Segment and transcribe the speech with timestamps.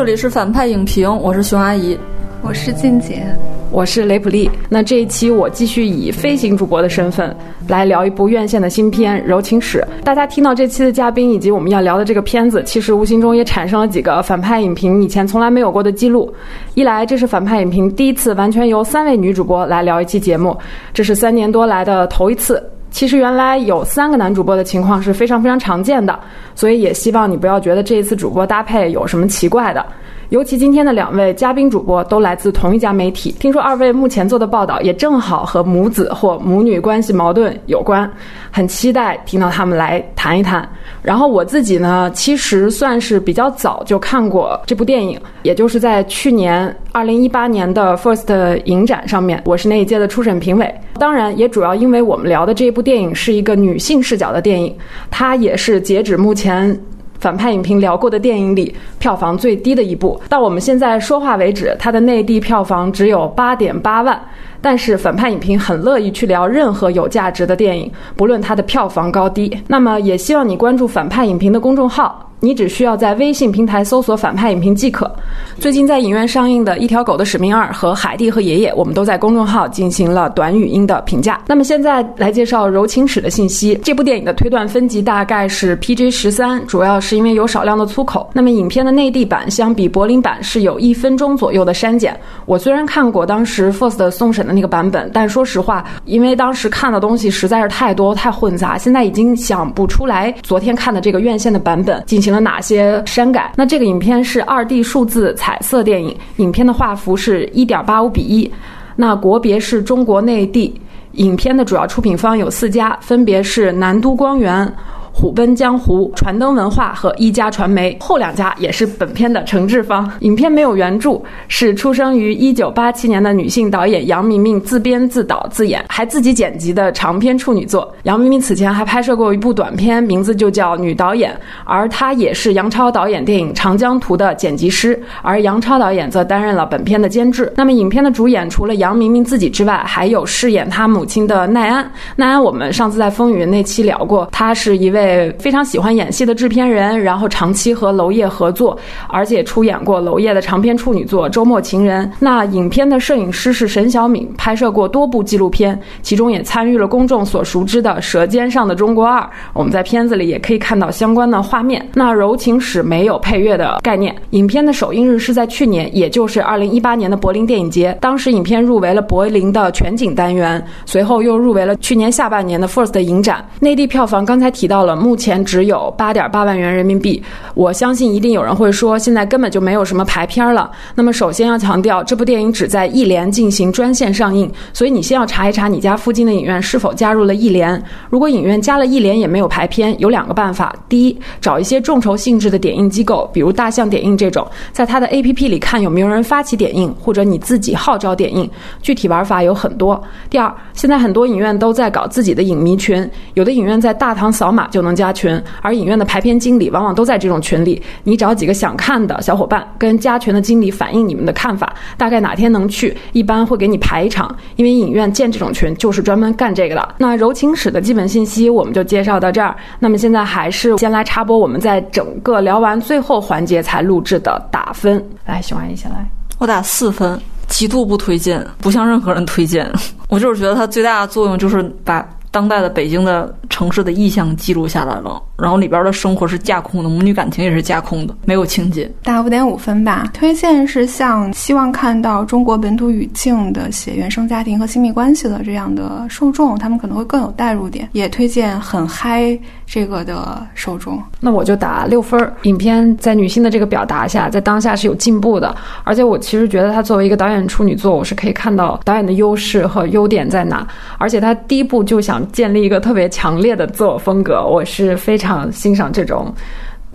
[0.00, 1.94] 这里是反派影评，我是熊阿姨，
[2.40, 3.22] 我是静姐，
[3.70, 4.50] 我是雷普利。
[4.66, 7.36] 那这一期我继续以飞行主播的身份
[7.68, 9.86] 来聊一部院线的新片《柔情史》。
[10.02, 16.32] 大家听到这期的嘉宾以及我们要聊的这个片子，其实无形中也产生了几个反派影评以前从来没有过的记录。
[16.72, 20.56] 一来，这是反派影评第一次完全由三位女主播来聊一期节目，
[20.94, 22.58] 这是三年多来的头一次。
[22.90, 26.18] 其实原来有三个男主播的情况是非常非常常见的，
[26.54, 29.84] 所以也希望你不要觉得这一次主播搭配有什么奇怪的。
[30.30, 38.08] 尤其今天的两位嘉宾主播都来自同一家媒体，听说二位目前做的报道也正好和母子或母女关系矛盾有关，
[38.48, 40.68] 很期待听到他们来谈一谈。
[41.02, 50.72] 然后我自己呢，其实算是比较早就看过这部电影，也就是在去年二零一八年的 First 影展上面，我是那一届的初审评委。
[50.94, 54.72] 当然，也主要因为我们聊的这部电影是一个女性视角的电影，
[55.10, 56.80] 它也是截止目前。
[57.20, 60.20] 反派影评聊过的电影里，票房最低的一部。
[60.28, 64.20] 到我们现在说话为止，它的内地票房只有八点八万。
[64.60, 69.56] 但是反派影评很乐意去聊任何有价值的电影，不论它的票房高低。
[69.66, 72.26] 那么，也希望你关注反派影评的公众号。
[72.42, 75.14] 你只需要在微信平台搜索“反派影评”即可。
[75.58, 81.38] 最近在影院上映的一条狗的使命二和海蒂和爷爷，我们都在公众号进行了短语音的评价。
[81.46, 83.78] 那么现在来介绍柔情史的信息。
[83.84, 88.30] 这部电影的推断分级大概是 PG 十三，主要是因为有少量的粗口。
[88.32, 92.18] 那么影片的内地版相比柏林版是有一分钟左右的删减。
[92.46, 102.30] 我虽然看过当时 First 送审那个版本，但说实话，因为当时看的东西实在是太多太混杂，现在已经想不出来昨天看的这个院线的版本进行。
[102.30, 103.52] 了哪些删改？
[103.56, 108.48] 那这个影片是二 D 数字彩色电影，影片的画幅是一点八五比一，
[108.94, 110.80] 那国别是中国内地。
[111.14, 114.72] 影片的主要出品方有四家，分别是南都光源。
[115.20, 120.10] 虎奔江湖、传灯文化和一家传媒，后两家也是本片的承制方。
[120.20, 127.94] 影片没有原著，是出生于一九八七年的女性导演杨明明自编自导自演，还自己剪辑的长篇处女作。
[128.04, 131.30] 杨明明此前还拍摄过一部短片，名字就叫《女导演》，
[131.66, 137.52] 而她也是杨超导演电影《长江图》的剪辑师，而杨超导演则担任了本片的监制。
[137.54, 141.92] 那么，影片的主演除了杨明明自己之外，还有饰演她母亲的奈安。
[142.16, 145.09] 奈安，我们上次在风云那期聊过，她是一位。
[145.38, 148.78] 非常喜欢演戏的制片人，然后长期和娄烨合作，
[149.08, 152.06] 而且出演过娄烨的长篇处女作《周末情人》。
[152.18, 159.20] 那影片的摄影师是沈晓敏，拍摄过多部纪录片，其中也参与了公众所熟知的《舌尖上的中国二》。
[159.54, 161.84] 我们在片子里也可以看到相关的画面。
[161.94, 167.96] 那柔情史没有配乐的概念，影片的首映日是在去年，也就是二零一八年的柏林电影节。
[168.00, 173.42] 当时影片入围了柏林的全景单元，随后又入围了去年下半年的 First 影展。
[173.60, 174.89] 内地票房刚才提到了。
[174.96, 177.22] 目前只有八点八万元人民币，
[177.54, 180.70] 我相信一定有人会说，现在根本就没有什么排片了。
[180.94, 187.82] 那么首先要强调，这部电影只在艺联进行专线上映，所以你先要查一查你家附近的影院是否加入了艺联。
[188.08, 198.48] 如果影院加了艺联也没有排片，有两个办法：第一，找一些众筹性质的点映机构，比如大象点映这种，在它的 APP 里看有没有人发起点映，或者你自己号召点映。
[198.82, 200.00] 具体玩法有很多。
[200.28, 204.90] 第二，现在很多影院都在搞自己的影迷群，有的影院在大堂扫码就能。
[205.00, 207.82] 加群，而影院的排片经理往往都在这种群里。
[208.04, 214.36] 你找几个想看的小伙伴，跟加群的经理反映你们的看法，大概哪天能去，一般会给你排一场。
[214.56, 216.96] 因为影院建这种群就是专门干这个的。
[216.98, 219.56] 那柔情史的基本信息我们就介绍到这儿。
[219.78, 225.02] 那么现在还是先来插播我们在整个聊完最后环节才录制的打分。
[225.24, 227.18] 来，熊阿姨先来，我打四分，
[227.48, 229.66] 极度不推荐，不向任何人推荐。
[230.10, 232.06] 我就是觉得它最大的作用就是把。
[232.30, 238.90] 当代的北京的城市的意象记录下来了，然后里边的生活是架空的，母女感情也是架空的，没有情节。
[239.02, 240.10] 打五点五分吧。
[240.14, 247.88] 推荐是像希望看到中国本土语境的写原生家庭和亲密关系的这样的受众，他们可能会更有代入点。
[247.92, 251.00] 也推荐很嗨这个的受众。
[251.20, 252.32] 那我就打六分儿。
[252.42, 255.54] 影片在女性的这个表达下，在当下是有进步的，
[255.84, 260.66] 而且我其实觉得它作为一个导演处女作，我是可以看到导演的优势和优点在哪。
[260.98, 262.20] 而且他第一步就想。
[262.32, 266.32] 建立一个特别强烈的自我风格，我是非常欣赏这种，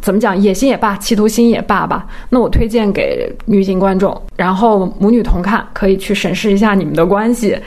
[0.01, 2.05] 怎么讲野心也罢，企图心也罢吧。
[2.29, 7.57] 那我推荐给女性观众，然后母女同看，可以去审视一下你们的关系。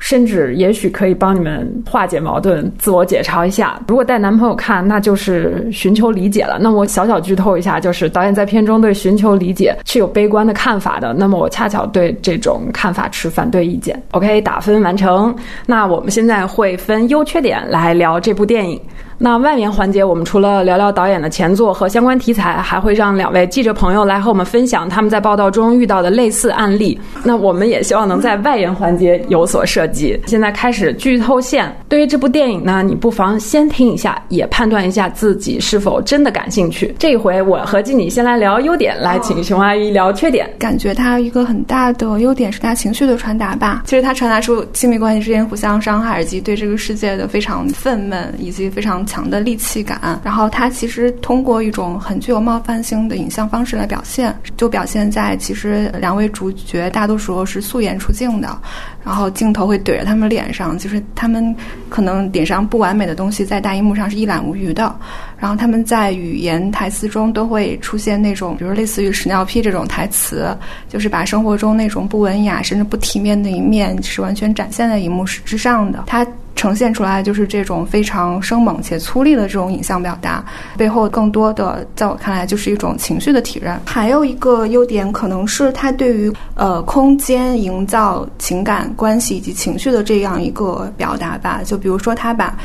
[0.00, 3.80] 甚至也许可以帮你们化解矛盾、自我解嘲一下。
[3.88, 6.58] 如果带男朋友看，那就是寻求理解了。
[6.60, 11.14] 那我小小剧透一下，就是导演在片中对寻求理解是有悲观的看法的。
[11.14, 14.02] 那么我恰巧对这种看法持反对意见。
[14.10, 15.34] OK，打分完成。
[15.64, 18.78] 那我们现在会分优缺点来聊这部电影。
[19.18, 26.98] 那外面环节，我们除了聊聊导演的前作和相关题材，还会让两位记者朋友来和我们分享他们在报道中遇到的类似案例。
[27.22, 30.20] 那我们也希望能在外延环节有所涉及。
[30.26, 31.74] 现在开始剧透线。
[31.88, 36.94] 对于这部电影呢，你不妨先听一下，也判断一下自己是否真的感兴趣。
[36.98, 40.50] 这一回我和静你先来聊优点，来请熊阿姨聊缺点。
[40.58, 43.82] 感觉它一个很大的优点是它情绪的传达吧。
[43.84, 50.20] 其实它传达出亲密关系之间互相伤害，以及对这个世界的非常愤懑，以及非常强的戾气感。
[50.24, 58.56] 然后它其实通过一种很具有冒犯性的影像方式来表现，就表现在其实两位主角大多时候是素颜出镜的，
[59.04, 61.54] 然后镜头会怼着他们脸上，就是他们
[61.88, 64.94] 可能脸上不完美的东西在大荧幕上是一览无余的。
[65.38, 70.56] 然后他们在语言台词中都会出现那种，比如类似于屎尿屁这种台词，
[70.88, 76.04] 就是把生活中那种不文雅甚至不体面的一面是完全展现在荧幕之上的。
[76.06, 80.42] 它呈现出来就是这种非常生猛且粗粝的这种影像表达，
[80.78, 83.78] 背后更多的在我看来就是一种情绪的体认。
[83.84, 91.60] 还有一个优点可能是它对于呃空间营造情感 关系以及情绪的这样一个表达吧。
[91.64, 92.56] 就比如说他把。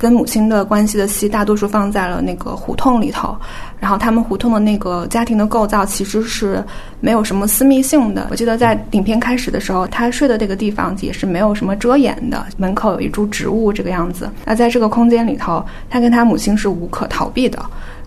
[0.00, 3.36] 跟母亲的关系的戏，大多数放在了那个胡同里头，
[3.80, 6.64] 然后他们胡同的那个家庭的构造其实是
[7.00, 8.28] 没有什么私密性的。
[8.30, 14.30] 我记得在影片开始的时候，他睡的这个地方也是没有什么遮掩的，门口有一株植物这个样子。
[14.44, 17.60] 那在这个空间里头，他跟他母亲是无可逃避的。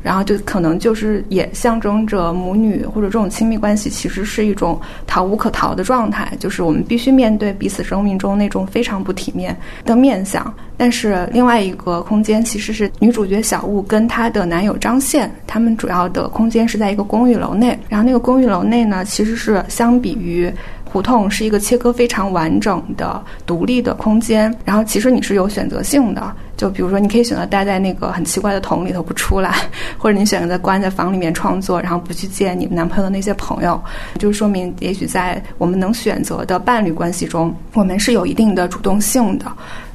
[0.04, 9.56] 然后就可能就是也象征着母女或者这种亲密关系，其实是一种逃无可逃的状态，就是我们必须面对彼此生命中那种非常不体面
[9.86, 10.54] 的面相。
[10.78, 17.78] 但是另外一个空间其实是女主角小雾跟她的男友张宪，他们主要的空间是在一个公寓楼内。
[17.88, 20.52] 然后那个公寓楼内呢，其实是相比于。
[20.94, 29.56] 胡同是一个切割非常完整的独立的空间，然后其实你是有选择性的，就比如说你可以选择待在那个很奇怪的桶里头不出来，
[29.98, 33.82] 或者你选择关在房里面创作，然后不去见你男朋友的那些朋友，
[34.20, 39.46] 就是说明也许在我们能选择的伴侣关系中，我们是有一定的主动性的。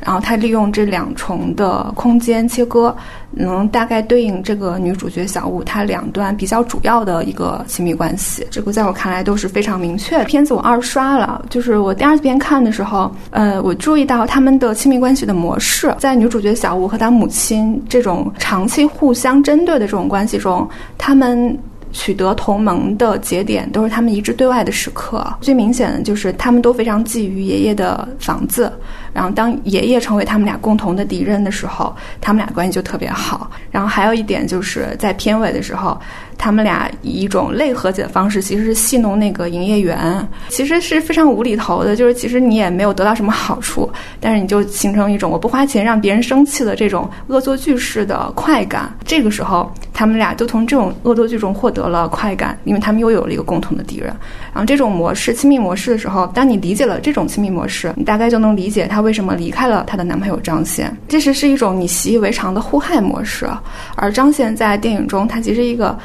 [0.00, 2.94] 然后他利用这两重的空间切割，
[3.30, 8.46] 能大概对应这个女主角小雾她两段比较主要的一个亲密关系。
[8.50, 10.22] 这个在我看来都是非常明确。
[10.24, 20.69] 片子我二刷了，就是我第二遍看的时候，呃，我注意到他们的亲密关系的模式，在女主角小吴和他母亲这种长期互相针对的这种关系中，
[20.99, 21.56] 他们。
[21.93, 25.26] 取得同盟的节点都是他们一致对外的时刻。
[25.41, 28.70] 最明显的就是他们都非常觊觎爷爷的房子，
[29.14, 33.50] 然后当爷爷成为他们俩共同的敌人的时候，他们俩关系就特别好。
[33.70, 35.99] 然后还有一点就是在片尾的时候。
[36.38, 41.96] 他们俩以一种类和解的方式，其实是戏弄那个营业员，其实是非常无厘头的。
[41.96, 43.90] 就是其实你也没有得到什么好处，
[44.20, 48.94] 但是你就形成一种我不花钱让别人生气的这种恶作剧式的快感。
[49.04, 54.06] 这个时候，他们俩就从这种恶作剧中获得了快感，因为他们又有了一个共同的敌人。
[54.52, 60.94] 然后这种模式，亲密模式的时候，当你理解了这种亲密模式，你大概就能理解她为什么离开了她的男朋友张宪。
[61.08, 63.48] 这是是一种你习以为常的互害模式，
[63.94, 65.98] 而张宪在电影中，他其实一个。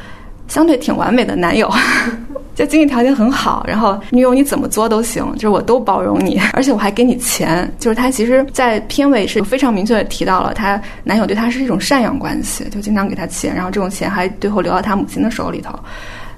[0.52, 1.72] 相对挺完美的男友，
[2.54, 7.74] 就经济条件很好，然后女友你怎么作都行，就是我都包容你， 而且我还给你钱。
[7.80, 15.74] 就是他其实，在片尾是非常明确的提到了，她男友对她是一种赡养关系，就经常给她钱，然后这种钱还最后留到他母亲的手里头。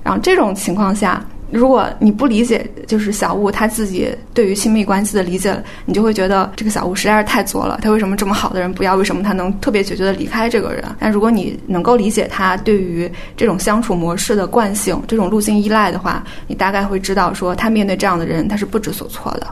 [0.04, 1.20] 然后这种情况下。
[1.54, 5.56] 如果你不理解，就是小物他自己对于亲密关系的理解，
[5.86, 7.80] 你就会觉得这个小物实在是太作了。
[7.82, 8.96] 他为什么这么好的人不要？
[8.96, 10.84] 为什么他能特别决绝的离开这个人？
[11.00, 19.48] 但如果你能够理解他对于这种相处模式的惯性、这种路径依赖的话，你大概会知道，说他面对这样的人，他是不知所措的。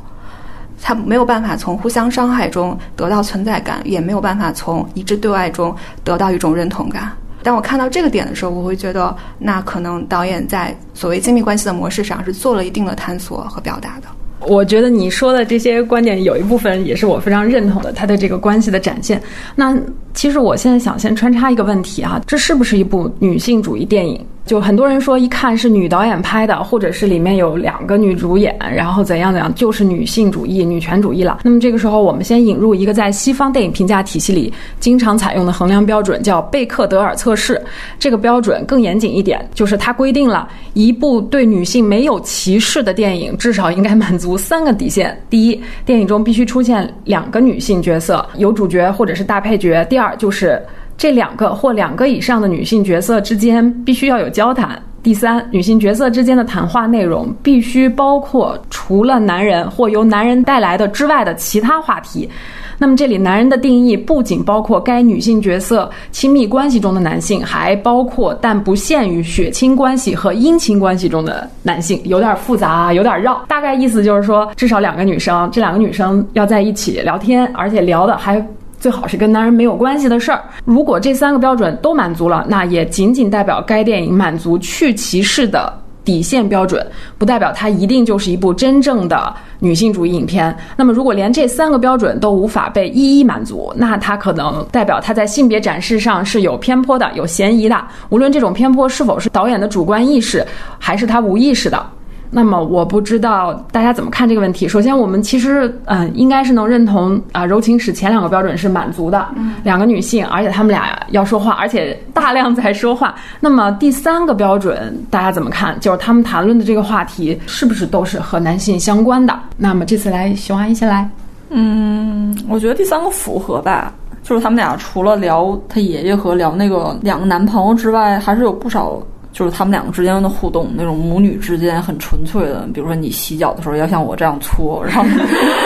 [0.81, 7.11] 他没有办法从互相伤害中得到存在感，也没有办法从一致对外中得到一种认同感。
[7.43, 14.07] 当我看到这个点的时候，我会觉得，那可能导演在所谓亲密关系的模式上是做了一定的探索和表达的。
[14.47, 19.21] 我觉得你说的这些观点有一部分也是我非常认同的，他的这个关系的展现。
[19.55, 19.77] 那
[20.13, 24.19] 其实我现在想先穿插一个问题啊，这是不是一部女性主义电影？
[24.51, 31.39] 就很多人说，一看是女导演拍的，或者是里面有两个女主演，然后怎样怎样，就是女性主义、女权主义了。
[31.41, 37.61] 那么这个时候，我们先引入一个在西方电影评价体系里经常采用的衡量标准，叫贝克德尔测试。
[37.97, 50.61] 这个标准更严谨一点，就是它规定了一部对女性没有歧视的电影，至少应该满足三个底线：第一，电影中必须出现两个女性角色，有主角或者是大配角；第二，就是。
[51.01, 54.79] 这两个或两个以上的女性角色之间必须要有交谈。
[55.01, 62.29] 第三，女性角色之间的谈话内容必须包括除了男人或由男人带来的之外的其他话题。
[62.77, 73.43] 那么，这里男人的定义不仅包括该女性角色亲密关系中的男性，还包括但不限于血亲关系和姻亲关系中的男性，有点复杂啊，有点绕。
[73.47, 78.39] 大概意思就是说，至少两个女生，这两个女生要在一起聊天，而且聊的还
[78.81, 80.43] 最好是跟男人没有关系的事儿。
[80.65, 85.71] 如果这三个标准都满足了，那也仅仅代表该电影满足去歧视的。
[86.03, 86.83] 底线标准
[87.19, 90.53] 不代表它一定就是一部真正的女性主义影片。
[90.75, 97.79] 那么，如果连这三个标准都无法被一一满足，那它可能代表它在性别展示上是有偏颇的、有嫌疑的。
[98.09, 100.43] 无论这种偏颇是否是导演的主观意识，
[100.79, 101.85] 还是他无意识的。
[102.33, 104.65] 那么我不知道大家怎么看这个问题。
[104.65, 109.27] 首先，我们其实嗯，应该是能认同啊，柔情史前两个标准是满足的，
[109.63, 113.13] 两个女性，而且她们俩要说话，而且大量在说话。
[113.41, 115.77] 那么第三个标准大家怎么看？
[115.81, 119.37] 就是他们谈论的这个话题是不是都是和男性相关的？
[119.57, 121.09] 那么这次来，熊阿姨先来。
[121.49, 128.97] 嗯，我觉得第三个符合吧，就是他们俩除了聊他爷爷和聊那个两个男朋友之外，还是有不少。
[129.31, 132.67] 就是他们两个之间的互动，那种母女之间很纯粹的。
[132.73, 135.03] 比如说，你洗脚的时候要像我这样搓，然后，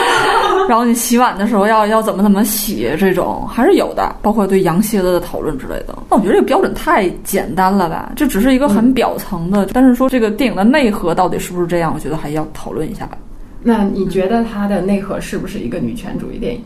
[0.69, 4.15] 然后你洗碗的时候要要怎么怎么洗，这种还是有的。
[4.21, 5.97] 包括对羊蝎子的讨论之类的。
[6.09, 8.13] 那我觉得这个标准太简单了吧？
[8.15, 9.65] 这只是一个很表层的。
[9.73, 11.91] 但是说这个电影的内核到底是不是这样？
[11.93, 13.17] 我觉得还要讨论一下吧。
[13.63, 16.63] 那你觉得它的内核是不是一个女权主义电影？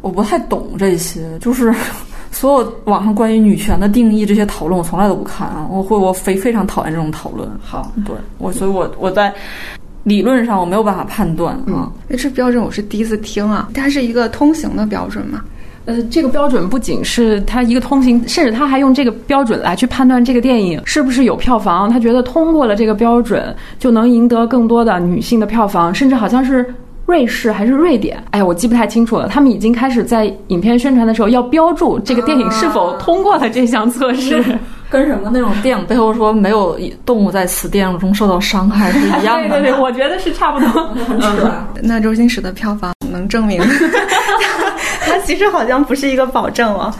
[0.00, 1.74] 我不太懂这些，就是。
[2.30, 5.66] 所有网上关于女权的定义这些讨论，我从来都不看啊！
[5.70, 7.48] 我会我非非常讨厌这种讨论。
[7.62, 9.32] 好，对我，所以我我在
[10.02, 11.90] 理论上我没有办法判断啊。
[12.10, 13.68] 哎，这标准我是第一次听啊！
[13.72, 15.42] 它是一个通行的标准嘛？
[15.86, 21.88] 呃，这个标准不仅是它一个通行，甚至他还用这个标准来去判断这个电影是不是有票房。
[21.88, 26.74] 他觉得通过了这个标准，就能赢得更多的女性的票房，甚至好像是。
[27.06, 28.22] 瑞士还是瑞典？
[28.32, 29.28] 哎呀，我记不太清楚了。
[29.28, 34.42] 他们已经开始在影片宣传的时候要标注这个电影是否通过了这项测试，
[34.90, 39.48] 跟什么那种电影背后说没有动物在此电影中受到伤害是一样的。
[39.56, 40.90] 对对对，我觉得是差不多。
[41.80, 43.62] 那周星驰的票房能证明？
[45.06, 46.94] 它其实好像不是一个保证了。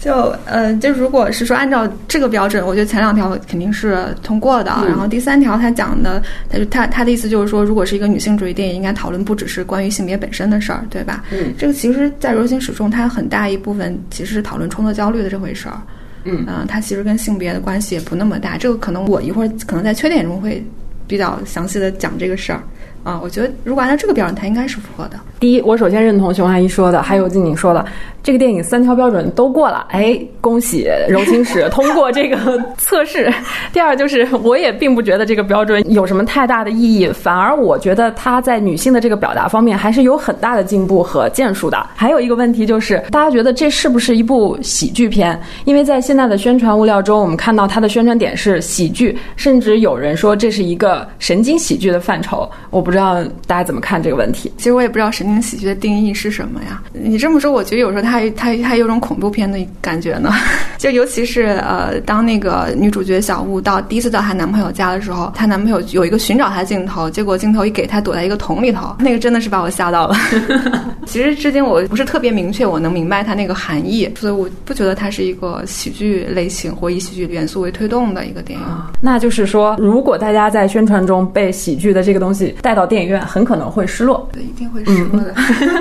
[0.00, 4.70] 就呃，就如果是说按照这个标准，我觉得前两条肯定是通过的。
[4.86, 11.24] 然后第三条他讲的，他就他他的意思就是说，如果是一个女性主义电影，应该讨论不只是关于性别本身的事儿，对吧？
[11.30, 15.80] 嗯，这个其实，在柔情史中，它很大一部分其实是讨论冲突焦虑的这回事儿。
[16.24, 18.58] 嗯嗯，它其实跟性别的关系也不那么大。
[18.58, 20.62] 这个可能我一会儿可能在缺点中会
[21.06, 22.62] 比较详细的讲这个事儿。
[23.04, 25.20] 啊，我觉得如果按照这个标准，它应该是符合的。
[25.38, 27.84] 第一，我首先认同熊阿姨说的，还有静静说的，
[28.22, 33.30] 这个电影三条标准都过了，哎，恭喜柔情史 通过这个测试。
[33.74, 41.86] 第二，就是我也并不觉得这个标准有什么太大的意义，反而我觉得它在女性的这个表达方面还是有很大的进步和建树的。
[41.94, 45.38] 还有一个问题就是，大家觉得这是不是一部喜剧片？
[45.66, 52.50] 因为在现在的宣传物料中，我们看到它的宣传点是喜剧，甚至有人说这是一个神经喜剧的范畴。
[52.70, 52.93] 我不。
[52.94, 54.52] 不知道大家怎么看这个问题？
[54.56, 56.80] 其实我也不知道神经喜剧的定义是什么呀。
[56.92, 60.30] 你这么说，我觉得有时候它它它有种恐怖片的感觉呢。
[60.78, 70.16] 就尤其是呃，当那个女主角小雾到第一次到她男朋友家的时候，她男朋友有一个寻找她的镜头，结果镜头一给她躲在一个桶里头， 那个真的是把我吓到了。
[71.04, 78.64] 其实至今我不是特别明确，我能明白它那个含义，所以我不觉得它是一个喜剧类型或以喜剧元素为推动的一个电影。
[79.00, 82.83] 那就是说，如果大家在宣传中被喜剧的这个东西带到。
[82.86, 85.34] 电影院很可能会失落，对，一定会失落的。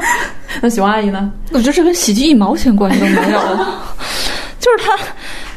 [0.61, 1.31] 那喜欢阿姨呢？
[1.51, 3.39] 我觉得这跟喜剧一毛钱关系都没有，
[4.59, 4.97] 就是他，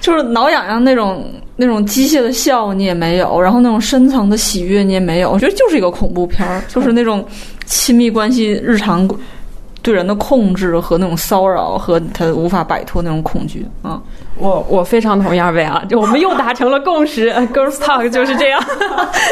[0.00, 5.30] 就是挠痒痒那种那种机械的笑你也没有，然后那种深层的喜悦你也没有。
[5.30, 7.24] 我觉得就是一个恐怖片儿，就是那种
[7.66, 9.08] 亲密关系日常
[9.82, 14.00] 对人的控制和那种骚扰和他无法摆脱那种恐惧啊。
[14.38, 17.30] 我我非常同意二位啊，就我们又达成了共识。
[17.52, 18.62] Girls Talk 就是这样，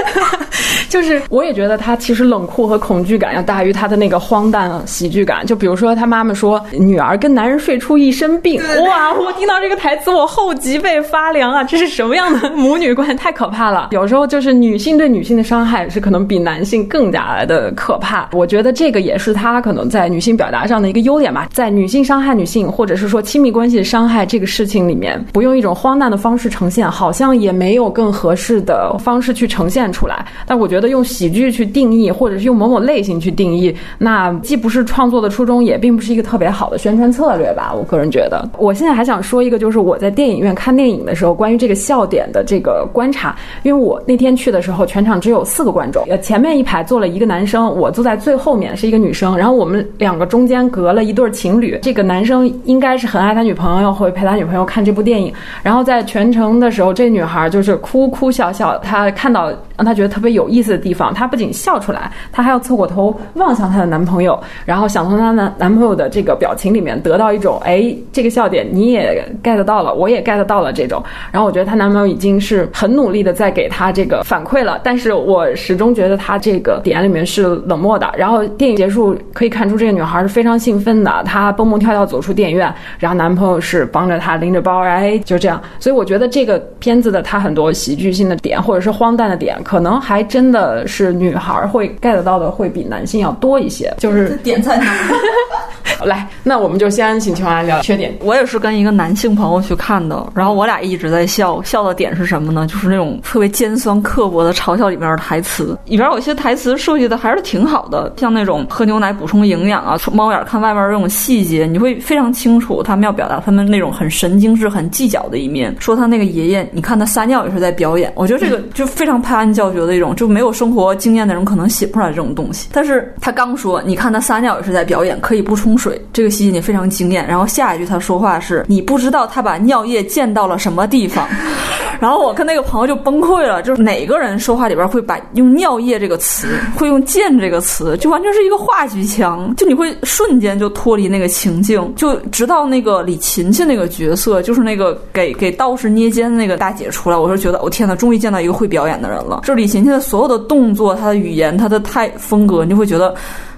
[0.89, 5.45] 就是我也觉得他其实冷酷和恐惧感要大于他的那个荒诞喜剧感。
[5.45, 9.13] 就比如说他妈妈说女儿跟男人睡出一身病，哇！
[9.13, 11.63] 我听到这个台词我后脊背发凉啊！
[11.65, 13.15] 这是什么样的母女关系？
[13.15, 13.89] 太可怕了！
[13.91, 18.29] 有时候就是女性对女性的伤害是可能比男性更加的可怕。
[18.33, 24.94] 我觉得这个也是他可能在女性表达上的一个优点吧，在女性伤害女性或者是说亲密关系的伤害这个事情里。
[24.95, 30.25] 里面，不用一种荒诞的方式呈现，好像也没有更合适的方式去呈现出来。
[30.47, 37.75] 但我觉得用喜剧去定义，或者是用某某类型去定义，那既不是创作的初衷，也并不是一个特别好的宣传策略吧。
[37.75, 43.35] 我个人觉得，我现在还想说一个，就是我在电影院看电影的时候，关于这个笑点的这个观察。
[43.65, 51.79] 因为我那天去的时候，全场只有四个观众，呃，前面一排坐了一个男生，我坐在最后面是一个女生，然后我们两个中间隔了一对情侣。
[51.83, 55.33] 这个男生应该是很爱他女朋友，会陪他女朋友看这部电影。
[55.63, 59.51] 然后在全程的时候，这女孩就是哭哭笑笑，她看到。
[59.77, 71.03] 让她觉得特别有意思的地方，她不仅笑出来，她还要侧过头望向她的男朋友，然后想从她男男朋友的这个表情里面得到一种，哎，这个笑点你也 get 到了，我也 get 到了这种。
[71.33, 78.13] 然后我觉得她男朋友已经是很努力的在给她这个反馈了，但是我始终觉得她这个点里面是冷漠的。
[78.17, 85.61] 然后电影结束可以看出这个女孩是非常兴奋的，她蹦蹦跳跳走出电影院，然后男朋友是帮着她拎着包，哎，就这样。
[85.81, 89.59] 所以我觉得这个片子的它很多喜剧性的点或者是荒诞的点。
[89.65, 94.85] 可能还真的是女孩会 get 到的会比男性要多一些，就是点在哪？
[96.05, 98.13] 来，那我们就先请秋来聊缺点。
[98.21, 102.67] 我也是跟一个男性朋友去看的，然后我俩一直在笑，笑的点是什么呢？
[102.67, 115.75] 就是那种特别尖酸刻薄的嘲笑里面的台词，里边有些台词设计的还是挺好的，像那种喝牛奶补充营养啊，猫眼看外面这种细节，你会非常清楚他们要表达他们那种很神经质、很计较的一面。
[115.79, 122.69] 说他那个爷爷，你看他撒尿也是在表演，我觉得这个就非常拍案教学的一种，就没有生活经验的人可能写不出来这种东西。
[122.73, 125.99] 但是他刚说，你看他撒尿也是在表演，可以不冲水。
[126.13, 131.27] 这个细节你非常惊艳，然后下一句他说话是你不知道他把尿液溅到了什么地方，
[132.01, 153.15] 然后我跟那个朋友就崩溃了，就是哪个人说话里边会把用尿液这个词，会用溅这个词，就完全是一个话剧腔，就你会瞬间就脱离那个情境，就直到那个李琴琴那个角色，就是那个给给道士捏肩的那个大姐出来，我是觉得我天呐，终于见到一个会表演的人了，就李勤勤的所有的动作，他的语言，他的态风格，你就会觉得。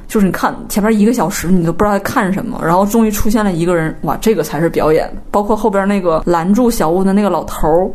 [0.09, 5.13] 就是你看前面一个小时，你都不知道在看什么，然后终于出现了一个人，哇，这个才是表演。
[5.33, 7.91] 包括后边那个拦住小屋的那个老头儿，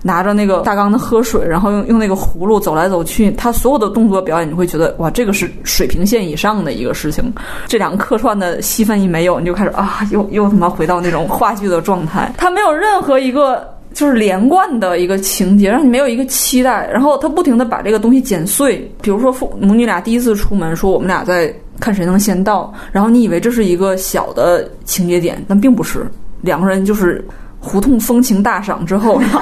[0.00, 7.34] 拿着那个大缸的喝水，然后用用那个葫芦走来走去，他所有的动作表演，你会觉得哇，这个是水平线以上的一个事情。
[7.66, 12.32] 这两个客串的戏份一没有，你就开始啊，又又他妈回到那种话剧的状态。
[12.38, 13.75] 他没有任何一个。
[13.96, 18.76] 就是连贯的一个情节，让你没有一个期待，然后他不停的把这个东西剪碎。
[19.00, 26.06] 比如说父母女俩第一次出门，说我们俩在看谁能先到，然后你以为这是一个小的情节点，但并不是，
[26.42, 27.24] 两个人就是。
[27.66, 29.40] 胡同风情大赏之后， 然后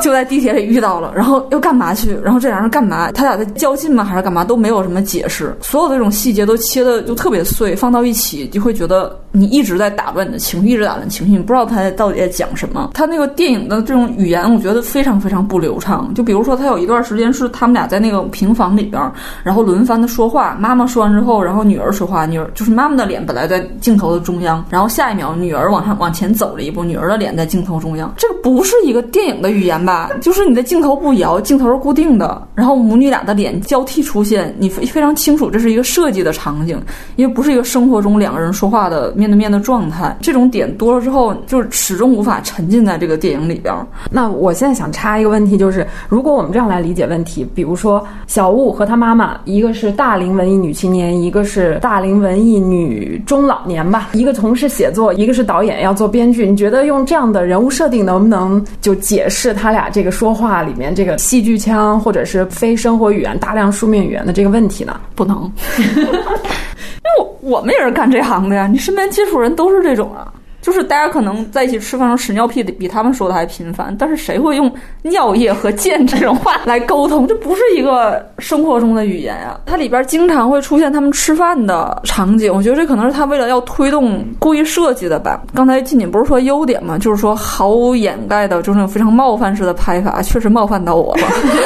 [0.00, 2.16] 就在地铁里遇到了，然后要干嘛去？
[2.22, 3.10] 然后这俩人干嘛？
[3.10, 4.04] 他俩在较劲吗？
[4.04, 4.44] 还是干嘛？
[4.44, 5.52] 都没有什么解释。
[5.60, 12.90] 所有的这种细节都切的就特别碎，放到一起就会觉得你一直在打乱你的情绪，一直打乱情绪，你不知道他到底在讲什么。
[12.94, 16.12] 他那个电影的这种语言，我觉得非常非常不流畅。
[16.14, 19.02] 就比如说，他有一段时间是他们俩在那个平房里边，
[19.42, 20.56] 然后轮番的说话。
[20.60, 27.34] 妈妈说完之后，然后女儿说话，女儿就是妈妈的脸本来在镜头的中央，然后下一秒女儿往上往前走了一步，女儿的脸。
[27.40, 30.10] 在镜头中央，这不是一个电影的语言吧？
[30.20, 36.78] 就是你的镜头不摇，镜头是固定的，然后母女俩的脸交替出现，你非非常清楚这是一个设计的场景，
[37.16, 40.14] 因为不是一个生活中两个人说话的面对面的状态。
[40.20, 43.74] 这种点多了之后，就是始终无法沉浸在这个电影里边。
[44.10, 57.19] 那我现在想插一个问题，就是如果我们这样来理解问题，比如说小雾和她妈妈，一个是大龄文艺女青年，一个是大龄文艺女中老年吧，一个从事写作，一个是导演要做编剧，你觉得用这样？
[57.20, 64.98] 样的人物设定能不能就解释他俩这个说话里面这个戏剧腔或者是非生活语言大量书面语言的这个问题呢？
[65.14, 70.32] 不能， 因为我我们也是干这行的呀，你身边接触人都是这种啊。
[70.60, 74.70] 就是大家可能在一起吃饭时候屎尿屁比他们说的还频繁，但是谁会用
[75.02, 77.26] 尿液和剑这种话来沟通？
[77.26, 79.58] 这不是一个生活中的语言呀。
[79.66, 85.42] 它里边经常会出现他们吃饭的场景，我觉得这可能是他为了要推动故意设计的吧。
[85.54, 86.98] 刚才静静不是说优点吗？
[86.98, 91.22] 就是说毫无掩盖的，就是那种非常冒犯式的拍法，确实冒犯到我了。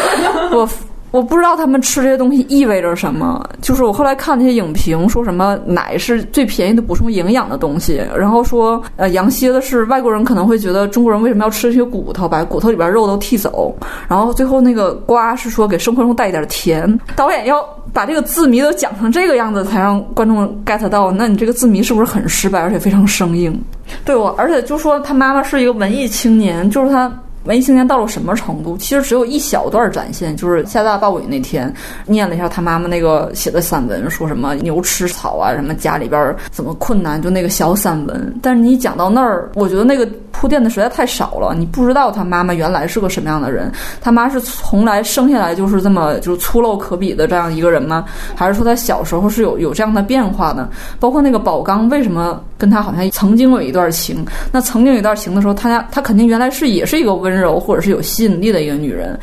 [0.57, 0.69] 我。
[1.15, 3.49] 我不知道他们吃这些东西意味着什么。
[3.63, 13.73] 就是我后来看那些影评，说什么奶是最便宜的补充营养的东西，然后说呃羊蝎子是外国人可能会觉得中国人为什么要吃这些骨头，把骨头里边肉都剔走。
[14.09, 16.99] 然后最后那个瓜是说给生活中带一点甜。
[17.15, 21.13] 导演要把这个字谜都讲成这个样子，才让观众 get 到。
[21.13, 23.57] 那你这个字谜是不是很失败，而且非常生硬？
[24.05, 27.09] 对我，而且就说他妈妈是一个文艺青年，就是他。
[27.45, 28.77] 文艺青年到了什么程度？
[28.79, 31.73] 其实只有一小段展现，就是下大暴雨那天，
[32.07, 38.35] 念了一下他妈妈那个写的散文，说什么牛吃草啊，什么家里边怎么困难，就那个小散文。
[38.43, 48.05] 但是你讲到那儿，我觉得那个铺垫的实在太少了，你不知道他妈妈原来是个什么样的人，他妈是从来生下来就是这么就是粗陋可比的这样一个人吗？
[48.35, 50.69] 还是说他小时候是有有这样的变化呢？
[50.99, 54.25] 包括那个宝刚为什么跟他好像曾经有一段情？
[54.51, 59.19] 那曾经有一段情的时候，他家他肯定原来是也是一个温柔或者是有吸引力的一个女人，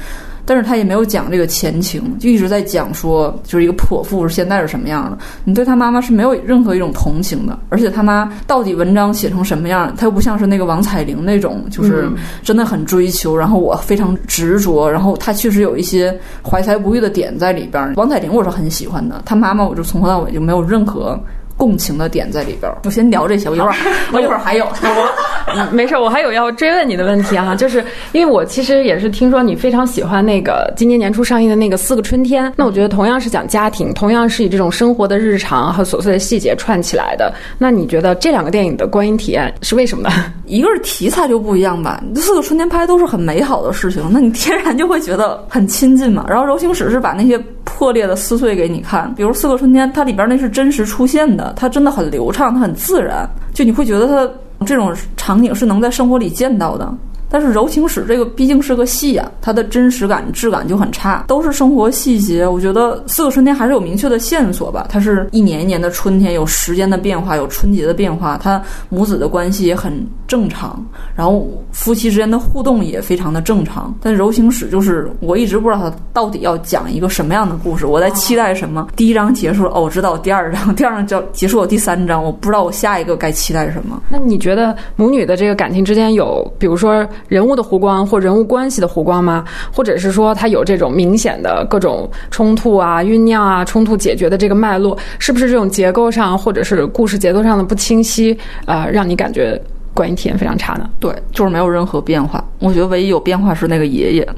[0.45, 5.17] 但是她也没有讲这个前情，就一直在讲说就是一个泼妇是现在是什么样的。
[5.43, 12.09] 你对她妈妈是没有任何一种同情的，而且他妈到底文章写成什么样，他又不像是那个王彩玲那种，就是
[12.43, 17.93] 真的很追求，然后我非常执着，然后他确实有一些怀才不遇的点在里边。
[17.95, 21.19] 王彩玲我是很喜欢的，她妈妈我就从头到尾就没有任何。
[21.61, 23.75] 共情的点在里边儿，我先聊这些，我一会儿
[24.11, 40.09] 我一会儿还有， 我没事，我还有要追问你的问题啊，就是因为我其实也是听说你非常喜欢那个今年年初上映的那个《四个春天》，那我觉得同样是讲家庭，同样是以这种生活的日常和琐碎的细节串起来的，那你觉得这两个电影的观影体验是为什么呢？
[40.47, 46.25] 一个是题材就不一样吧，《四个春天》拍的都是很美好的事情，那你天然就会觉得很亲近嘛。
[46.27, 51.50] 然后《柔情史》是把那些破裂的撕碎给你看，比如《四个春天》，它里边那是真实出现的。
[51.55, 56.93] 它真的很流畅，它很自然，就你会觉得它这种场景是能在生活里见到的。
[57.31, 62.45] 但是柔情史这个毕竟是个戏呀，它的真实感、质感就很差，都是生活细节。
[62.45, 73.95] 我觉得四个春天还是有明确的线索吧，它是一年一年的春天，有时间的变化，有春节的变化，它母子的关系也很正常，然后夫妻之间的互动也非常的正常。
[74.01, 78.89] 但柔情史就是我一直不知道它到底要讲一个什么样的故事，我在期待什么。
[78.97, 84.03] 第一章结束了，哦，我知道第二章，第二章就结束了，第三章我不知道我下一个该期待什么。
[84.09, 87.07] 那你觉得母女的这个感情之间有，比如说？
[87.27, 89.45] 人物的弧光或人物关系的弧光吗？
[89.73, 94.97] 或者是说它有这种明显的各种冲突啊、酝酿啊、冲突解决的这个脉络？
[95.19, 99.59] 是不是这种结构上或者是故事节奏上的不清晰啊，让你感觉
[99.93, 100.89] 观影体验非常差呢？
[100.99, 102.43] 对，就是没有任何变化。
[102.59, 104.29] 我觉得唯一有变化是那个爷爷。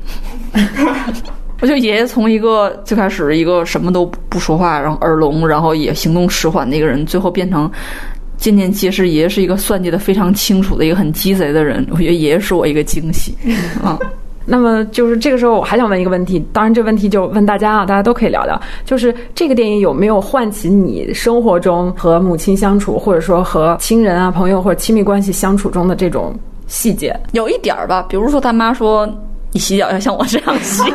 [1.62, 7.72] 我觉得爷爷从一个最开始一个什么都不说话，然后耳聋，然后也行动迟缓的一个人，最后变成。
[8.44, 11.88] 渐渐揭示，爷爷是一个算计的非常清楚的一个很鸡贼的人。
[11.92, 13.34] 我觉得爷爷是我一个惊喜
[13.82, 13.98] 啊。
[14.46, 27.18] 那么就是这个时候，我还想问一个问题，当然这问题就问大家啊，大家都可以聊聊，就是这个电影有没有唤起你生活中和母亲相处，或者说和亲人啊、朋友或者亲密关系相处中的这种细节？
[27.32, 29.10] 有一点儿吧，比如说他妈说
[29.54, 30.84] 你洗脚要像我这样洗。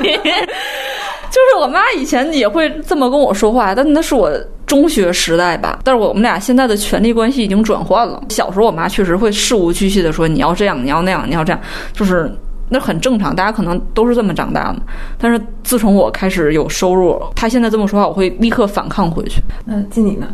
[1.30, 4.32] 就是我妈以前也会这么跟我说话，但那是我
[4.66, 5.78] 中学时代吧。
[5.84, 8.22] 但是我们俩现在的权力关系已经转换了。
[8.30, 11.60] 小时候我妈确实会事无巨细的说你要这样，你要那样，你要这样，
[11.92, 12.32] 就是
[12.70, 14.80] 那很正常，大家可能都是这么长大的。
[15.18, 19.42] 但是自从我开始有收入，她现在这么说话，我会立刻反抗回去。
[19.66, 20.26] 那静你呢？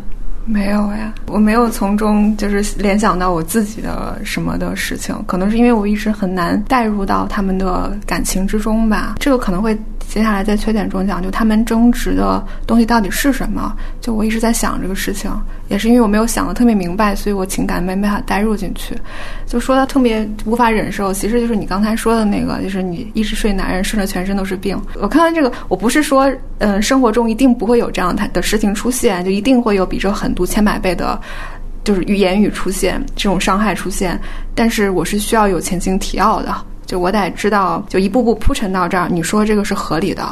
[0.45, 9.15] 没有呀，我没有从中就是联想到我自己的什么的事情，可能是因为我一直很难带入到他们的感情之中吧。
[9.19, 9.77] 这个可能会。
[10.07, 13.75] 接下来在缺点中讲，就他们争执的东西到底是什么？
[13.99, 15.31] 就我一直在想这个事情，
[15.67, 18.95] 也是因为我没有想的特别明白，所以我情感没办法带入进去。
[19.45, 24.79] 就说他特别无法忍受，其实就是你刚才说的那个，就是你一直睡男人，睡的全身都是病。
[24.99, 31.19] 我看到这个，我不是说，嗯，生活中一定不会有这样的事情出现，就一定会有比这狠毒千百倍的，
[31.83, 34.19] 就是语言语出现这种伤害出现，
[34.53, 36.55] 但是我是需要有前情提要的。
[36.85, 40.23] 就我得知道，就一步步铺陈到这儿，你说这个是合理的，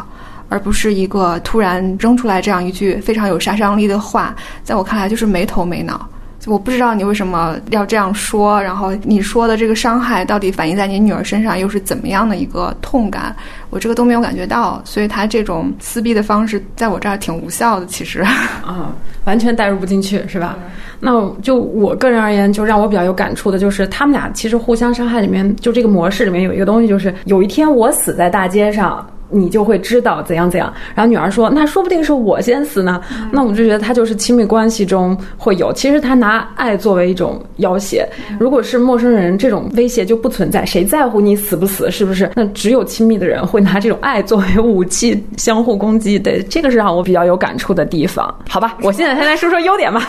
[0.49, 6.07] 而不是一个突然扔出来这样一句非常有杀伤力的话，在我看来就是没头没脑。
[6.45, 13.33] 我不知道你为什么要这样说，然后你说的这个伤害到底反映在你女儿身上又是怎么样的一个痛感，
[13.69, 18.19] 我这个都没有感觉到，所以他这种撕逼的方式在我这儿挺无效的，其实
[18.61, 20.57] 啊，完全代入不进去，是吧？
[20.99, 29.07] 那就我个人而言，就让我比较有感触的就是，他们俩其实互相伤害里面，就这个模式里面有一个东西，就是有一天我死在大街上。
[29.33, 30.71] 你就会知道怎样怎样。
[30.95, 35.73] 然后女儿说：“那说不定是我先死呢。”那我就觉得他就是亲密关系中会有。
[35.73, 38.07] 其实他拿爱作为一种要挟。
[38.39, 40.65] 如果是陌生人，这种威胁就不存在。
[40.65, 41.89] 谁在乎你死不死？
[41.91, 42.29] 是不是？
[42.35, 46.19] 那只有亲密的人会拿这种爱作为武器，相互攻击。
[46.19, 48.33] 对，这个是让我比较有感触的地方。
[48.47, 50.07] 好吧，我现在先来说说优点吧。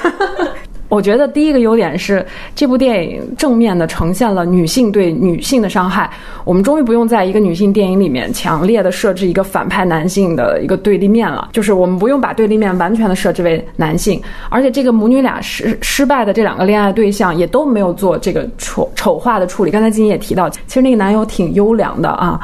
[0.89, 6.09] 我觉得第一个优点是这部电影正面的呈现了女性对女性的伤害。
[6.45, 14.21] 我们终于不用在一个女性电影里面强烈的设置一个反派男性的一个对立面了，就是我们不用把对立面完全的设置为男性，
[14.51, 19.71] 而且这个母女俩失失败的这两个恋爱对象也都没有做这个丑丑化的处理。
[19.71, 22.39] 刚才金也提到，其实那个男友挺优良的啊，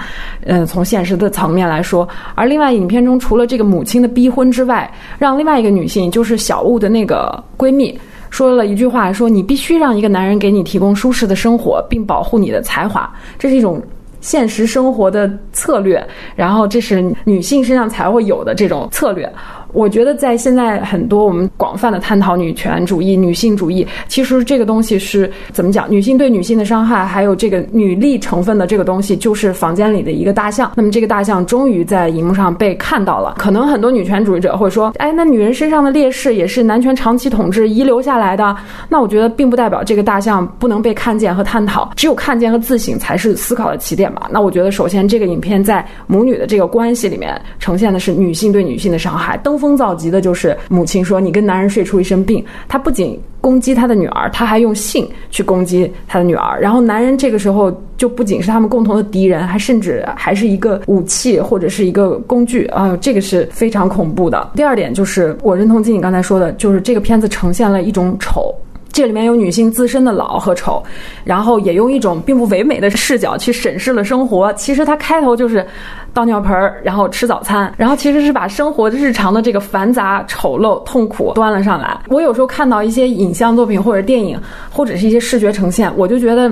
[0.44, 2.08] 嗯，从现实的层面来说。
[2.34, 7.96] 而另外影片中除了这个母亲的逼婚之外，让另外一个女性就是小雾的那个闺蜜。
[8.30, 13.82] 说了一句话，说你必须让一个男人给你提供舒适的生活，并保护你的才华，这是一种
[14.20, 16.02] 现实生活的策略。
[16.34, 19.30] 然后这是女性身上才会有的这种策略。
[19.72, 25.90] 我觉得在现在很多我们广泛的探讨女权主义、女性主义，其实这个东西是怎么讲？
[25.90, 30.72] 女性对女性的伤害，还有这个女力成分的这个东西，就是房间里的一个大象。
[30.74, 33.34] 那么这个大象终于在荧幕上被看到了。
[33.38, 38.56] 可能很多女权主义者会说：“哎，那女人身上的劣势也是男权长期统治遗留下来的。”
[38.88, 41.90] 那我觉得并不代表这个大象不能被看见和探讨。
[41.96, 44.28] 只有看见和自省才是思考的起点吧。
[44.30, 49.36] 那我觉得，首先这个影片在母女的这个关系里面呈现的是女性对女性的伤害。
[49.38, 56.60] 登风造极的就是母亲说：“你跟男人睡出一身病。”他不仅攻击他的女儿，他还用性去攻击他的女儿。
[56.60, 62.96] 然后男人这个时候就不仅是他们共同的敌人，还甚至还是一个武器或者是一个工具啊！
[63.00, 64.50] 这个是非常恐怖的。
[64.56, 68.54] 第二点就是，我认同金你刚才说的，就是这个片子呈现了一种丑。
[68.92, 70.82] 这里面有女性自身的老和丑，
[71.24, 74.52] 然后也用一种并不唯美的视角去审视了生活。
[74.54, 75.64] 其实它开头就是
[76.12, 81.98] 倒尿盆儿，然后吃早餐，然后其实是把生活日常的这个繁杂、丑陋、痛苦端了上来。
[82.08, 86.50] 我有时候看到一些影像作品或者电影，或者是一些视觉呈现，我就觉得。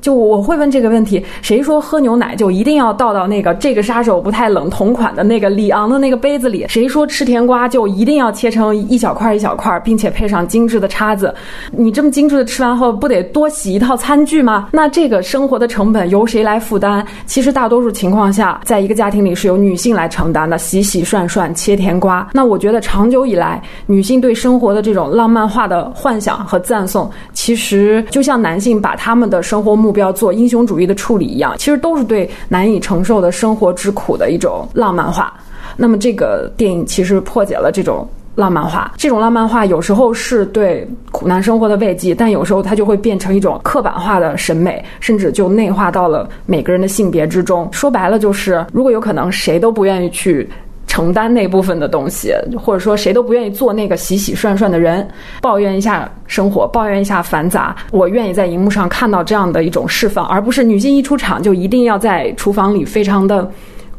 [0.00, 6.64] 就我会问这个问题：谁说喝牛奶就一定要倒到那个这个杀手不太冷同款的那个里昂的那个杯子里？
[6.68, 11.34] 谁说吃甜瓜就一定要切成一小块一小块，并且配上精致的叉子？
[11.70, 14.68] 你这么精致的吃完后，不得多洗一套餐具吗？
[14.72, 17.04] 那这个生活的成本由谁来负担？
[17.26, 22.26] 其实大多数情况下，在一个家庭里是由女性来承担的，洗洗涮涮切甜瓜。
[22.32, 29.89] 那我觉得长久以来，女性对生活的这种浪漫化的幻想和赞颂，其实就像男性把他们的生活目。
[29.90, 35.34] 目标做英雄主义的处理一样，其实都是对难以承受的生活之苦的一种浪漫化。
[35.76, 47.68] 那么这个电影其实破解了这种浪漫化，这种浪漫化有时候是对苦难生活的慰藉，但有时候它就会变成一种刻板化的审美，甚至就内化到了每个人的性别之中。
[47.72, 50.48] 说白了就是，如果有可能，谁都不愿意去。
[50.90, 55.06] 承担那部分的东西，或者说谁都不愿意做那个洗洗涮涮的人，
[55.40, 57.76] 抱怨一下生活，抱怨一下繁杂。
[57.92, 63.48] 我愿意在荧幕上看到这样的一种释放，而不是女性一出场就一定要在厨房里非常的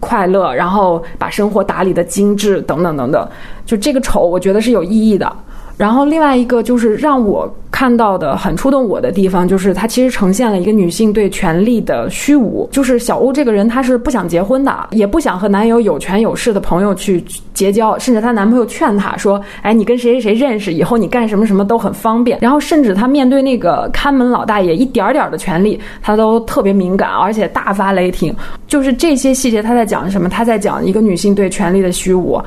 [0.01, 3.25] 快乐，然后把生活打理的精致等等等等。
[3.65, 5.33] 就这个丑，我觉得是有意义的。
[5.81, 7.51] 然后另外一个就是让我。
[7.71, 12.67] 看到的很触动我的地方，就是它其实呈现了一个女性对权力的虚无。
[12.69, 17.23] 就是小乌这个人，她是不想结婚的，也不想和男友有权有势的朋友去
[17.55, 28.35] 结交，甚至她男朋友劝她说：“哎，你跟谁谁谁认识，以后你干什么什么都很方便。”然后甚至她面对那个看门老大爷一点点的权利，她都特别敏感，而且大发雷霆。
[28.67, 30.29] 就是这些细节，她在讲什么？
[30.29, 32.39] 她在讲一个女性对权力的虚无。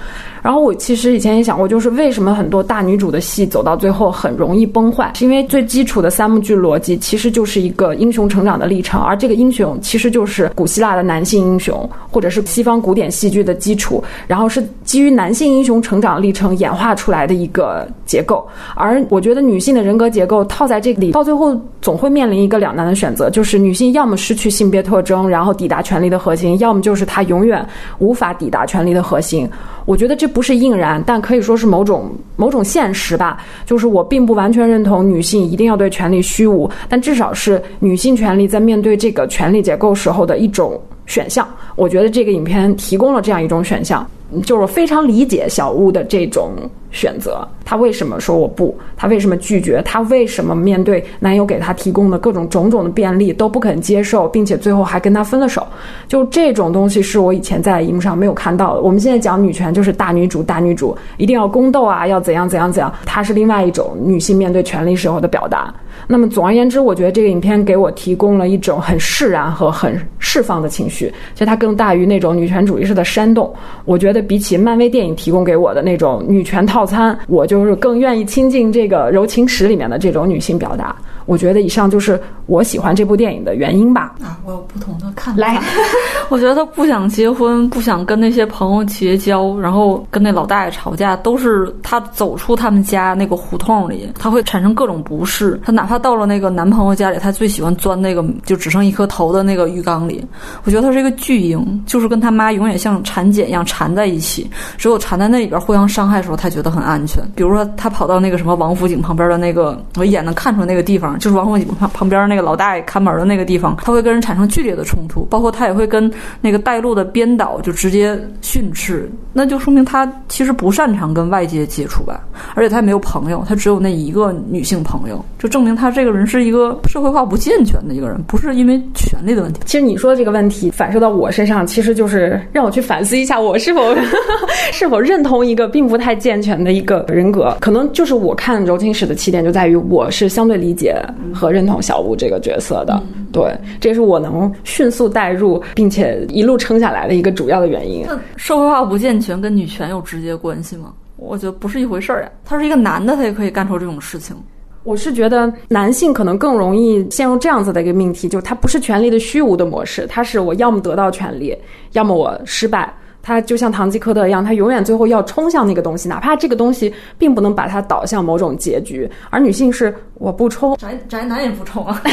[0.43, 5.11] 然后我其实以前也想过，就是为什么很多大女主的戏走到最后很容易崩坏？
[5.15, 18.47] 是因为最基础的三幕剧逻辑其实就是一个英雄成长的历程，而这个英雄其实就是古希腊的男性英雄，或者是西方古典戏剧的基础，然后是基于男性英雄成长历程演化出来的一个结构。
[18.75, 27.67] 而我觉得女性的人格结构套在这里，到最后总会面临一个两难的选择，就是女性要么失去性别特征，然后抵达权力的核心，要么就是她永远
[27.99, 29.49] 无法抵达权力的核心。
[29.87, 33.39] 我觉得这不是硬然，但可以说是某种某种现实吧。
[33.67, 41.49] 就是我并不完全认同女性一定要对权力虚无，但至少是女性权利在面对这个权力结构时候的一种选项。
[41.77, 44.07] 我觉得这个影片提供了这样一种选项。
[44.45, 46.55] 就是非常理解小屋的这种
[46.95, 48.75] 选择，她为什么说我不？
[48.97, 49.83] 她为什么拒绝？
[49.85, 55.67] 她为什么面对男友给她提供的各种种种的便利都不肯接受，并且最后还跟他分了手？
[56.07, 58.81] 就这种东西是我以前在荧幕上没有看到的。
[58.81, 62.91] 我们现在讲女权就是大女主，大女主一定要宫斗啊，要怎样怎样怎样？
[63.05, 65.75] 她是另外一种女性面对权力时候的表达。
[66.07, 73.53] 那么总而言之，我觉得这个影片给我提供了一种很释然和很释放的情绪，其实它更大于那种女权主义式的煽动。
[73.85, 80.95] 我觉得比起漫威电影提供给我的那种女权套餐，我就是更愿意亲近这个柔情史里面的这种女性表达。
[81.27, 84.15] 我觉得以上就是我喜欢这部电影的原因吧。
[84.23, 85.41] 啊，我有不同的看法。
[85.41, 85.61] 来，
[86.29, 95.61] 我觉得他不想结婚，不想跟那些朋友结交，然后跟那老大爷吵架，都是他走出他们家那个胡同里，他会产生各种不适。
[95.65, 100.25] 他哪怕到了那个男朋友家里，他最喜欢钻那个就只剩一颗头的那个浴缸里。
[100.65, 107.23] 我觉得他是一个巨婴，就是跟他妈永远像产茧一样缠在一起，只有缠在那里边互相伤害的时候，他觉得很安全。
[107.35, 122.21] 比如说，他跑到那个什么王府井旁边的那个，我一眼能看出来那个地方，就是王府井旁旁边那个老大爷看门的那个地方，他会跟人产生剧烈的冲突，包括他也会跟那个带路的编导就直接训斥，那就说明他其实不擅长跟外界接触吧，
[122.55, 129.61] 而且他也没有朋友，他只有那一个女性朋友，就证明他这个人是一个社会化不健全的一个人，不是因为权力的问题。
[129.65, 133.95] 其实你说的这个问题反射到我身上，其实就是让我去反思一下，我是否
[134.73, 137.57] 是否认同一个并不太健全的一个人格。
[137.61, 140.95] 可能就是我看柔情史的起点就在于，我是相对理解
[141.35, 143.03] 和认同小吴这个角色的。
[143.33, 148.05] 对，这是我能迅速带入并且一路撑下来的一个主要的原因。
[148.07, 150.93] 那社会化不健全跟女权有直接关系吗？
[151.17, 152.31] 我觉得不是一回事儿呀。
[152.45, 154.37] 他是一个男的，他也可以干出这种事情。
[154.83, 161.57] 我是觉得男性可能更容易陷入这样子的一个命题，就是他不是权力的虚无的模式，他是我要么得到权力，
[161.93, 162.93] 要么我失败。
[163.25, 169.11] 他就像堂吉诃德一样，他永远最后要冲向那个东西，哪怕这个东西并不能把他导向某种结局。
[169.31, 172.01] 而女性是我不冲，宅宅男也不冲啊。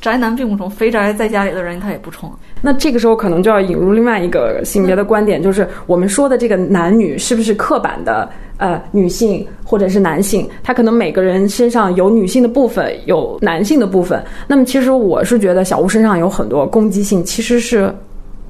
[0.00, 2.32] 宅男并不冲，肥宅在家里的人他也不冲。
[2.62, 8.30] 那这个时候可能就要引入另外一个性别的观点，就是我们说的这个男女是不是刻板的？
[8.58, 14.20] 呃，女性或者是男性，他可能每个人身上有女性的部分，有男性的部分。
[14.48, 17.94] 那么其实我是觉得小吴身上有很多攻击性，其实是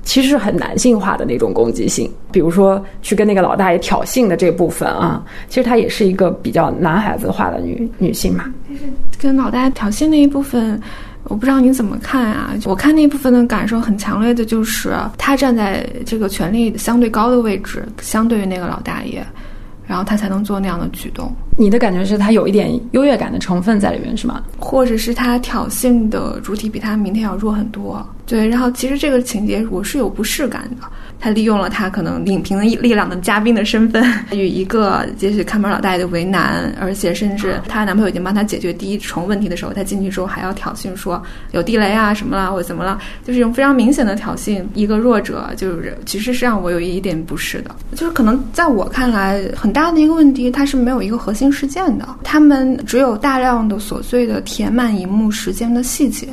[0.09, 2.11] 其实是很男性化的那种攻击性。
[2.33, 8.47] 比如说去跟那个老大爷挑衅的这部分啊，其实他也是一个比较男孩子化的女女性嘛。
[8.71, 8.83] 就是
[9.21, 10.81] 跟老大爷挑衅那一部分。
[11.25, 12.55] 我不知道你怎么看啊？
[12.65, 19.23] 我看那部分的感受很强烈的就是他站在这个权力相对高的位置，相对于那个老大爷，
[19.87, 21.31] 然后他才能做那样的举动。
[21.59, 24.41] 你的感觉是他有一点优越感的成分在里面是吗？
[24.59, 28.07] 或者是他挑衅的主体比他明天要弱很多？
[28.27, 30.87] 对，然后其实这个情节我是有不适感的。
[31.21, 47.75] 他利用了他可能领评力量的嘉宾的身份， 与一个也许看门老大爷的为难，而且甚至她男朋友已经帮她解决第一重问题的时候，她进去之后还要挑衅说有地雷啊什么啦或者怎么了，就是用非常明显的挑衅一个弱者，就是其实是让我有一点不适的。
[47.97, 56.29] 就是可能在我看来，很大的一个问题，它是没有一个核心事件的，他们只有大量的琐碎的填满荧幕时间的细节。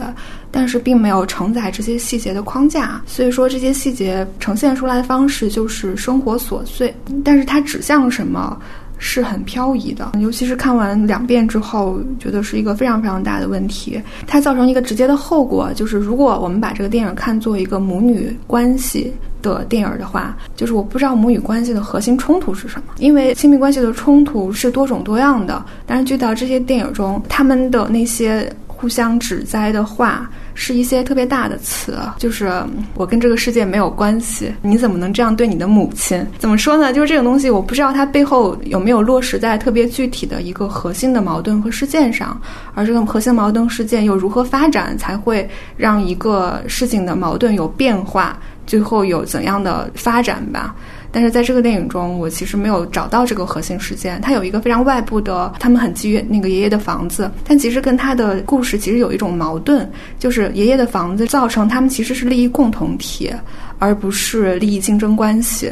[0.51, 8.58] 但是并没有承载这些细节的框架，所以说这些细节呈现出来的方式就是生活琐碎，但是它指向什么
[8.97, 10.13] 是很漂移的。
[10.21, 14.01] 尤其是看完两遍之后，觉得是一个非常非常大的问题。
[14.25, 19.13] 它造成一个直接的后果，就是如果我们把这个电影看作一个母女关系
[19.53, 25.63] 的电影的话，就是我不知道母女关系的核心冲突是什么，因为亲密关系的冲突是多种多样的。
[25.86, 30.29] 但是，就到这些电影中，他们的那些互相指摘的话。
[30.58, 32.49] 是一些特别大的词，就是
[32.93, 36.25] 我跟这个世界没有关系，你怎么能这样对你的母亲？
[36.39, 36.93] 怎么说呢？
[36.93, 42.39] 就是这种东西，我不知道它背后有没有落实在特别具体的一个核心的矛盾和事件上，
[42.73, 50.75] 而这个核心矛盾事件又如何发展，才会让一个事情的矛盾有变化，最后有怎样的发展吧？
[51.12, 54.19] 但是在这个电影中，我其实没有找到这个核心事件。
[54.21, 63.32] 它有一个非常外部的，他们很基于那个爷爷的房子，但其实跟他的故事其实有一种矛盾，就是爷爷的房子造成他们其实是利益共同体，
[63.80, 65.71] 而不是利益竞争关系。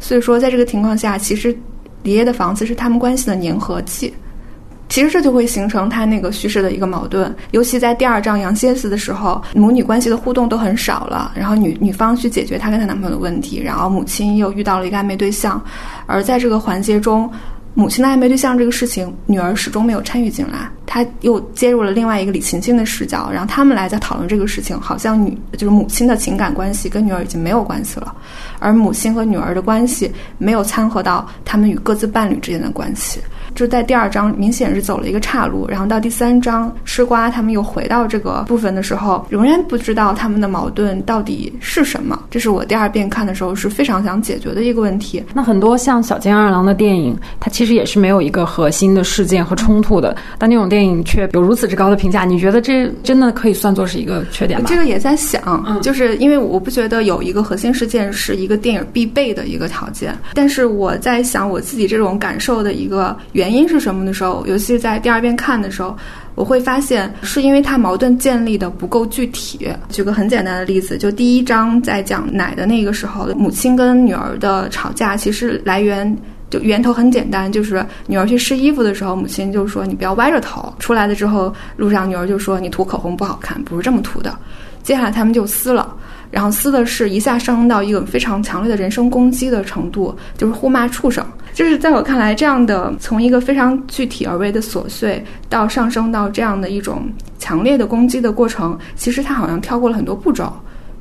[0.00, 1.54] 所以说，在这个情况下，其实
[2.04, 4.10] 爷爷的房子是他们关系的粘合剂。
[4.88, 15.62] 其实这就会形成他那个叙事的一个矛盾，尤其在第二章杨歇斯的时候，母女关系的互动都很少了，然后女女方去解决她跟她男朋友的问题，然后母亲又遇到了一个暧昧对象，
[16.06, 17.30] 而在这个环节中，
[17.74, 28.14] 母亲的暧昧对象这个事情，女儿始终没有参与进来，她又接入了另外一个李晴晴的视角，然后他们来在讨论这个事情，好像女就是母亲的情感关系跟女儿已经没有关系了，
[28.58, 33.20] 而母亲和女儿的关系没有掺和到他们与各自伴侣之间的关系。
[33.58, 42.22] 就在第二章明显是走了一个岔路，然后到第三章吃瓜他们又回到这个部分的时候，仍然不知道他们的矛盾到底是什么。
[42.30, 45.20] 这是我第二遍看的时候是非常想解决的一个问题。
[45.34, 52.24] 那很多像小津二郎的电影，它其实也是没有一个核心的事件和冲突的，但那种电影却有如此之高的评价。
[52.24, 54.66] 你觉得这真的可以算作是一个缺点吗？
[54.68, 63.16] 这个也在想，就是因为我不觉得有一个核心事件是一个电影必备的一个条件，但是我在想我自己这种感受的一个。
[63.32, 65.96] 原原因是什么的时候，尤其是在第二遍看的时候，
[66.34, 69.68] 我会发现是因为他矛盾建立的不够具体。
[69.88, 76.16] 举个很简单的例子，就第一章在讲奶的那个时候，母亲跟女儿的吵架，其实来源。
[76.50, 80.72] 就源头很简单，就是女儿去试衣服的时候，母亲就说你不要歪着头。
[80.78, 84.34] 出来了之后，路上女儿就说你涂口红不好看，不是这么涂的。
[84.82, 85.94] 接下来他们就撕了，
[86.30, 91.22] 然后撕的是一下上升到一个非常强烈的人身攻击的程度，就是互骂畜生。
[91.58, 100.52] 就是在我看来，这样的从一个非常具体而微的琐碎，到上升到这样的一种强烈的攻击的过程，其实它好像跳过了很多步骤。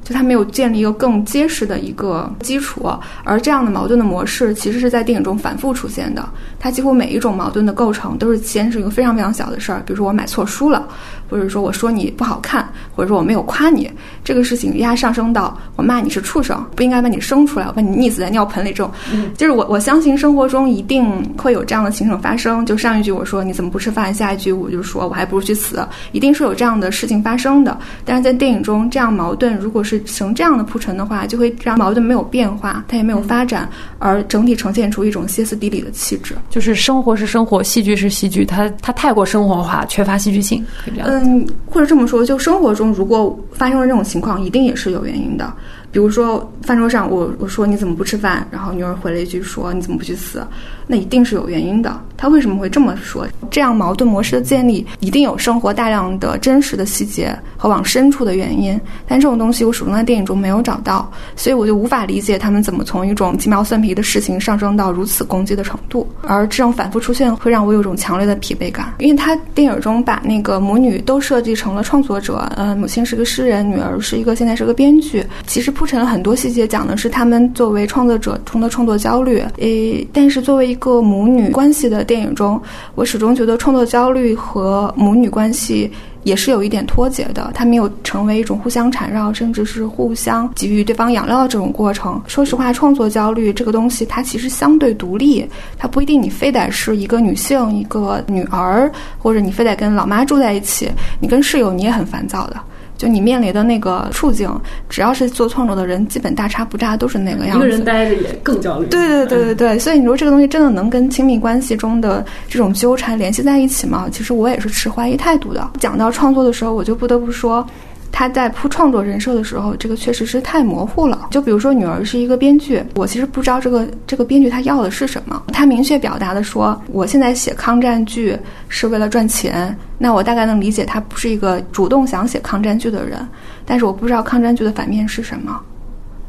[0.04, 2.90] 就他没有建立一个更结实的一个基础，
[3.26, 6.28] 而这样的矛盾的模式其实是在电影中反复出现的。
[6.58, 10.88] 它几乎每一种矛盾的构成都是先是一个非常非常小的事儿，比如说我买错书了，
[11.30, 13.90] 或者说我说你不好看，或者说我没有夸你，
[14.24, 18.92] 这个事情一下上升到我骂你是畜生，不应该把你生出来，我把你溺死在尿盆里这种。
[19.36, 22.66] 就是我我相信生活中一定会有这样的情景发生。
[22.66, 27.78] 就上一句我说你怎么不吃饭，下一句我就说我还不如去死，一定是有这样的事情发生的。
[28.06, 33.70] 但是在电影中，这样矛盾如果是成这样的铺陈的话，就会让矛盾没有变化，它也没有发展，
[34.00, 36.36] 而整体呈现出一种歇斯底里的气质。
[36.50, 41.10] 就是生活是生活，戏剧是戏剧，它它太过生活化，缺乏戏剧性，可以这样。
[41.10, 45.52] 嗯，嗯或者这么说，就生活中如果发生了这种情况，一定也是有原因的。
[45.92, 50.46] 比如说饭桌上，我我说你怎么不吃饭，然后女儿回了一句说你怎么不去死，
[50.88, 52.00] 那一定是有原因的。
[52.20, 53.28] 他为什么会这么说？
[53.52, 58.80] 这样矛盾模式的建立，一定有生活大量的真实的细节和往深处的原因。
[59.08, 66.08] 但这种东西我始终在电影中没有找到，所以我就无法理解他们怎么从一种鸡毛蒜皮的事情上升到如此攻击的程度。
[66.24, 79.44] 而这种反复出现会让我有种强烈的疲惫感，因为他电影中把那个母女都设计成了创作者，呃，母亲是个诗人，女儿是一个现在是个编剧，其实铺陈了很多细节，讲的是他们作为创作者中的创作焦虑。
[79.58, 82.04] 诶，但是作为一一个母女关系的。
[82.04, 82.62] 电影中，
[82.94, 92.22] 我始终觉得创作焦虑和母女关系也是有一点脱节的，它没有成为一种互相缠绕，甚至是互相给予对方养料的这种过程。
[92.28, 95.44] 说实话，创作焦虑这个东西，它其实相对独立，
[95.80, 100.88] 它不一定你非得是一个女性、一个女儿，或者你非得跟老妈住在一起，
[101.20, 102.58] 你跟室友你也很烦躁的。
[102.98, 104.50] 就你面临的那个处境，
[104.90, 107.58] 只要是做创作的人，基本大差不差，都是那个样子。
[107.58, 108.88] 一个人待着也更焦虑。
[108.88, 114.08] 对对对对对，所以你说这个东西真的能跟亲密关系中的这种纠缠联系在一起吗？
[114.12, 115.70] 其实我也是持怀疑态度的。
[115.80, 117.66] 讲到创作的时候，我就不得不说。
[118.12, 121.28] 他在铺创作人设的时候，这个确实是太模糊了。
[121.32, 125.44] 就比如说，女儿是一个编剧，我其实不知道这个这个编剧他要的是什么。
[125.54, 128.38] 他明确表达的说，我现在写抗战剧
[128.70, 129.78] 是为了赚钱。
[129.98, 133.20] 那我大概能理解，他不是一个主动想写抗战剧的人。
[133.66, 135.60] 但是我不知道抗战剧的反面是什么。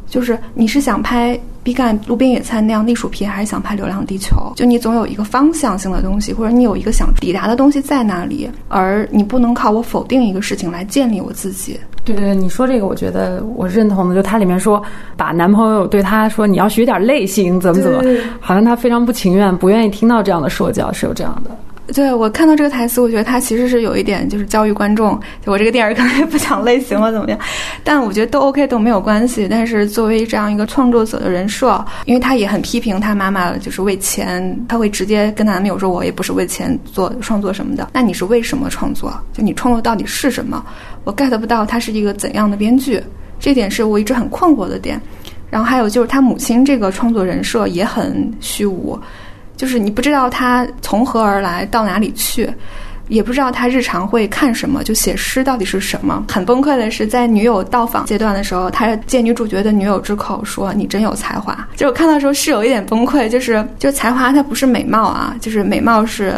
[0.08, 4.36] 就是你是想拍毕赣路边野餐那样隶属片，还是想拍流浪地球？
[4.56, 11.78] 就你总有一个方向性的东西，或者你有一个想抵达的东西在那里，而你不能靠我否定一个事情来建立我自己。
[12.04, 14.14] 对对对，你说这个，我觉得我认同的。
[14.14, 14.82] 就它里面说，
[15.14, 18.02] 把男朋友对他说你要学点类型，怎么怎么，
[18.40, 21.50] 好像他非常不情愿，不愿意听到这样的说教，是有这样的。
[21.94, 25.18] 对我看到这个台词，我觉得他其实是有一点就是教育观众。
[25.44, 27.38] 就我这个电影可能也不讲类型了，怎么样？
[27.82, 29.48] 但我觉得都 OK 都没有关系。
[29.48, 39.12] 但是作为这样一个创作者的人设，因为他也很批评他妈妈，就是为钱，他会直接跟男朋友说：“我也不是为钱做创作什么的。”那你是为什么创作？
[39.32, 40.62] 就你创作到底是什么？
[41.04, 43.02] 我 get 不到他是一个怎样的编剧，
[43.40, 45.00] 这点是我一直很困惑的点。
[45.50, 49.00] 然后还有就是他母亲这个创作人设也很虚无。
[49.58, 52.48] 就是你不知道他从何而来，到哪里去，
[53.08, 56.24] 也不知道他日常会看什么，就写诗到底是什么。
[56.32, 66.34] 很崩溃的是，在女友到访阶段的时候，他借女主角的女友之口说：“你真有才华。”就我看到时候是有一点崩溃，就是就才华它不是美貌啊，就是美貌是。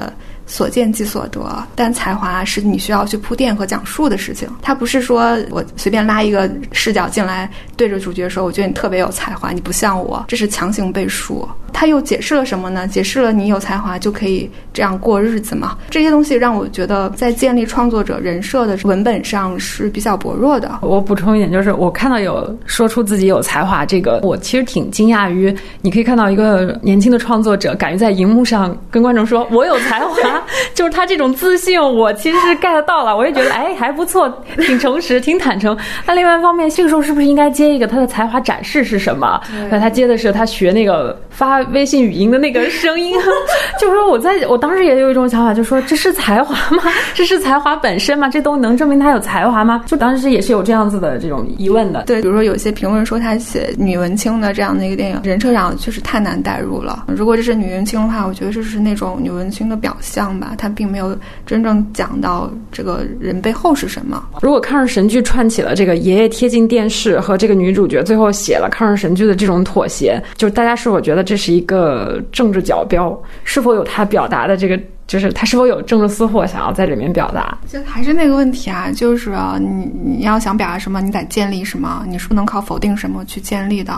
[0.46, 4.48] 所见即所得，但才华是你需要去铺垫和讲述的事情。
[4.60, 11.48] 它不是说我随便拉一个视角进来，对着主角说：“我觉得你特别有才华，你不像我。”这是强行背书。
[11.72, 12.86] 他又解释了什么呢？
[12.86, 15.76] 解释了你有才华就可以这样过日子嘛？
[15.90, 20.78] 这些东西让我觉得在建立创作者人设的文本上是比较薄弱的。
[20.82, 30.14] 我补充一点，就是我看到有说出自己有才华这个，我其实挺惊讶于你可以看到一个年轻的创作者敢于在荧幕上跟观众说：“我有才华。
[30.74, 35.76] ”就是他这种自信，我其实是 get 到了，我也觉得哎还不错，挺诚实，挺坦诚。
[36.06, 39.40] 那另外一方面，信寿是不是应该接一个他的才华展示是什么？
[39.70, 43.16] 那他接的是他学那个发微信语音的那个声音，
[43.80, 46.82] 就说我在我当时也有一种想法，就说这是才华吗？
[47.14, 48.28] 这是才华本身吗？
[48.28, 49.82] 这都能证明他有才华吗？
[49.86, 52.02] 就当时也是有这样子的这种疑问的。
[52.02, 57.06] 对，比如说有些评论说他写女文青的这样的一个电影，人设上确实太难代入了。
[57.08, 61.16] 如果这是女文青的话，我觉得这是那种女文青的表象吧，她并没有
[61.46, 64.22] 真正讲到这个人背后是什么。
[64.42, 73.16] 如果抗日神剧串起了这个爷爷贴近电视和这个女主角最后写了抗日神剧的这种妥协，就是大家是否觉得这是一个政治角标？
[73.44, 74.76] 是否有他表达的这个？
[75.06, 77.56] 就是他是否有政治私货想要在里面表达？
[77.68, 83.92] 就还是那个问题啊，就是啊你你要想表达什么，你得建立什么，你是不能靠否定什么去建立的。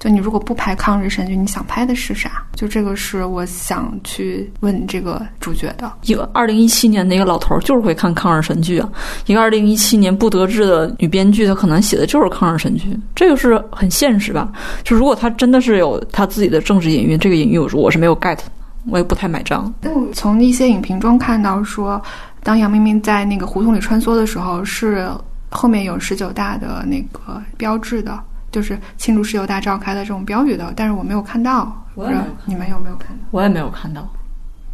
[0.00, 2.42] 就你如果不拍抗日神剧，你想拍的是啥？
[2.54, 5.92] 就这个是我想去问这个主角的。
[6.04, 8.88] 一个二零一七年的一个老头儿就是会看抗日神剧啊，
[9.26, 14.50] 一个二零一七年不得志的女编剧，她可能写的就是抗日神剧，这个是很现实吧？
[14.82, 18.38] 就如果他真的是有他自己的政治隐喻，这个隐喻我是没有 get，
[18.86, 19.70] 我也不太买账。
[19.82, 22.00] 但我从一些影评中看到说，
[22.42, 25.06] 当杨明明在那个胡同里穿梭的时候，是
[25.50, 28.18] 后面有十九大的那个标志的。
[28.50, 33.22] 就是庆祝石油大召开的这种标语的，但是我没有看到，我也没有你们有没有看到？
[33.30, 34.08] 我也没有看到，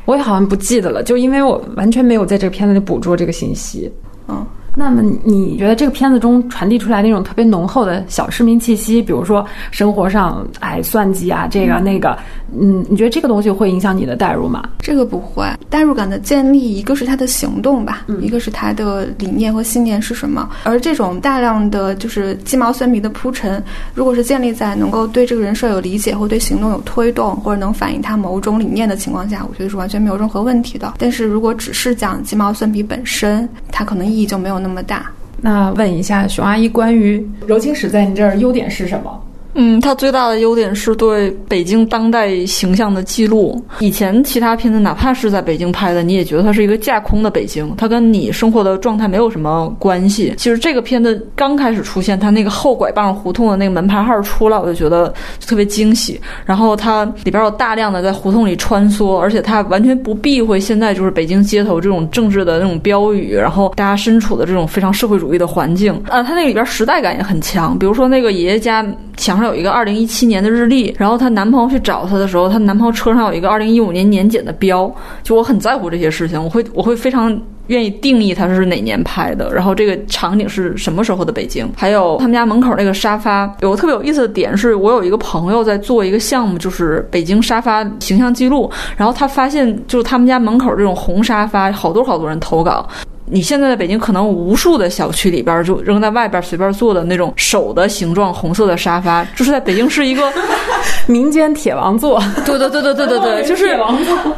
[0.04, 3.92] 我也好像不记得了，就因为我完全没有在这个片子里捕捉这个信息。
[4.28, 4.44] 嗯，
[4.78, 12.16] 那么你觉得这个片子中传递出来那种特别浓厚的小市民气息，比如说生活上哎算计啊这个那个，
[12.54, 14.62] 嗯，你觉得这个东西会影响你的代入吗？
[14.78, 20.46] 这个不会，代入感的建立，一个是他的行动吧，一个是他的理念和信念是什么。
[20.64, 23.62] 而这种大量的就是鸡毛蒜皮的铺陈，
[23.94, 30.92] 如果是建立在能够对这个人设有理解，或对行动有推动，或者能反映他某种理念的情况下，我觉得是完全没有任何问题的。
[30.98, 35.06] 但是如果只是讲鸡毛蒜皮本身，它可能意义就没有那那么大。
[35.42, 39.25] 那问一下熊阿姨，关于柔情史在你这儿优点是什么？
[39.58, 43.60] 嗯，它最大的优点是对北京当代形象的记录。
[43.80, 50.34] 以前其他片子哪怕是在北京拍的，你也觉得它是一个架空的北京，它跟你生活的状态没有什么关系。
[50.36, 55.12] 其实这个片子刚开始出现，它那个后拐棒胡同的那个门牌号出来，我就觉得
[55.46, 56.20] 特别惊喜。
[56.44, 65.94] 然后它里边有大量的在胡同里穿梭，而且它完全不避讳现在就是北京街头这种政治的那种标语，然后大家身处的这种非常社会主义的环境。
[66.08, 67.78] 啊，它那里边时代感也很强。
[67.78, 68.84] 比如说那个爷爷家
[69.16, 74.92] 墙上有一个二零一七年的日历，然后她男朋友去找她的时候，她男朋友车上有一个二零一五年年检的标。
[75.22, 81.68] 就我很在乎这些事情，我会我会非常愿意定义它是哪年拍的，然后这个场景是什么时候的北京。
[81.76, 92.86] 还有他们家门口那个沙发，有个特别有意思的点是，我有一个朋友在做一个项目，就是北京沙发形象记录，然后他发现就是他们家门口这种红沙发，好多好多人投稿。
[93.28, 100.32] 你现在在北京，可能无数的小区里边就扔在外边随便坐的那种手的形状红色的沙发，就是在北京是一个
[101.06, 102.22] 民间铁王座。
[102.44, 103.76] 对对对对对对对， 就是。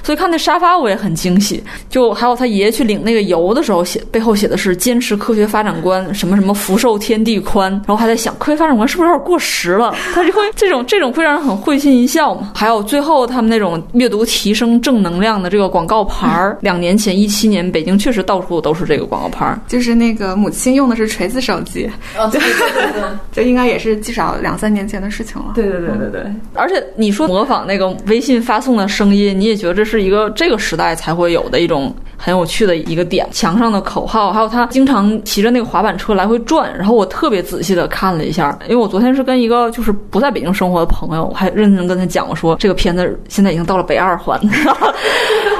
[0.02, 1.62] 所以看那沙发我也很惊喜。
[1.90, 9.94] 就还有他爷爷去领那个油的时候，写背后写的是坚持科学发展观，什么什么福寿天地宽，然后还在想科学发展观是不是有点过时了？
[10.14, 12.52] 他就会 这种这种会让人很会心一笑嘛。
[12.54, 19.58] 还有最后他们那种阅读提升正能量的这个广告牌儿，两年前一七年北京确实到处都是这个广告牌儿。
[19.66, 23.02] 就是那个母亲用的是锤子手机，对对对对。
[23.32, 25.52] 就应该也是至少两三年前的事情了。
[25.54, 26.32] 对对对对对。
[26.54, 33.26] 而且你说模仿那个微信发送的声音，你也觉得这是一个这个时代才会有的一种很有趣的一个点。
[33.30, 36.76] 墙上的口号，还有他经常骑着那个滑板车来回转。
[36.76, 44.40] 然后我特别仔细的看了一下，因为我昨天是跟一个就是不在北京生活的朋友，我还认真跟他讲，我说这个片子现在已经到了北二环、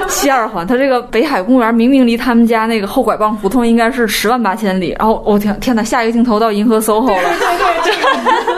[0.09, 4.97] 西二环，他这个北海公园明明离他们家那个后拐棒胡同应该是十万八千里。
[4.99, 7.23] 然后我天天呐，下一个镜头到银河 SOHO 了。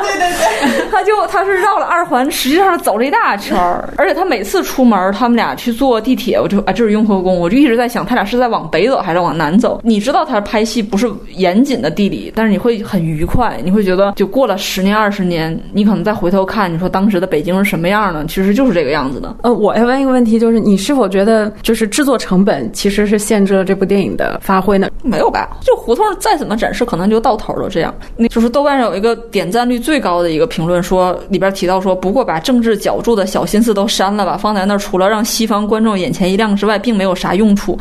[0.03, 9.80] 对对对对对，他就他是绕了二环，实际上走了一大圈儿，而且他每次出门，他们俩去坐地铁，我就啊，这是雍和宫，我就一直在想，他俩是在往北走还是往南走？
[9.82, 18.24] 你知道他拍戏不是严谨的地理，但是你会很愉快，你会觉得就过了十年二十年，你可能再回头看，你说当时的北京是什么样呢？
[18.28, 19.36] 其实就是这个样子的。
[19.43, 24.88] 呃，我要问一个问题，就是你是否觉得就是制作成本其实是限制了这部电影的发挥呢？
[25.03, 25.49] 没有吧？
[25.61, 27.68] 就胡同再怎么展示，可能就到头了。
[27.70, 37.78] 这样，那就是豆瓣上有一个点赞率最高的一个评论说，里边提到说，不过把政治角注的小心思都删了吧，放在那儿除了让西方观众眼前一亮之外，并没有啥用处。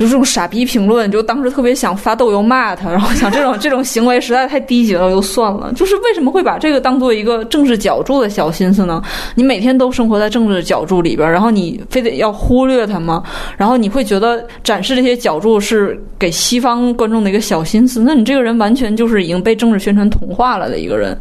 [0.00, 5.70] 就这种傻逼评论，就当时特别想发豆油骂他， 然后想这种这种行为实在太低级了，就算了。
[5.76, 9.02] 就是为什么会把这个当做一个政治角注的小心思呢？
[9.34, 13.22] 你每天都生活在政治角注里边，然后你非得要忽略它吗？
[13.58, 18.02] 然后你会觉得展示这些角注是给西方观众的一个小心思？
[18.02, 21.14] 那你这个人完全就是已经被政治宣传同化了的一个人。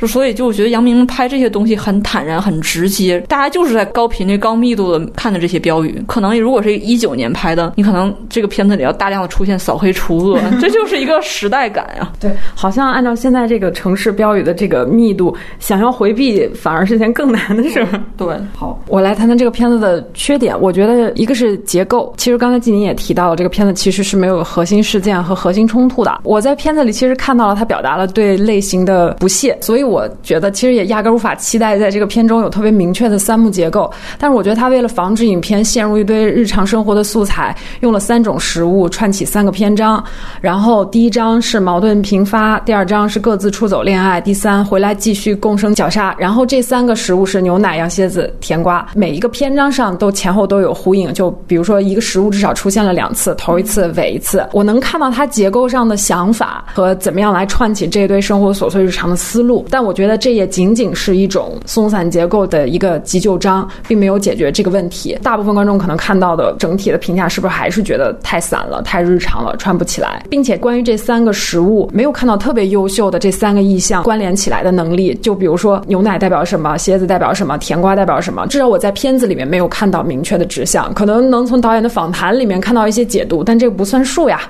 [0.00, 6.02] 就所以就我觉得杨明拍这些东西很坦然、很直接，大家就是在高频率、高密度的看的这些标语。
[6.08, 8.15] 可能如果是一九年拍的，你可能。
[8.28, 12.12] 这个片子里要大量的出现扫黑除恶， 这就是一个时代感呀。
[12.20, 17.86] 对，好像按照现在这个城市标语的这个密度，想要回避反而是件更难的事。
[18.16, 20.58] 对，好，我来谈谈这个片子的缺点。
[20.60, 26.20] 我觉得一个是结构，其实刚才季宁也提到了，这个片子其实是没有核心事件和核心冲突的。
[26.22, 33.92] 我在片子里其实看到了他表达了对类型的不屑，所以我觉得其实也压根无法期待在这个片中有特别明确的三幕结构。
[34.18, 38.00] 但是我觉得他为了防止影片陷入一堆日常生活的素材，用了。
[38.06, 40.02] 三种食物串起三个篇章，
[40.40, 46.14] 然后第一章是矛盾频发，第二章是各自出走恋爱，第三回来继续共生绞杀。
[46.16, 48.86] 然后这三个食物是牛奶、羊蝎子、甜瓜。
[48.94, 54.46] 每一个篇章上都前后都有呼应，就比如说一个食物至少出现了两次，头一次、尾一次。
[54.52, 59.66] 我能看到它结构上的想法和怎么样来串起这一堆生活琐碎日常的思路。
[59.68, 65.18] 但我觉得这也仅仅是一种松散结构的一个急救章，并没有解决这个问题。
[65.24, 67.95] 大部分观众可能看到的整体的评价是不是还是觉得？
[67.96, 75.14] 觉得太散了，太日常了，穿不起来，并且关于这三个食物，没有看到特别优秀的这三个意象关联起来的能力。
[75.22, 84.40] 就比如说牛奶代表什么，蝎子代表什么，甜瓜代表什么，至少我在片子里面没有看到明确的指向，可能能从导演的访谈里面看到一些解读，但这个不算数呀。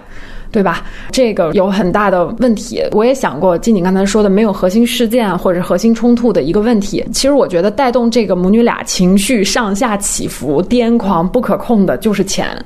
[0.53, 0.85] 对吧？
[1.11, 2.83] 这个有很大的问题。
[2.93, 7.05] 我也想过，金景刚才说的没有核心事件或者核心冲突的一个问题。
[7.13, 12.57] 其实我觉得带动这个母女俩情绪上下起伏、癫狂不可控的，就是钱。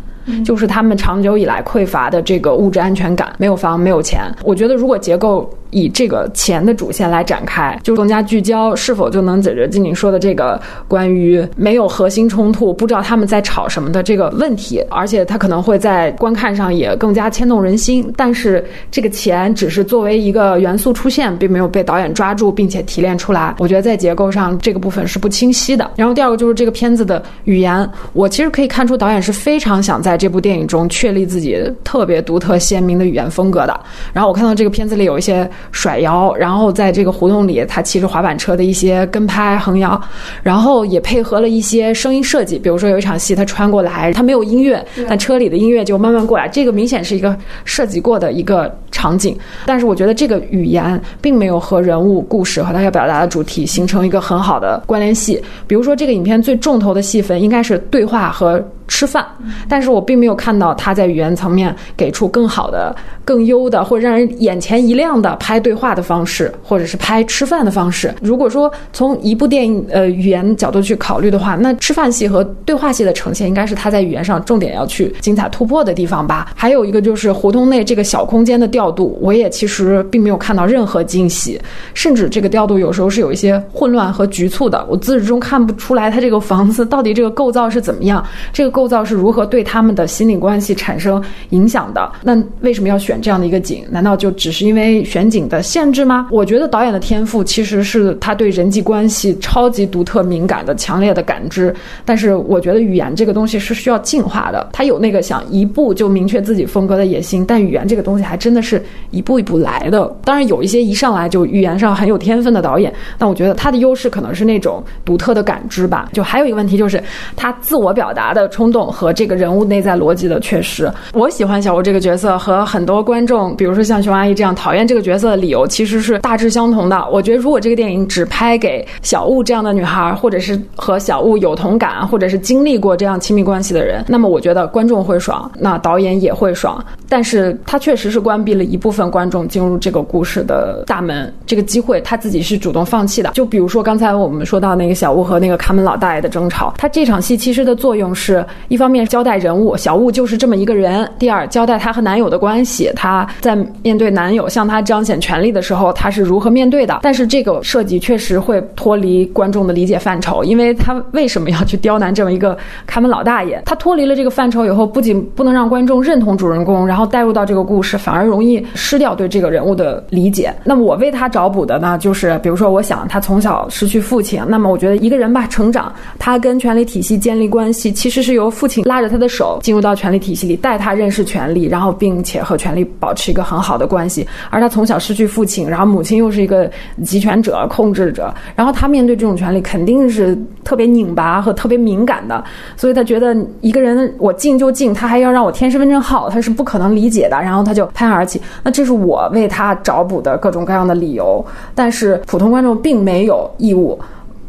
[0.45, 4.23] 就是他们长久以来匮乏的这个物质安全感，没有房，没有钱。
[4.43, 14.83] 我觉得如果结构以这个钱的主线来展开，就更加聚焦，是否就能解决静静说的这个关于没有核心冲突，不知道他们在吵什么的这个问题。
[14.91, 18.13] 而且他可能会在观看上也更加牵动人心。
[18.17, 23.55] 但是这个钱只是作为一个元素出现，并没有被导演抓住并且提炼出来。
[23.59, 25.89] 我觉得在结构上这个部分是不清晰的。
[25.97, 33.81] 然后第二个就是这个片子的语言，我其实可以看出导演是非常想在这部电影中确立自己特别独特鲜明的语言风格的。
[34.13, 40.01] 然后我看到这个片子里有一些甩摇，然后在这个胡同里他骑着滑板车的一些跟拍横摇，
[40.43, 49.37] 然后也配合了一些声音设计，比如说有一场戏他穿过来，他没有音乐，但车里的音乐就慢慢过来，这个明显是一个设计过的一个场景。
[49.67, 55.43] 但是我觉得这个语言并没有和人物故事和他要表达的主题形成一个很好的关联系。
[55.67, 58.63] 比如说这个影片最重头的戏份应该是对话和。
[58.91, 59.25] 吃饭，
[59.69, 68.13] 但是我并没有看到他在语言层面给出更好的、更优的，或者让人眼前一亮的拍对话的方式，或者是拍吃饭的方式。
[68.21, 76.51] 如果说从一部电影呃语言角度去考虑的话，那吃饭戏和对话戏的呈现应该是他在语言上重点要去精彩突破的地方吧。
[76.57, 81.59] 还有一个就是胡同内这个小空间的调度，我也其实并没有看到任何惊喜，
[81.95, 88.80] 甚至这个调度有时候是有一些混乱和局促的，我自始至终看不出来他这个房子到底这个构造是怎么样，这个。
[88.80, 92.11] 构构造是如何对他们的心理关系产生影响的？
[92.23, 93.85] 那为什么要选这样的一个景？
[93.91, 96.29] 难道就只是因为选景的限制吗？
[96.31, 101.75] 我觉得导演的天赋其实是他对人际关系超级独特、敏感的、强烈的感知。
[102.07, 104.71] 但是我觉得语言这个东西是需要进化的。
[104.73, 110.11] 他有那个想一步就明确自己风格的野心，但语言这个东西还真的是一步一步来的。
[110.25, 116.09] 当然有一些一上来就语言上很有天分的导演，但我觉得他的优势可能是那种独特的感知吧。
[116.15, 116.99] 就还有一个问题就是
[117.37, 118.70] 他自我表达的冲。
[118.71, 127.09] 动和这个人物内在逻辑的缺失，我喜欢小吴这个角色和很多观众，比如说像熊阿姨这样讨厌这个角色的理由，其实是大致相同的。
[127.11, 136.85] 我觉得如果这个电影只拍给小吴这样的女孩，或者是和小吴有同感，或者是经历过这样亲密关系的人，那么我觉得观众会爽，那导演也会爽。
[137.09, 143.33] 但是他确实是关闭了一部分观众进入这个故事的大门，这个机会他自己是主动放弃的。
[143.35, 148.45] 就比如说刚才我们说到那个小吴和那个看门老大爷的争吵，他这场戏其实的作用是。
[148.69, 157.01] 一方面交代人物小雾就是这么一个人，第二交代她和男友的关系，她在面对男友向她彰显权力的时候，她是如何面对的。
[157.03, 163.61] 但是这个设计确实会脱离观众的理解范畴，因为她为什么要去刁难这么一个看门老大爷？
[163.67, 170.55] 她脱离了这个范畴以后，不仅不能让观众认同主人公，然后带入到这个故事，反而容易失掉对这个人物的理解。
[170.65, 184.27] 那么我为他找补的呢，就是比如说，我想他从小失去父亲，那么我觉得一个人吧，成长，他跟权力体系建立关系，其实是有由父亲拉着他的手进入到权力体系里，带他认识权力，然后并且和权力保持一个很好的关系。
[184.51, 186.71] 而他从小失去父亲，然后母亲又是一个
[187.05, 192.43] 集权者、控制者，然后他面对这种权力肯定是特别拧巴和特别敏感的，
[192.77, 198.41] 所以他觉得一个人我进就进，他还要让我填身份证号，他是不可能理解的，然后他就拍案而起。
[198.63, 203.99] 那这是我为他找补的各种各样的理由，但是普通观众并没有义务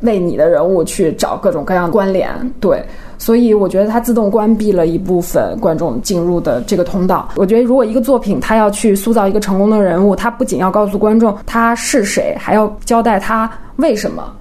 [0.02, 2.30] 为你的人物去找各种各样的关联，
[2.60, 2.84] 对。
[3.22, 7.30] 所以我觉得它自动关闭了一部分观众进入的这个通道。
[7.36, 14.34] 我觉得如果一个作品它要去塑造一个成功的人物，它不仅要告诉观众他是谁，还要交代他为什么。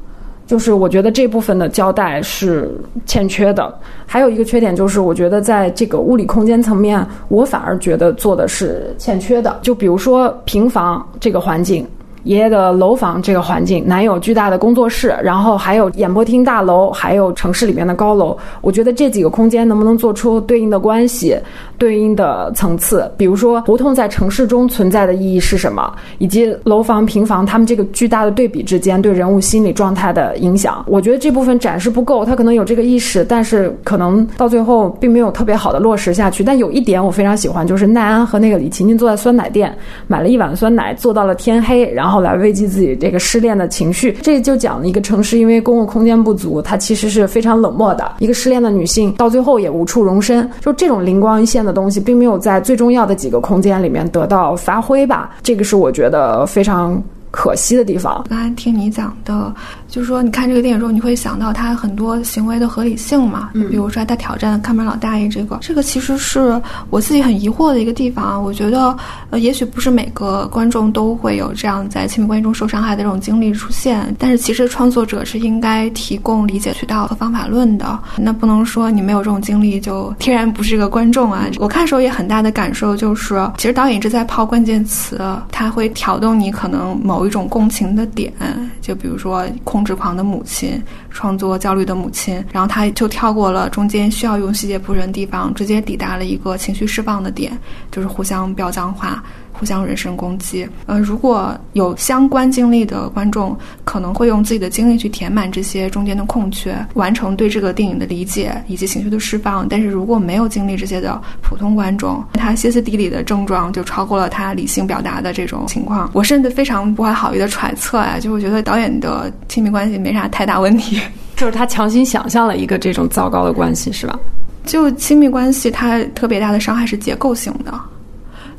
[0.47, 2.75] 就是我觉得这部分的交代是
[3.05, 3.73] 欠缺的。
[4.07, 9.59] 还有一个缺点就是，我觉得在这个物理空间层面，我反而觉得做的是欠缺的。
[9.61, 11.87] 就比如说平房这个环境。
[12.25, 18.37] 爷爷的楼房这个环境，南有巨大的工作室，然后还有演播厅大楼，还有城市里面的高楼。
[18.61, 21.35] 我觉得这几个空间能不能做出对应的关系、
[21.79, 23.11] 对应的层次？
[23.17, 25.91] 比如说，胡同在城市中存在的意义是什么？
[26.19, 30.85] 以及楼房、平房他们这个巨大的对比之间对人物心理状态的影响？
[30.87, 36.45] 我觉得这部分展示不够，他可能有这个意识，但是可能到最后并没有特别好的落实下去。
[36.45, 39.75] 但有一点我非常喜欢，就是奈安和那个李琴琴坐在酸奶店，
[40.07, 42.10] 买了一碗酸奶，坐到了天黑，然后。
[42.11, 48.17] 然后来慰藉自己这个失恋的情绪，这就讲了一个城市因为公共空间不足，它其实是非常冷漠的。
[48.19, 55.31] 一个失恋的女性到最后也无处容身，就这种灵光一现的东西，并没有在最重要的几个空间里面得到发挥吧。
[55.41, 57.01] 这个是我觉得非常
[57.31, 58.25] 可惜的地方。
[58.29, 59.53] 刚才听你讲的。
[59.91, 63.51] 就是说，你看这个电影之后，你会想到他很多行为的合理性嘛？
[63.55, 68.41] 嗯，比如说他挑战看门老大爷这个，这个其实是我自己很疑惑的一个地方。
[68.41, 68.97] 我觉得，
[69.31, 77.99] 呃，也许不是每个观众都会有这样在亲密关系中受伤害的这种经历出现，但是其实创作者是应该提供理解渠道和方法论的。
[78.17, 81.49] 那不能说你没有这种经历就天然不是一个观众啊！
[81.59, 85.21] 我看的时候也很大的感受就是，其实导演一直在抛关键词，
[85.51, 88.33] 他会挑动你可能某一种共情的点，
[88.81, 89.81] 就比如说控。
[89.81, 97.51] 控制狂的母亲，创作焦虑的母亲，然后他就跳过了中间需要用细节铺陈的地方，直接抵达了一个情绪释放的点，
[97.91, 99.25] 就是互相飙脏话。
[99.61, 103.55] 互相人身攻击，呃，如果有相关经历的观众，
[103.85, 109.69] 可能会用自己的经历去填满这些中间的空缺，完成对这个电影的理解以及情绪的释放。
[109.69, 116.11] 但是如果没有经历这些的普通观众，他歇斯底里的症状就超过了他理性表达的这种情况。
[116.15, 120.99] 我甚至非常不怀好意的揣测啊，就我觉得导演的亲密关系没啥太大问题，
[121.37, 124.19] 就是他强行想象了一个这种糟糕的关系，是吧？
[124.65, 127.73] 就亲密关系，它特别大的伤害是结构性的。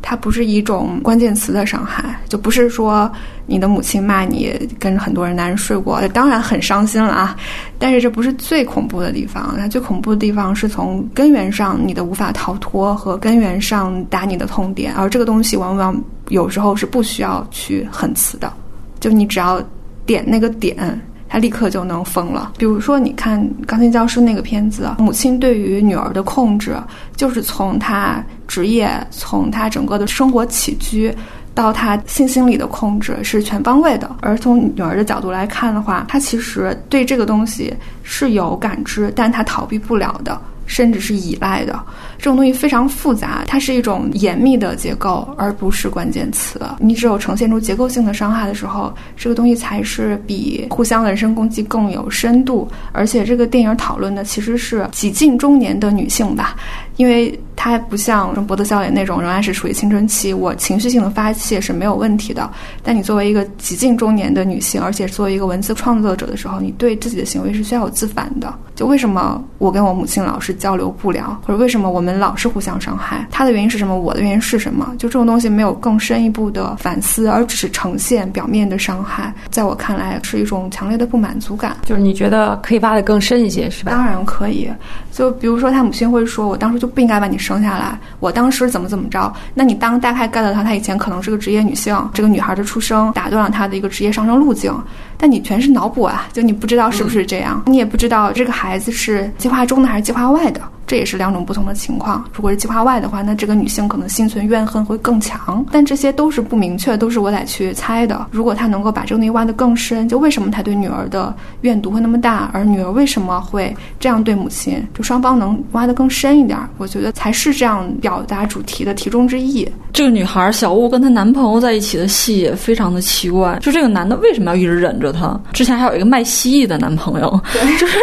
[0.02, 3.10] 它不是一种关键词的伤害，就不是说
[3.45, 7.38] 你的母亲骂你跟很多人男人睡过，当然很伤心了啊。
[7.78, 15.95] 但是这不是最恐怖的地方，那最恐怖的地方是从根源上你的无法逃脱和根源上打你的痛点，而这个东西往往
[16.30, 18.52] 有时候是不需要去狠词的，
[18.99, 19.62] 就你只要
[20.06, 20.99] 点那个点。
[21.32, 22.51] 他立刻就能疯了。
[22.57, 26.75] 比如说，你看《钢琴教师》那个片子，母亲对于女儿的控制，
[27.15, 31.15] 就是从她职业、从她整个的生活起居，
[31.55, 34.13] 到她性心理的控制，是全方位的。
[34.19, 37.73] 而从女儿的角度来看的话，她其实对这个东西
[38.03, 40.38] 是有感知，但她逃避不了的。
[40.67, 41.77] 甚至是依赖的
[42.22, 46.61] 这种东西非常复杂，它是一种严密的结构，而不是关键词。
[46.78, 52.69] 你只有呈现出结构性的伤害的时候，这个东西才是比互相人身攻击更有深度。
[52.91, 56.55] 而且这个电影讨论的其实是几近中年的女性吧。
[56.97, 62.49] 因为他不像什么博德效应那种仍然是处于青春期，我情绪性的发泄是没有问题的。
[62.83, 68.53] 但你作为一个极近中年的女性，而且作为一个文字创作者的时候，你对自己的行为是需要有自反的。
[68.75, 73.27] 就为什么我跟我母亲老是交流不了，或者为什么我们老是互相伤害？
[73.29, 73.95] 她的原因是什么？
[73.99, 74.95] 我的原因是什么？
[74.97, 81.77] 就这种东西没有更深一步的反思，而只是呈现表面的伤害，在我看来是一种强烈的不满足感。
[81.85, 83.91] 就是你觉得可以挖得更深一些，是吧？
[83.91, 84.67] 当然可以。
[85.11, 87.97] 就比如说，他母亲会说：“我当时就。”不应该把你生下来。
[88.19, 89.34] 我当时怎么怎么着？
[89.53, 94.77] 那你当大概 get 到她以前可能是个职业女性，这个女孩的出生打断了她的一个职业上升路径。
[95.17, 100.59] 但你全是脑补啊，就你不知道是不是这样，你也不知道这个孩子是计划中的还是计划外的。
[100.88, 102.23] 这也是两种不同的情况。
[102.34, 105.65] 如果是计划外的话，那这个女性可能心存怨恨会更强。
[105.71, 108.27] 但这些都是不明确，都是我得去猜的。
[108.32, 119.67] 如果她能够把这个东西挖得更深，就为什么她对女儿的怨毒会那么大，而女儿为什么会这样对母亲，就双方能挖得更深一点，我觉得才是这样表达主题的题中之意。
[119.93, 125.39] 这个女孩小雾跟她男朋友在一起的戏也非常的奇怪，就这个男的为什么要一直忍着她？
[125.53, 127.41] 之前还有一个卖蜥蜴的男朋友，
[127.79, 127.97] 就是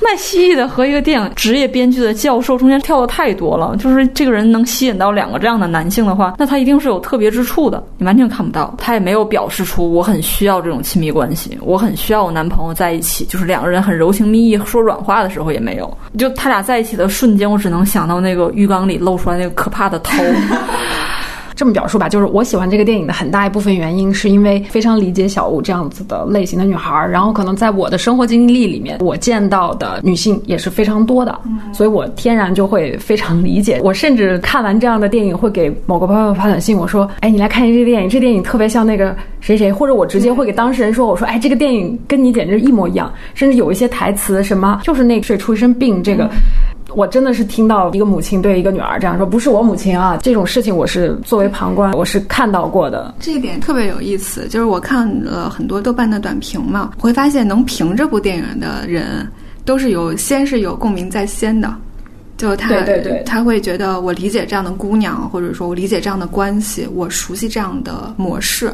[0.00, 3.76] 卖蜥蜴的和一个电影职业编剧的教授中间跳的太多了。
[3.76, 8.74] 就是这个人能吸引到两个这样的男性的话，那他一定是有特别之处的，你完全看不到。
[8.78, 15.96] 他也没有表示出我很需要这种亲密关系，我很需要我男朋友在一起，就是两个人很柔情蜜意说软话的时候也没有。
[16.18, 20.22] 就他俩在一起的瞬间，我只能想到那个浴缸里露出来那个可怕的头。
[21.60, 31.38] 这么表述吧，就是我喜欢这个电影的很大一部分原因，是因为非常理解小吴这样子的类型的女孩儿，然后可能在我的生活经历里面，我见到的女性也是非常多的，
[31.70, 33.78] 所以我天然就会非常理解。
[33.84, 46.26] 我甚至看完这样的电影，会给某个朋友发短信，我说：“哎，你来看一下这电影，这电影特别像那个谁谁。”或者我直接会给当事人说：“我说，哎，这个电影跟你简直一模一样，甚至有一些台词什么，就是那水出一身病这个。”
[46.94, 53.14] 我真的是听到一个母亲对一个女儿这样说，不是我母亲啊，这种事情我是作为旁观，我是看到过的。
[53.20, 59.26] 这一点特别有意思，就是我看了很多豆瓣的短评嘛，我会发现能评这部电影的人，
[59.64, 61.74] 都是有先是有共鸣在先的，
[62.36, 68.72] 就他对对对，他会觉得我理解这样的姑娘，或者说我理解这样的关系，我熟悉这样的模式，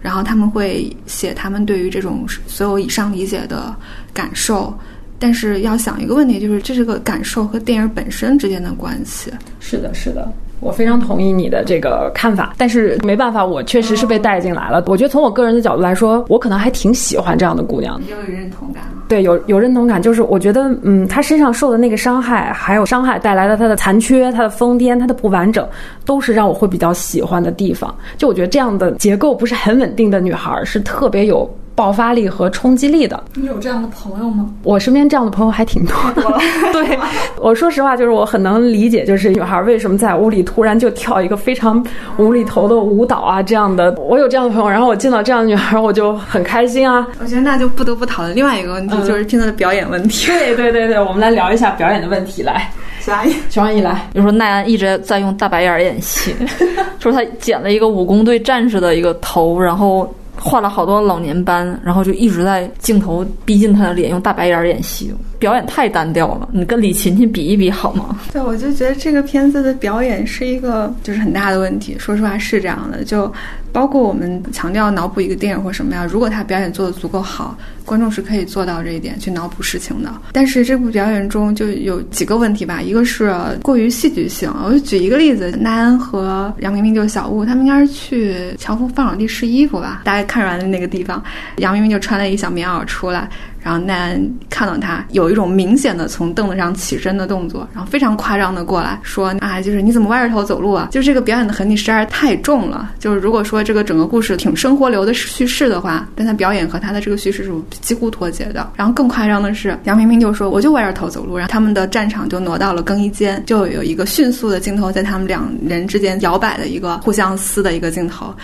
[0.00, 3.74] 然后他们会写他们对于这种所有以上理解的
[4.14, 4.72] 感受。
[5.18, 9.32] 但是要想一个问题，就是这是个感受和电影本身之间的关系。
[9.60, 12.54] 是的，是的，我非常同意你的这个看法。
[12.56, 14.82] 但是没办法，我确实是被带进来了。
[14.86, 18.00] 我觉得从我个人的角度来说，我可能还挺喜欢这样的姑娘。
[18.08, 19.02] 有认同感吗？
[19.08, 20.00] 对，有有认同感。
[20.00, 25.66] 就是我觉得，嗯，她身上受的那个伤害，还有伤害带来的她的残缺、她的疯癫、她的不完整，
[26.04, 27.94] 都是让我会比较喜欢的地方。
[28.16, 31.48] 就我觉得这样的结构不是很稳定的女孩，是特别有。
[31.78, 34.50] 爆发力和冲击力的，你有这样的朋友吗？
[34.64, 36.22] 我身边这样的朋友还挺多的。
[36.72, 36.98] 对，
[37.38, 41.80] 我说实话，就是我很能理解，就是女孩为什么在屋里突然就跳一个非常
[42.16, 43.92] 无厘头的舞蹈啊，这样的。
[43.92, 47.06] 我有这样的朋友，然后我见到这样的女孩，我就很开心啊。
[47.20, 50.26] 我觉得那就不得不讨论另外一个问题，就是片子的表演问题。
[50.26, 52.42] 对对对对，我们来聊一下表演的问题。
[52.42, 52.68] 来，
[52.98, 53.92] 徐阿姨，徐阿姨来。
[54.12, 56.34] 比如说奈安一直在用大白眼演戏，
[56.98, 60.12] 就是他剪了一个武工队战士的一个头，然后。
[60.40, 66.48] 画了好多老年斑，然后就一直在镜头逼近他的脸，用大白眼演戏，表演太单调了。
[66.52, 68.18] 你跟李勤勤比一比好吗？
[68.32, 71.96] 对，我就觉得这个片子的表演是一个就是很大的问题。
[71.98, 73.32] 说实话是这样的，就
[73.72, 77.56] 包括我们强调脑补一个电影或什么呀，如果他表演做的足够好。
[77.84, 84.52] 观众是可以做到这一点去脑补事情的，但是这部表演中就有几个问题吧，一个是过于戏剧性。
[84.62, 91.24] 我就举一个例子，奈安和杨明明就是小雾，他们应该是去乔峰放场地试衣服吧，大家看出来的那个地方，
[91.56, 93.26] 杨明明就穿了一小棉袄出来。
[93.60, 100.88] 然后奈安看到他有一种明显的从凳子上起身的动作，然后非常夸张的过来说啊，就是你怎么歪着头走路啊？
[100.90, 102.92] 就是这个表演的痕迹实在是太重了。
[102.98, 108.70] 就是如果说这个整个故事挺生活流的叙事的话，但他表演和他的这个叙事是几乎脱节的。
[108.76, 118.34] 然后更夸张的是，杨明明就说我就歪着头走路，然后他们的战场就挪到了更衣间，就有一个迅速的镜头在他们两人之间摇摆的一个互相撕的一个镜头。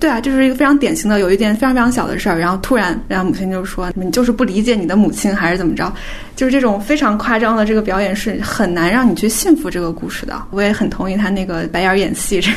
[0.00, 5.90] 对啊，就是一个非常典型的，有一件非常非常小的事儿，然后突然，然后母亲就说：“你就是不理解你的母亲，还是怎么着？”
[6.36, 10.42] 就是这种非常夸张的这个表演是很难让你去信服这个故事的。
[10.50, 12.50] 我也很同意他那个白眼儿演戏， 这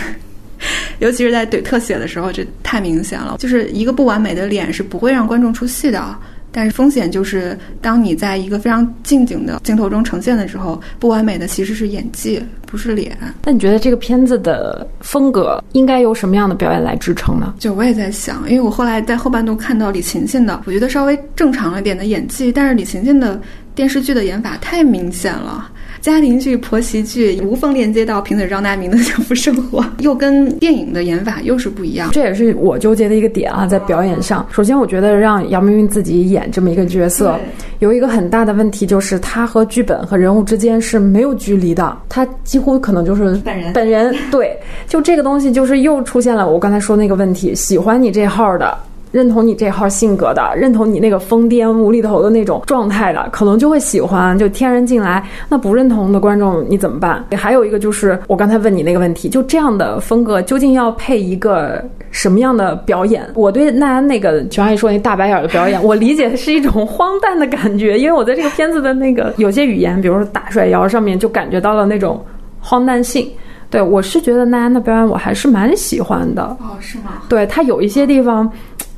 [0.99, 3.37] 尤其是在怼特写的时候，这太明显了。
[3.39, 6.17] 就是一个不完美的脸是不会让观众出戏的。
[6.57, 13.15] 但是风险就是，当你在一个非常近景的镜头中呈现的时候，不完美的其实是演技，不是脸。
[13.45, 17.53] 那你觉得这个片子的风格应该由什么样的表演来支撑呢？
[17.59, 23.39] 就我也在想，因为我后来在后半段看到李勤勤的，我觉得稍微正常一点的演技，但是李勤勤的
[23.75, 25.69] 电视剧的演法太明显了。
[26.01, 32.09] 家庭剧、婆媳剧无缝链接到平嘴张大明的幸福生活， 又跟电影的演法又是不一样。
[32.11, 34.45] 这也是我纠结的一个点啊，在表演上。
[34.51, 37.37] 首先，我觉得让杨明明自己演这么一个角色，
[37.79, 43.73] 有一个很大的问题，就是他和剧本和人物之间是没有距离的，他几乎可能就是本人。
[43.73, 47.53] 本人对，就这个东西，就是又出现了我刚才说那个问题。
[47.55, 48.77] 喜欢你这号的。
[49.11, 55.23] 认同你这号性格的，认同你那个疯癫无厘头的那种状态的，可能就会喜欢，就天然进来。
[55.47, 57.23] 那不认同的观众你怎么办？
[57.31, 63.25] 还有一个就是我刚才问你那个问题，就这样的风格究竟要配一个什么样的表演？
[63.33, 72.23] 我对奈安那个就阿姨说那大白眼的表演， 我理解是一种荒诞的感觉，因为我在这个片子的那个有些语言，比如说大甩摇上面就感觉到了那种
[72.59, 73.29] 荒诞性。
[73.69, 76.43] 对我是觉得奈安的表演我还是蛮喜欢的。
[76.43, 77.23] 哦，是吗？
[77.27, 78.49] 对他有一些地方。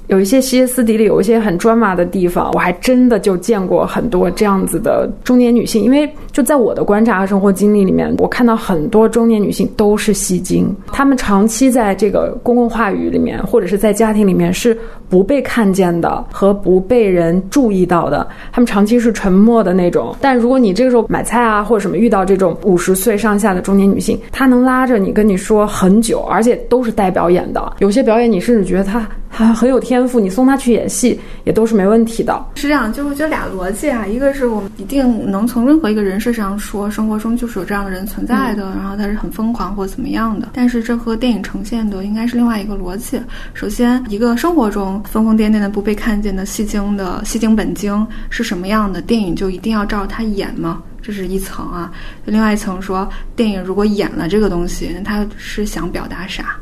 [0.09, 5.83] 有一些歇斯底里，有一些很抓马的地方，我还真的就见过很多这样子的中年女性。
[5.83, 14.77] 因为就在我的观察和生活经历里面，我看到很多中年女性都是戏精，她们长期在这个公共话语里面，或者是在家庭里面是
[15.09, 20.15] 不被看见的和不被人注意到的，她们长期是沉默的那种。
[20.21, 30.07] 但如果你这个时候买菜啊或者什么遇到这种五十岁上下的中年女性，她能拉着你跟你说很久，而且都是带表演的，有些表演你甚至觉得她她很有天。
[30.07, 32.41] 赋，你送他去演戏也都是没问题的。
[32.55, 40.49] 是这样，就是我觉得俩逻辑啊，一个是我们一定能从任何一个人身设上说，生活中就是有这样的人存在的，然后他是很疯狂或怎么样的。
[40.53, 43.19] 但是这和电影呈现的应该是另外一个逻辑。
[43.55, 50.83] 首先，一个生活中疯疯癫癫的不被看见的戏精的戏精本精是什么样的，电影就一定要照着他演吗？
[51.01, 51.91] 这是一层啊。
[52.25, 56.55] 另外一层说，电影如果演了这个东西，他是想表达啥？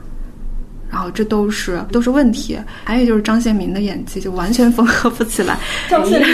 [0.89, 5.57] 然后这都是都是问题，还有就是张献民的演技就完全缝合不起来。
[5.89, 6.29] 张献民，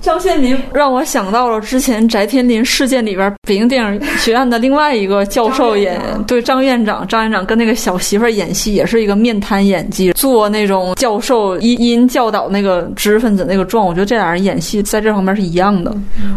[0.00, 15.94] 张献民让我想到了之前翟天临事件里边北京电影学院的另外一个教授演，对张院长，张院长跟那个小媳妇演戏也是一个面瘫演技，做那种教授一因教导那个知识分子那个状，我觉得这俩人演戏在这方面是一样的。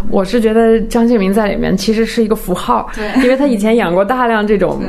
[0.09, 4.81] 我是觉得张献民在里面其实是一个符号，对，因为他以前演过大量这种。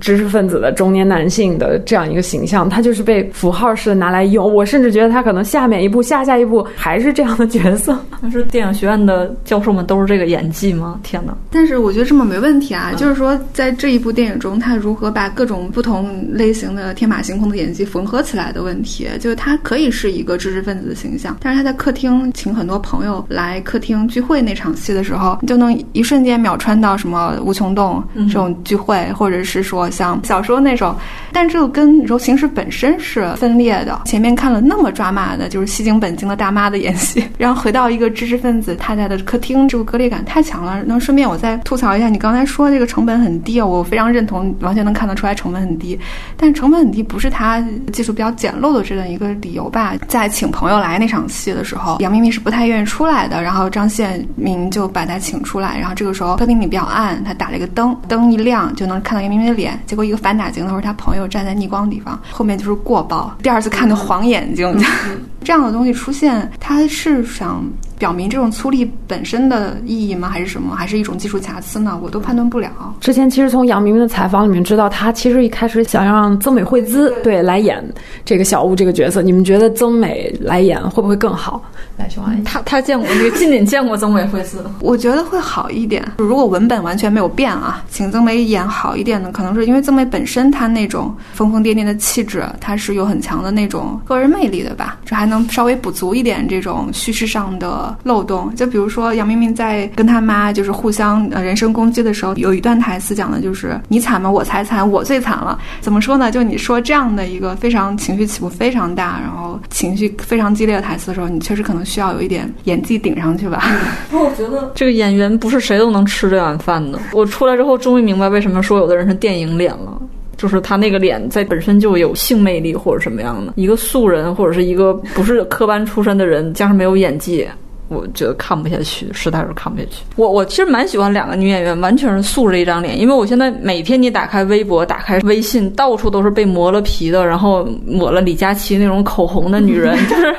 [0.00, 4.52] 知识分子的中年男性的这样一个形象，他就是被符号式的拿来用。
[4.54, 7.98] 我甚至觉得他可能下面一步、下下一步还是这样的角色。
[8.20, 11.00] 那是电影学院的教授们都是这个演技吗？
[11.02, 11.34] 天哪！
[11.50, 29.79] 但是我觉得这么没问题啊，就是说在这一部电影中，他如何把各种不同类型的天马行空的演技缝合起来的问题，就是他可以是一个知识分子的形象，但是他在客厅请很多朋友来客厅聚会那场戏的时候，你就能一瞬间秒穿到什么无穷洞这种聚会，或者是说。
[29.88, 30.94] 像小说那种，
[31.32, 34.00] 但这个跟柔情史本身是分裂的。
[34.04, 40.82] 前面看了那么抓马的，就是戏精本精的大妈的演戏， 然后回到一个知识分子太太的客厅，这个割裂感太强了。
[40.84, 45.98] 那顺便我再吐槽一下，你刚才说这个成本很低，我非常认同，完全能看得出来成本很低。
[46.36, 49.94] 但成本很低不是他技术比较简陋的这样一个理由吧？
[50.08, 59.69] 在请朋友来那场戏的时候，杨明明是不太愿意出来的，然后张献民就把他请出来，然后这个时候客厅里比较暗，他打了一个灯，灯一亮就能看到杨明明的脸。
[59.86, 63.30] 结果一个反打镜头是他朋友站在逆光地方，后面就是过曝。
[63.42, 64.74] 第二次看的黄眼睛，
[65.44, 67.62] 这样的东西出现，他是想。
[68.00, 70.30] 表明这种粗粝本身的意义吗？
[70.30, 70.74] 还是什么？
[70.74, 72.00] 还是一种技术瑕疵呢？
[72.02, 72.70] 我都判断不了。
[72.98, 77.86] 之前其实从杨明明的采访里面知道，他其实一开始想让曾美惠孜对来演
[78.24, 79.20] 这个小屋这个角色。
[79.20, 81.62] 你们觉得曾美来演会不会更好？
[81.98, 86.02] 来，熊阿姨，他他见过那个 近景见过曾美惠孜，我觉得会好一点。
[86.16, 94.96] 如果文本完全没有变啊，请曾美演好一点呢，可能是因为曾美本身她那种疯疯癫癫的气质，她是有很强的那种个人魅力的吧？
[95.04, 97.89] 这还能稍微补足一点这种叙事上的。
[98.02, 104.30] 漏洞，就比如说杨明明在跟他妈就是互相呃人身攻击的时候，有一段台词讲的就是你惨吗？
[104.30, 105.58] 我才惨，我最惨了。
[105.80, 106.30] 怎么说呢？
[106.30, 113.62] 就你说这样的一个非常情绪起伏非常大，然后情绪非常激烈的台词的时候，你确实可能需要有一点演技顶上去吧。
[114.10, 116.98] 那 我觉得这个演员不是谁都能吃这碗饭的。
[117.12, 120.00] 我出来之后终于明白为什么说有的人是电影脸了。
[120.36, 127.46] 就是他那个脸在本身就有性魅力或者什么样的，一个素人或者是一个不是科班出身的人，加上没有演技。
[127.90, 130.04] 我觉得看不下去，实在是看不下去。
[130.14, 132.96] 我我其实蛮喜欢两个女演员，完全是素着一张脸。
[132.98, 140.34] 因为我现在每天你打开微博、打开微信，到处都是被磨了皮的，然后抹了李佳琦那种口红的女人， 就是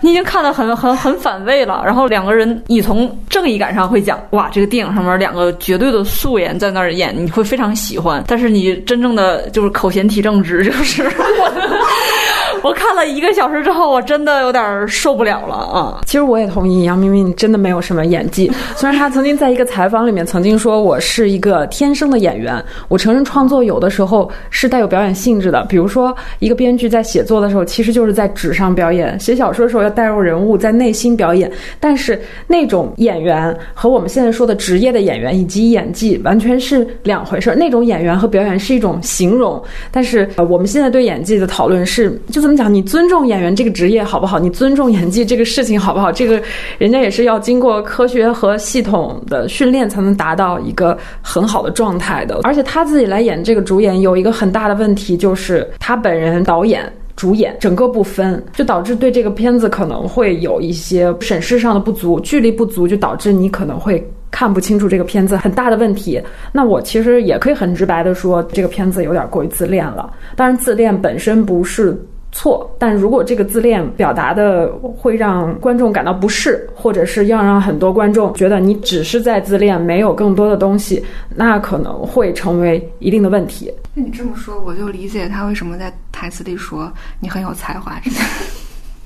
[0.00, 1.82] 你已经看得很很很反胃了。
[1.86, 8.24] 然后两个人，你从正义感上会讲，哇，这个电影上面两个绝对的素颜在那儿演，你会非常喜欢。
[8.26, 11.04] 但是你真正的就是口嫌体正直，就是。
[11.14, 12.17] 我
[12.64, 16.00] 我看了一个小时之后，我真的有点受不了了啊！
[16.04, 18.50] 其实我也同意，杨明明真的没有什么演技。
[18.76, 25.64] 虽然他曾经在一个采访里面曾经说我是一个天生的演员，我承认创作有的时候是带有表演性质的。
[25.68, 31.50] 比如说，一个编剧在写作的时候，其实就是在纸上表演；写小说的时候要带入人物，在内心表演。
[31.78, 37.56] 但是那种演员和我们现在说的职业的演员以及演技完全是两回事儿。
[37.56, 42.47] 那种演员和表演是一种形容，但是呃，我们现在对演技的讨论是就是。
[42.48, 42.72] 怎么讲？
[42.72, 44.38] 你尊重演员这个职业好不好？
[44.38, 46.10] 你尊重演技这个事情好不好？
[46.10, 46.42] 这个
[46.78, 52.40] 人家也是要经过科学和系统的训练才能达到一个很好的状态的。
[52.44, 56.90] 而且他自己来演这个主演，有一个很大的问题，就是他本人导演。
[57.16, 66.22] 主演整个不分，就导致对这个片子可能会有一些审视上的不足，距离不足，就导致你可能会看不清楚这个片子很大的问题。
[66.52, 70.08] 那我其实也可以很直白的说，这个片子有点过于自恋了。
[70.36, 72.00] 当然，自恋本身不是。
[72.30, 81.04] 错，但如果这个自恋表达的会让观众感到不适，或者是要让很多观众觉得你只是在自恋，没有更多的东西，
[81.34, 83.72] 那可能会成为一定的问题。
[83.94, 87.98] 那你这么说，我就理解他为什么在台词里说你很有才华。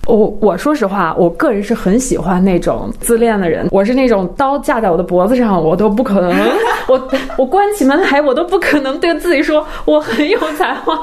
[0.06, 3.68] 我我说实话，我个人是很喜欢那种自恋的人。
[3.70, 6.50] 我是那种刀架在我的脖子上，我都不可能，
[6.88, 10.94] 我我关起门来，我都不可能对自己说我很有才华。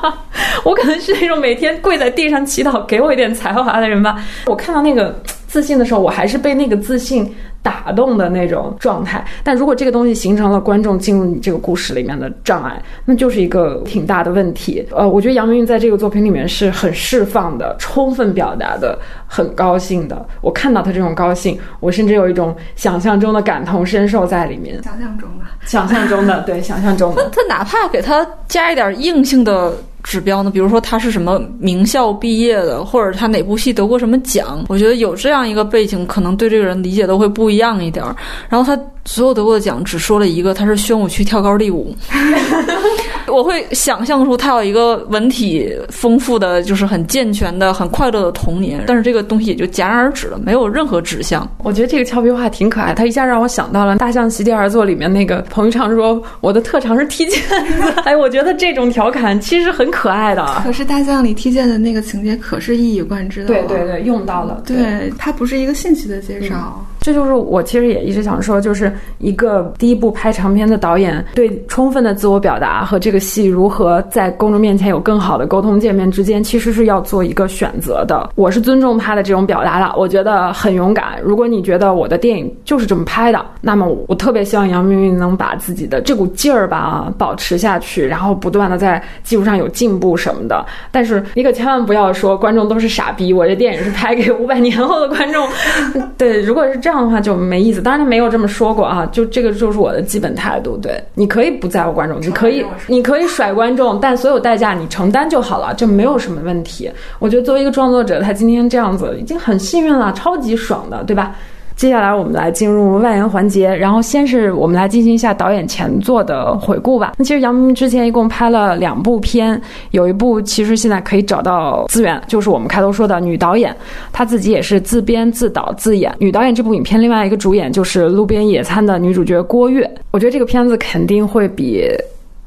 [0.64, 4.18] 我可能是那种每天跪在地上祈祷给我一点才华的人吧。
[4.48, 7.34] 我看到那个自信的时候，我还是被那个自信。
[7.62, 14.86] 打动的那种状态，但如果这个东西形成了观众进入你这个故事里面的障碍，那就是一个挺大的问题。
[14.92, 18.98] 呃，我觉得杨明在这个作品里面是很释放的，充分表达的，
[19.28, 20.26] 很高兴的。
[20.42, 24.82] 我看到他这种高兴，我甚至有一种想象中的感同身受在里面。
[24.84, 27.30] 想象中的，想象中的，对，想象中的。
[27.30, 29.74] 他哪怕给他加一点硬性的。
[30.04, 30.50] 指标呢？
[30.50, 34.64] 比如说他是什么名校毕业的，或者他哪部戏得过什么奖？
[34.70, 38.16] 我觉得有这样一个背景，可能对这个人理解都会不一样一点儿。
[38.48, 41.96] 然后他所有得过的奖只说了一个，他是宣武区跳高第五。
[43.28, 51.48] 我会想象出他有一个文体丰富的就是很健全的、很快乐的童年，但是这个东西也就戛然而止了，没有任何指向。
[51.64, 57.56] 我觉得这个俏皮话挺可爱，他一下让我想到了《大象席地而坐》里面那个彭昱畅说：“我的特长是踢毽子。
[58.06, 60.46] ”哎，我觉得这种调侃其实很可爱的。
[60.64, 63.48] 可是《大象》里踢毽的那个情节可是一以贯之的。
[63.48, 64.62] 对对对，用到了。
[64.68, 66.86] 对，它不是一个信息的介绍。
[67.00, 78.30] 这就是我其实也一直想说，就是一个第一部拍长片的导演对充分的自我表达和这个戏如何在公众面前有更好的沟通界面之间，其实是要做一个选择的。
[78.36, 81.20] 我是尊重他的这种表达的，我觉得很勇敢。
[81.24, 90.66] 如果你觉得我的电影就是这么拍的，那么我特别希望杨明明能把自己的这股劲儿吧保持下去，然后不断的在技术上有进步什么的。
[90.92, 95.48] 但是你可千万不要说观众都是傻逼，我这电影是拍给五百 年后的观众。
[96.18, 96.89] 对，如果是这。
[96.90, 97.84] 这样的话就没意思。
[97.84, 100.76] 当然他没有这么说过啊，就这个就是我的基本态度。
[100.76, 106.90] 对，你可以不在乎观众，你可以你可以甩观众，但所有代价你承担就好了，这没有什么问题。
[107.20, 111.36] 我觉得作为一个创作者，他今天这样子已经很幸运了，超级爽的，对吧？
[111.80, 117.14] 接下来我们来进入外延环节，然后先是我们来进行一下导演前作的回顾吧。
[117.18, 119.60] 那其实杨明之前一共拍了两部片，
[119.92, 123.74] 有一部其实现在可以找到资源，就是我们开头说的女导演，
[124.12, 126.14] 她自己也是自编自导自演。
[126.20, 129.90] 女导演这部影片另外一个主演就是《路边野餐》的女主角郭跃。
[130.12, 131.88] 我觉得这个片子肯定会比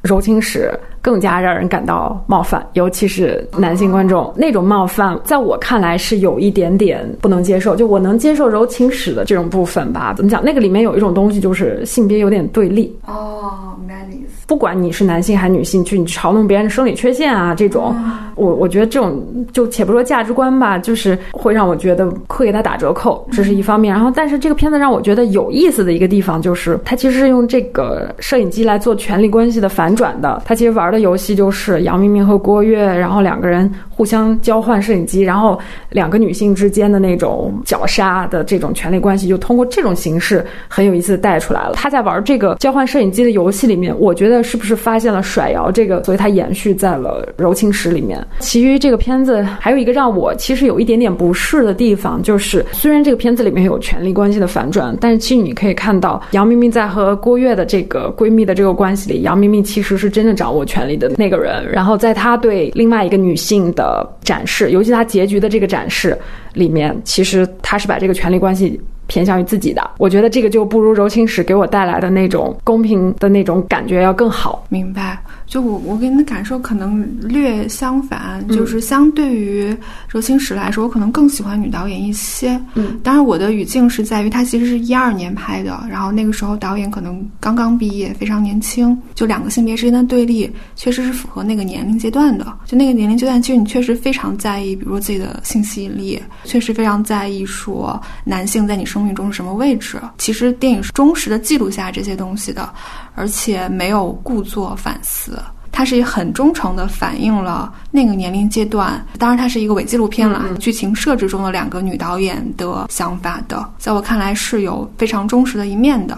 [0.07, 0.71] 《柔情史》。
[1.03, 7.75] 更加让人感到冒犯，尤其是男性观众那种冒犯，在我看来是有一点点不能接受。
[7.75, 10.41] 就我能接受柔情史的这种部分吧，怎么讲？
[10.41, 12.97] 那个里面有一种东西，就是性别有点对立。
[13.05, 14.45] 哦，明白的意思。
[14.47, 17.93] 不管你是男性还是女性，去你嘲弄别人的生理缺陷啊，这种，
[18.35, 23.93] 我我觉得这种就且不说价值观吧，就是会让我觉得会给他打折扣，这是一方面。
[23.93, 30.41] 然后，但是这个片子让我觉得有意思的一个地方，就是它其实是用这个摄影机来做权力关系的反转的。
[30.45, 30.92] 它其实玩。
[30.93, 41.73] 的游戏就是杨明明和郭跃，然后两个人互相交换摄影机，然后两个女性之间的那种绞杀的这种权力关系，就通过这种形式很有意思的带出来了。
[41.73, 48.23] 他在玩这个交换摄影机的游戏里面，我觉得是不是发现了甩摇这个，所以他延续在了柔情史里面。
[48.39, 60.82] 其余这个片子还有一个让我其实有一点点不适的地方，就是虽然这个片子里面有权力关系的反转，但是其实你可以看到杨明明在和郭跃的这个闺蜜的这个关系里，杨明明其实是真的掌握权。
[60.87, 66.17] 力的那个人，然后在他对另外一个女性的展示，尤其他结局的这个展示
[66.53, 69.91] 里面，其实他是把这个权力关系偏向于自己的。
[69.97, 74.65] 我觉得这个就不如柔情史给我带来的那种公平的那种感觉要更好。
[74.69, 75.17] 明白。
[75.53, 79.77] 就我我给你的感受可能略相反，就是相对于
[80.09, 82.59] 周星驰来说，我可能更喜欢女导演一些。
[82.73, 88.97] 嗯，当然我的语境是在于他其实是一二年拍的，然后那个时候导演可能刚刚毕业，非常年轻。
[89.13, 92.45] 就两个性别之间的对立，确实是符合那个年龄阶段的。
[92.65, 100.01] 就那个年龄阶段，其实你确实非常在意，比如说自己的性吸引力，确实非常在意说男性在你生命中是什么位置。
[100.17, 102.67] 其实电影是忠实的记录下这些东西的。
[103.15, 105.37] 而且没有故作反思，
[105.73, 116.15] 它是很忠诚的反映了那个年龄阶段，当然它是一个伪纪录片了，剧情设置中的两个女导演的想法的，在我看来是有非常忠实的一面的。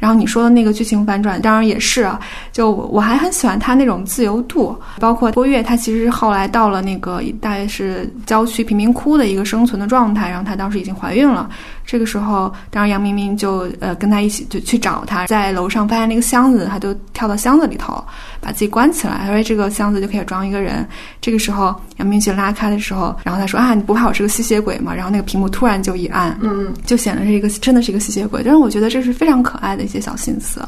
[0.00, 2.20] 然后你说的那个剧情反转，当然也是啊。
[2.52, 11.48] 就我还很喜欢他那种自由度，包括郭跃，他其实后来到了那个大概是郊区贫民窟的一个生存的状态，然后她当时已经怀孕了。
[11.84, 18.02] 这个时候，当然杨明明就呃跟他一起就去找他，在楼上发现那个箱子，他就跳到箱子里头，
[18.40, 19.18] 把自己关起来。
[19.20, 20.86] 他说这个箱子就可以装一个人。
[21.20, 21.66] 这个时候
[21.98, 24.94] 杨明明去拉开的时候，然后他说啊，你不怕我是个吸血鬼吗？
[24.94, 28.42] 然后那个屏幕突然就一暗，嗯，就显得是一个真的是一个吸血鬼。
[28.42, 30.66] 但是我觉得这是非常可爱的一些小心思，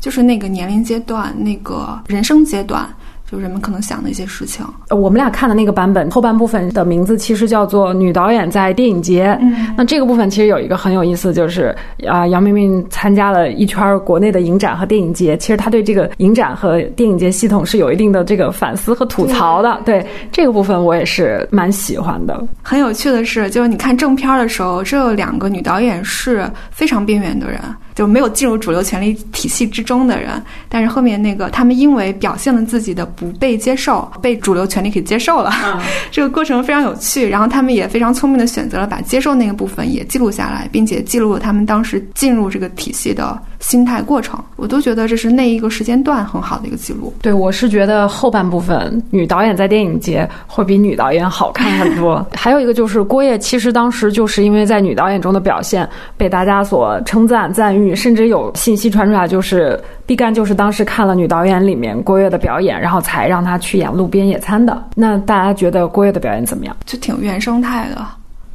[0.00, 2.88] 就是那个年龄阶段，那个人生阶段。
[3.30, 4.64] 就人们可能想的一些事情。
[4.90, 9.28] 我们俩看的那个版本后半部分的名字其实叫做《女导演在电影节》。
[9.40, 11.74] 嗯，那这个部分其实有一个很有意思，就是
[12.06, 19.80] 啊，杨明明参加了一圈国内的影展和电影节，其实他对这个影展和电影节系统是有一定的这个反思和吐槽的。
[19.84, 22.42] 对这个部分，我也是蛮喜欢的。
[22.62, 27.60] 很有趣的是，就是你看正片的时候，这两个女导演是非常边缘的人。
[27.96, 30.30] 就没有进入主流权力体系之中的人，
[30.68, 35.50] 但是后面那个他们因为表现了自己的不被接受，被主流权力给接受了，
[36.12, 37.28] 这个过程非常有趣。
[37.28, 44.38] 然后他们也非常聪明的选择了把接受那个部分也记录下来，并且记录了他们当时进入这个体系的心态过程。
[44.56, 47.12] 我都觉得这是那一个时间段很好的一个记录。
[47.20, 52.24] 对，我是觉得后半部分女导演在电影节会比女导演好看很多。
[52.34, 57.96] 还有一个就是郭烨，其实当时就是因为在女导演中的表现被大家所称赞赞誉。
[57.96, 64.80] 甚至有信息传出来，就是毕赣就是当时看了女导演里面郭跃的表演，然后才让他去演路边野餐的。
[64.94, 66.76] 那大家觉得郭跃的表演怎么样？
[66.86, 68.06] 就挺原生态的，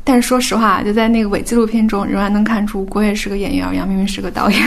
[0.05, 4.59] 但是说实话，就在那个伪纪录片中，仍然能看出郭跃是个演员，而杨明明是个导演。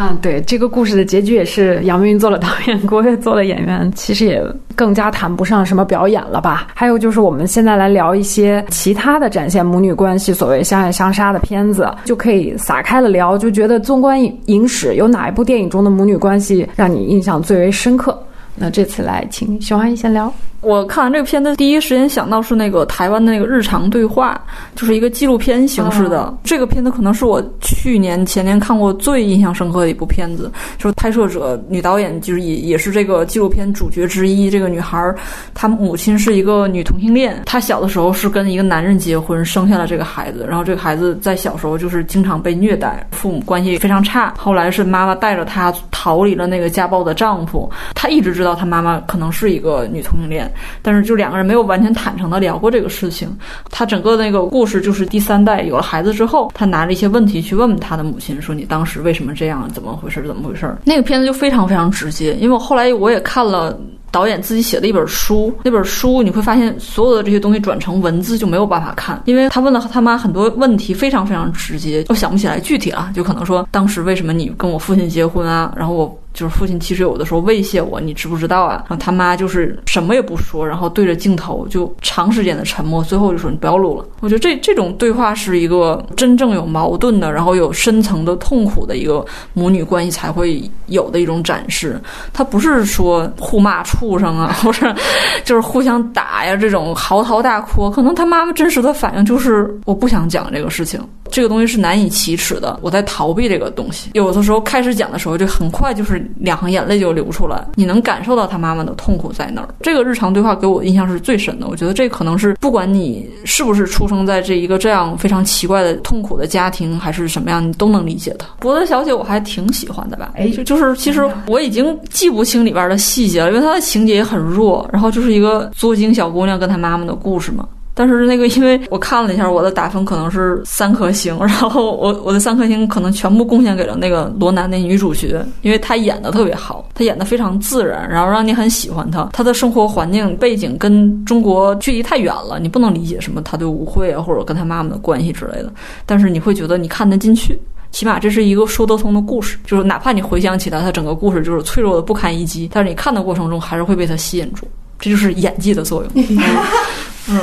[0.00, 4.42] 啊，对，这个故事的结局也是杨明做了导演， 郭跃做了演员，其实也
[4.74, 6.68] 更加谈不上什么表演了吧。
[6.74, 13.36] 还有就是，我们现在来聊一些其他的展现母女关系、所谓相爱相杀的片子，就可以撒开了聊。
[13.36, 18.18] 就觉得纵观影史，有哪一部电影中的母女关系让你印象最为深刻？
[18.54, 20.32] 那这次来请熊阿姨先聊。
[20.60, 24.40] 我看完这个片子，第一时间想到是那个台湾的那个日常对话，
[24.76, 26.34] 就是一个纪录片形式的。
[26.44, 30.50] 这个片子可能是我去年前年看过最印象深刻的一部片子。
[30.76, 34.50] 就是拍摄者女导演，就是也也是这个纪录片主角之一。
[34.50, 35.14] 这个女孩，
[35.54, 37.40] 她母亲是一个女同性恋。
[37.46, 40.44] 她小的时候是跟一个男人结婚，生下了这个孩子。
[40.48, 44.34] 然后这个孩子在小时候就是经常被虐待，父母关系非常差。
[44.36, 47.70] 后来是妈妈带着她逃离了那个家暴的丈夫。
[47.94, 50.49] 她一直知道她妈妈可能是一个女同性恋。
[50.82, 53.36] 但是就两个人没有完全坦诚的聊过这个事情。
[53.70, 59.68] 他整个那个故事就是第三代有了孩子之后，他拿着一些问题去问他的母亲，说你当时为什么这样？
[59.72, 60.22] 怎么回事？
[60.26, 60.74] 怎么回事？
[60.84, 63.78] 那个片子就非常非常直接，因为我后来我也看了。
[64.12, 75.72] 导演自己写的一本书，那本书你会发现，所有的这些东西转成文字就没有办法看，因为他问了他妈很多问题，非常非常直接，我想不起来具体了，就可能说当时为什么你跟我父亲结婚啊？
[75.76, 78.84] 然后我就是父亲其实有的时候威胁我，你知不知道啊？
[78.88, 84.04] 然后他妈就是什么也不说，然后对着镜头就长时间的沉默，最后就说你不要录了。
[84.20, 92.00] 我觉得这这种对话是一个真正有矛盾的，然后有深层的痛苦的一个母女关系才会有的一种展示，
[92.32, 93.80] 他不是说互骂。
[93.90, 94.94] 畜生啊， 或者
[95.42, 101.00] 就是互相打呀，这种嚎啕大哭，可能他妈妈真实的反应就是我不想讲这个事情，
[101.30, 104.10] 这个东西是难以启齿的，我在逃避这个东西。
[104.14, 109.68] 有的时候开始讲的时候，就很快就是两行眼泪就流出来，你能感受到他妈妈的痛苦在那儿。
[109.82, 118.46] 这个日常对话给我印象是最深的，我觉得这可能是不管你是不是出生在这一个这样非常奇怪的痛苦的家庭，还是什么样，你都能理解的。
[118.60, 123.80] 博德小姐我还挺喜欢的吧，哎，就就是其实我已经记不清里边的细节了，因为她的。
[123.90, 127.66] 情节也很弱，然后就是一个作精小姑娘跟她妈妈的故事嘛。
[128.00, 139.28] 但是那个，因为我看了一下，我的打分可能是三颗星，然后我我的三颗星可能全部贡献给了那个罗南那女主角，因为她演的特别好，她演的非常自然，然后让你很喜欢她。
[139.34, 145.70] 她的生活环境背景跟中国距离太远了，你不能理解什么她对吴慧啊或者跟她妈妈的关系之类的，
[146.06, 147.60] 但是你会觉得你看得进去。
[147.90, 154.66] 起码这是一个说得通的故事，就是哪怕你回想起来，它整个故事就是脆弱的不堪一击，但是你看的过程中还是会被它吸引住，
[154.98, 156.24] 这就是演技的作用。
[157.28, 157.38] 嗯。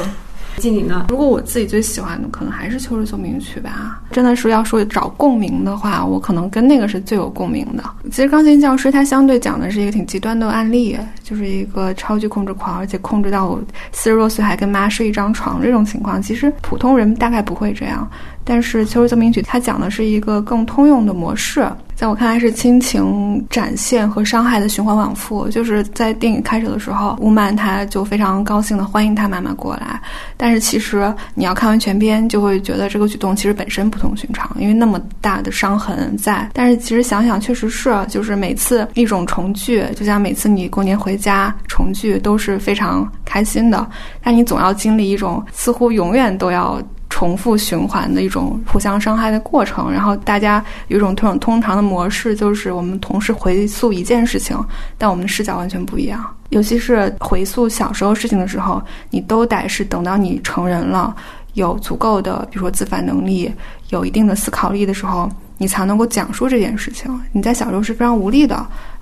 [0.57, 1.05] 经理呢？
[1.09, 4.01] 如果我自己最喜欢的，可能还是《秋日奏鸣曲》吧。
[4.11, 7.83] 真的是要说找共鸣的话，我可能跟那个是最有共鸣的。
[8.05, 13.61] 其实钢琴教师他相对讲的是一个挺极端的案例，就是一个超级控制狂，而且控制到我
[13.91, 16.19] 四十多岁还跟妈睡一张床这种情况。
[16.21, 18.09] 其实普通人大概不会这样，
[18.43, 21.67] 但是《秋日奏鸣曲》它讲的是一个更通用的模式。
[21.97, 25.49] 在我看来是亲情展现和伤害的循环往复。
[25.49, 29.99] 就是在电影开始的时候，乌曼他就非常高兴的欢迎他妈妈过来，
[30.37, 36.47] 但是其实你要看完全片，就会觉得这个举动其实本身不同寻常，因为那么大的伤痕在。
[36.53, 43.89] 但是其实想想，确实是，就是每次一种重聚，就像每次你过年回家重聚都是非常开心的，
[44.21, 46.79] 但你总要经历一种似乎永远都要。
[47.17, 54.55] 重复循环的一种互相伤害的过程，然后大家有一种通通常的模式，就是我们同时回溯一件事情，
[54.99, 56.23] 但我们的视角完全不一样。
[56.49, 58.79] 尤其是回溯小时候事情的时候，
[59.09, 61.15] 你都得是等到你成人了，
[61.55, 63.51] 有足够的比如说自反能力，
[63.89, 65.27] 有一定的思考力的时候，
[65.57, 67.19] 你才能够讲述这件事情。
[67.31, 68.53] 你在小时候是非常无力的，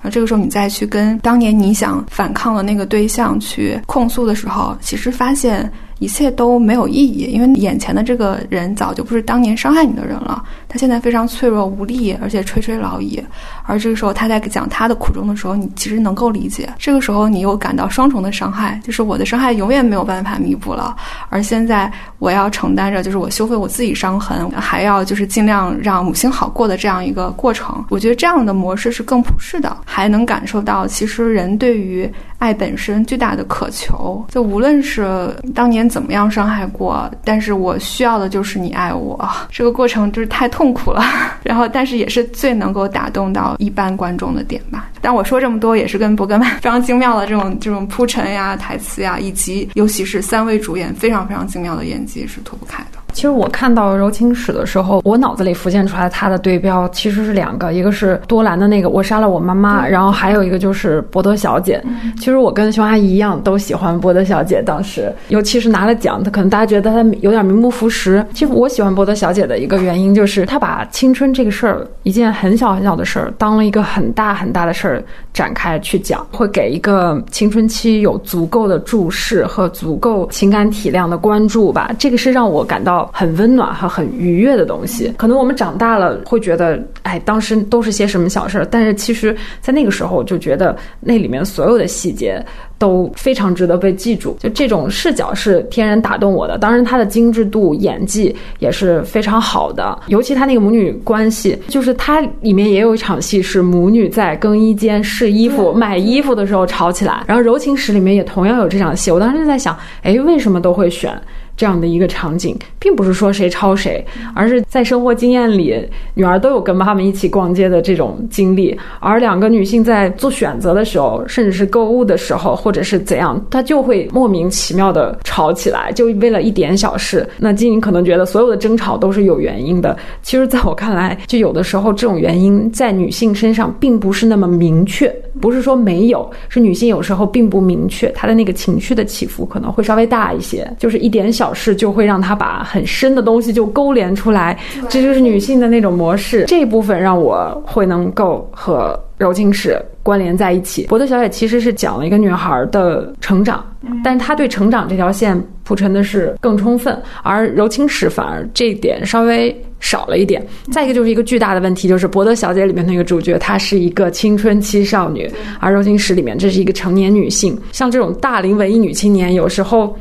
[0.01, 5.69] 然后这个时候你再去跟当年你想反抗的那个对象去控诉的时候，其实发现。
[5.99, 10.43] 一切都没有意义，因为眼前的这个人早就不是当年伤害你的人了。
[10.67, 13.23] 他现在非常脆弱无力，而且垂垂老矣。
[13.65, 16.69] 而这个时候他在讲他的苦衷的时候，你其实能够理解。
[16.77, 20.95] 这个时候你又感到双重的伤害，就是我的伤害永远没有办法弥补了。
[21.29, 27.83] 而现在我要承担着，就是我修复我自己伤痕，还要就是尽量让母亲好过的这样一个过程。
[27.89, 34.23] 我觉得这样的模式是更普适的，还能感受到其实人对于爱本身巨大的渴求。
[34.29, 39.27] 就无论是当年怎么样伤害过，但是我需要的就是你爱我。
[39.49, 40.65] 这个过程就是太痛。
[40.75, 41.01] 苦了，
[41.41, 44.89] 然后但是也是最能够打动到一般观众的点吧。
[45.01, 52.94] 但我说这么多，也是跟伯格曼非常精妙的这种 这种铺陈呀、台词呀，以及尤其是三位主演非常非常精妙的演技是脱不开的。
[53.15, 61.81] 其实我看到柔情史的时候，我脑子里浮现出来他的对标其实是两个，一个是多兰的那个我杀了我妈妈，然后还有一个就是博德小姐。
[62.17, 68.23] 其实我跟熊阿姨一样都喜欢博德小姐，当时尤其是拿了奖，她可能大家觉得她有点名不符实。
[68.33, 81.89] 其实我喜欢博德小姐的一个原因就是她把青春这个事儿，一件很小很小的事儿，当了一个很大很大的事儿展开去讲，会给一个青春期有足够的注视和足够情感体量的关注吧。
[81.97, 83.04] 这个是让我感到。
[83.13, 92.43] 很温暖和很愉悦的东西，可能我们长大了会觉得，哎，当时都是些什么小事儿，但是其实，在那个时候就觉得那里面所有的细节
[92.77, 94.35] 都非常值得被记住。
[94.39, 111.13] 就这种视角是天然打动我的，当然他的精致度、演技也是非常好的，尤其他那个母女关系，就是它里面也有一场戏是母女在更衣间试衣服、买衣服的时候吵起来，然后柔情史里面也同样有这场戏，我当时就在想，哎，为什么都会选？
[111.57, 115.75] 这样的一个场景，并不是说谁抄谁，而是在生活经验里，
[116.13, 118.77] 女儿都有跟妈妈一起逛街的这种经历。
[118.99, 127.25] 而两个女性在做选择的时候，甚至是购物的时候，或者是怎样，她就会莫名其妙的吵起来，就为了一点小事。
[127.37, 135.07] 那金莹可能觉得所有的争吵都是有原因的，其实在我看来，就有的时候这种原因在女性身上并不是那么明确，
[135.39, 141.44] 不是说没有，是女性有时候并不明确，她的那个情绪的起伏可能会稍微大一些，就是一点小。
[141.45, 144.57] 小事就会让他把很深的东西就勾连出来，
[144.89, 146.43] 这就是女性的那种模式。
[146.47, 150.87] 这一部分让我会能够和柔情史关联在一起。
[150.87, 153.63] 博德小姐其实是讲了一个女孩的成长，
[154.03, 160.43] 但是她对成长这条线铺陈的是更充分，而柔情史反而这一点稍微少了一点。
[160.71, 167.55] 再一个就是一个巨大的问题，就是博德小姐里面那个主角她是一个青春期少女，而柔情史里面这是一个成年女性。
[167.71, 169.95] 像这种大龄文艺女青年，有时候。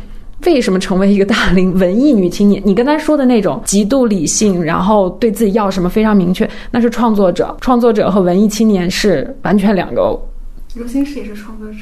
[0.47, 2.62] 为什么成为一个大龄文艺女青年？
[2.65, 7.57] 你刚才说的那种极度理性，然后对自己要什么非常明确，那是创作者。
[7.61, 10.19] 创作者和文艺青年是完全两个。
[10.75, 11.79] 柔情史也是创作者，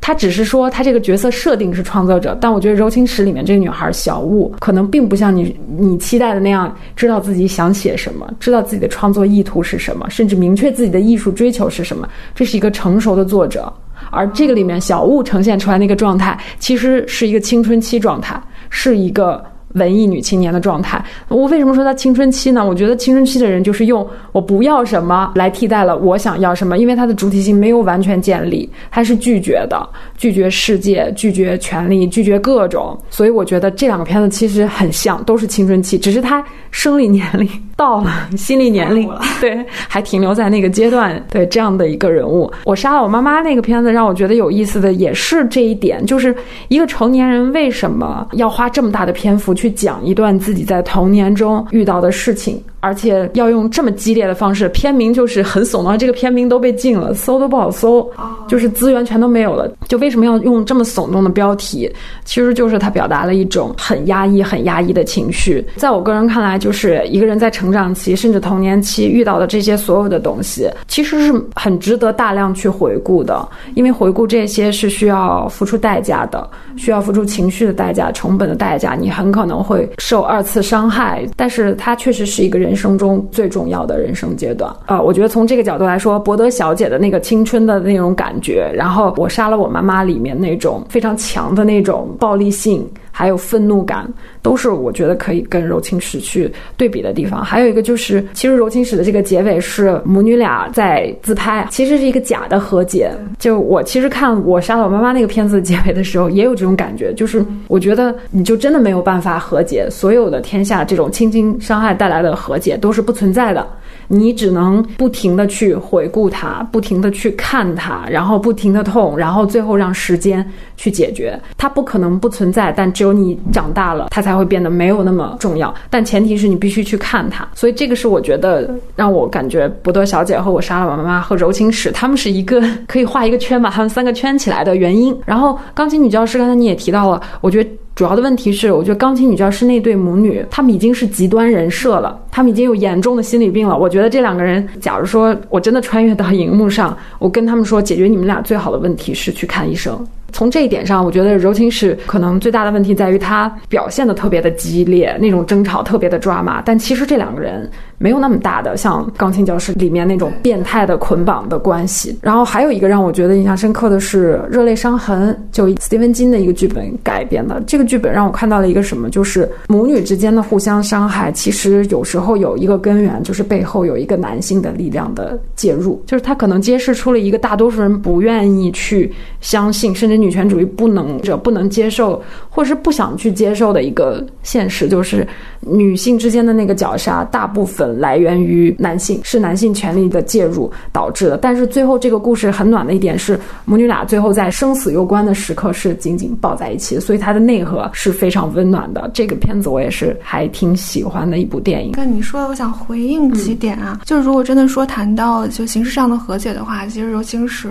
[0.00, 12.08] 他只是说他这个角色设定是创作者，但我觉得柔情史里面这个女孩小雾可能并不像你你期待的那样，知道自己想写什么，知道自己的创作意图是什么，甚至明确自己的艺术追求是什么。
[12.34, 13.72] 这是一个成熟的作者。
[14.10, 18.40] 而这个里面小物呈现出来那个状态，其实是一个青春期状态，
[18.70, 21.02] 是一个文艺女青年的状态。
[21.28, 22.64] 我为什么说她青春期呢？
[22.64, 32.98] 我觉得青春期的人就是用我不要什么来替代了我想要什么，因为她的主体性没有完全建立，她是拒绝的，拒绝世界，拒绝权利，拒绝各种。
[33.10, 37.48] 所以我觉得这两个片子其实很像，都是青春期，只是她生理年龄。
[37.76, 39.08] 到了心理年龄，
[39.40, 42.50] 对，还停留在那个阶段，对这样的一个人物。
[42.64, 46.34] 我杀了我妈妈那个片子，让我觉得有意思的也是这一点，就是
[46.66, 52.62] 一个成年人为什么要花这么大的篇幅去讲一段自己在童年中遇到的事情。
[52.80, 58.08] 而且要用这么激烈的方式，片名就是很耸动，这个片名都被禁了，搜都不好搜，
[58.46, 59.68] 就是资源全都没有了。
[59.88, 61.90] 就为什么要用这么耸动的标题？
[62.24, 65.66] 其实就是它表达了一种很压抑、很压抑的情绪。
[65.76, 81.26] 在我个人看来，就是一个人在成长期甚至童年期遇到的这些所有的东西，其实是很值得大量去回顾的，因为回顾这些是需要付出代价的，需要付出情绪的代价、成本的代价，你很可能会受二次伤害。
[81.34, 82.67] 但是它确实是一个人。
[82.68, 92.86] 人生中最重要的人生阶段啊，我觉得从这个角度来说，博德小姐的那个青春的那种感觉，然后我杀了我妈妈里面那种非常强的那种暴力性。
[93.18, 94.08] 还有愤怒感，
[94.42, 97.44] 都是我觉得可以跟柔情史去对比的地方。
[97.44, 103.10] 还有一个就是，其实柔情史的这个结尾是母女俩在自拍，其实是一个假的和解。
[103.36, 113.66] 就我其实看我杀了我妈妈那个片子结尾的时候，也有这种感觉，就是我觉得你就真的没有办法和解，所有的天下这种亲情伤害带来的和解都是不存在的。
[114.08, 120.44] 你只能不停的去回顾它，不停的去看它，然后不停的痛，然后最后让时间
[120.76, 121.38] 去解决。
[121.56, 125.72] 它不可能不存在，但只有你长大了，它才会变得没有那么重要。
[125.90, 127.46] 但前提是你必须去看它。
[127.54, 135.16] 所以这个是我觉得让我感觉博德小姐和我杀了我妈妈和柔情史，他们是一个可以画一个圈把他们三个圈起来的原因。
[135.26, 137.70] 然后钢琴女教师刚才你也提到了，我觉得。
[137.98, 143.76] 主要的问题是，我觉得钢琴女教师那对母女，她们已经是极端人设了，她们已经有严重的心理病了。
[143.76, 149.98] 我觉得这两个人，假如说我真的穿越到荧幕上，我跟他们说，解决你们俩最好的问题是去看医生。
[150.32, 156.60] 从这一点上，我觉得柔情史可能最大的问题在于它表现的特别的激烈，那种争吵特别的抓马。
[156.60, 162.18] 但其实这两个人没有那么大的像钢琴教室里面那种变态的捆绑的关系。
[162.20, 167.62] 然后还有一个让我觉得印象深刻的是《热泪伤痕》，就斯蒂芬金的一个剧本改编的。
[167.66, 179.10] 这个剧本让我看到了一个什么，就是母女之间的互相伤害，其实有时候有一个根源，就是背后有一个男性的力量的介入，就是他可能揭示出了一个大多数人不愿意去
[179.40, 180.17] 相信，甚至。
[180.18, 185.26] 女权主义不能者不能接受，或是不想去接受的一个现实，就是
[185.60, 191.36] 女性之间的那个绞杀，大部分来源于男性，是男性权力的介入导致的。
[191.38, 199.10] 但是最后这个故事很暖的一点是，母女俩最后在生死攸关的时刻是紧紧抱在一起，所以它的内核是非常温暖的。
[199.14, 201.92] 这个片子我也是还挺喜欢的一部电影。
[201.92, 207.68] 跟你说，我想回应几点啊，就是如果真的说谈到就形式上的和解的话，其实柔情史。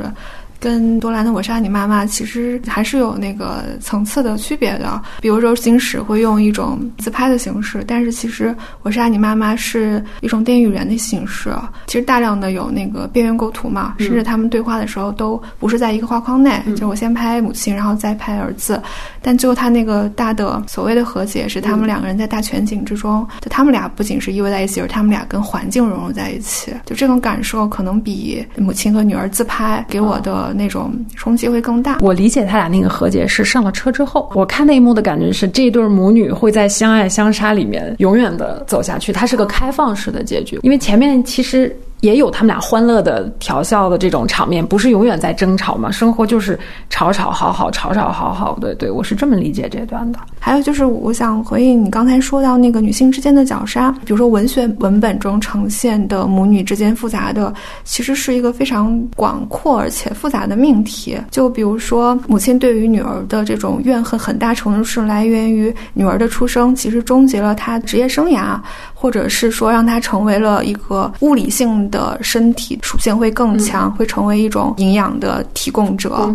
[0.59, 4.99] 跟多兰的《我是爱你妈妈》其实还是有那个层次的区别的。
[5.21, 8.49] 比如说，行驶会用一种自拍的形式，但是其实
[8.81, 11.53] 《我是爱你妈妈》是一种电影人的形式。
[11.85, 18.81] 其实大量的有那个边缘构图嘛，甚至他们对话的时候都不是在一个画框内，就是我先拍母亲，然后再拍儿子。
[19.21, 26.73] 但最后他那个大的所谓的和解是他们两个人在大全景之中，就他们俩不仅是依偎在一起，而他们俩跟环境融入在一起。
[26.85, 30.46] 就这种感受，可能比母亲和女儿自拍给我的。
[30.53, 31.97] 那种冲击会更大。
[32.01, 39.11] 我理解他俩那个和解是上了车之后，我看那一幕的感觉是这对母女会在相爱相杀里面永远的走下去。
[39.11, 41.75] 它是个开放式的结局，因为前面其实。
[42.01, 45.89] 也有他们俩欢乐的调笑的这种场面，不是永远在争吵吗？
[45.91, 46.59] 生活就是
[46.89, 48.75] 吵吵好好，吵吵好好的。
[48.75, 50.19] 对我是这么理解这段的。
[50.39, 57.53] 还有就是，我想回应你刚才说到那个女性之间的绞杀，比如说文学文本中呈现的母女之间复杂的，
[57.83, 61.17] 其实是一个非常广阔而且复杂的命题。
[61.31, 68.59] 就比如说，母亲对于女儿的这种怨恨，很大程度是来源于女儿的出生，其实终结了她职业生涯。
[68.99, 76.33] 或者是说让它成为了一个物理性的身体属性会更强，会成为一种营养的提供者，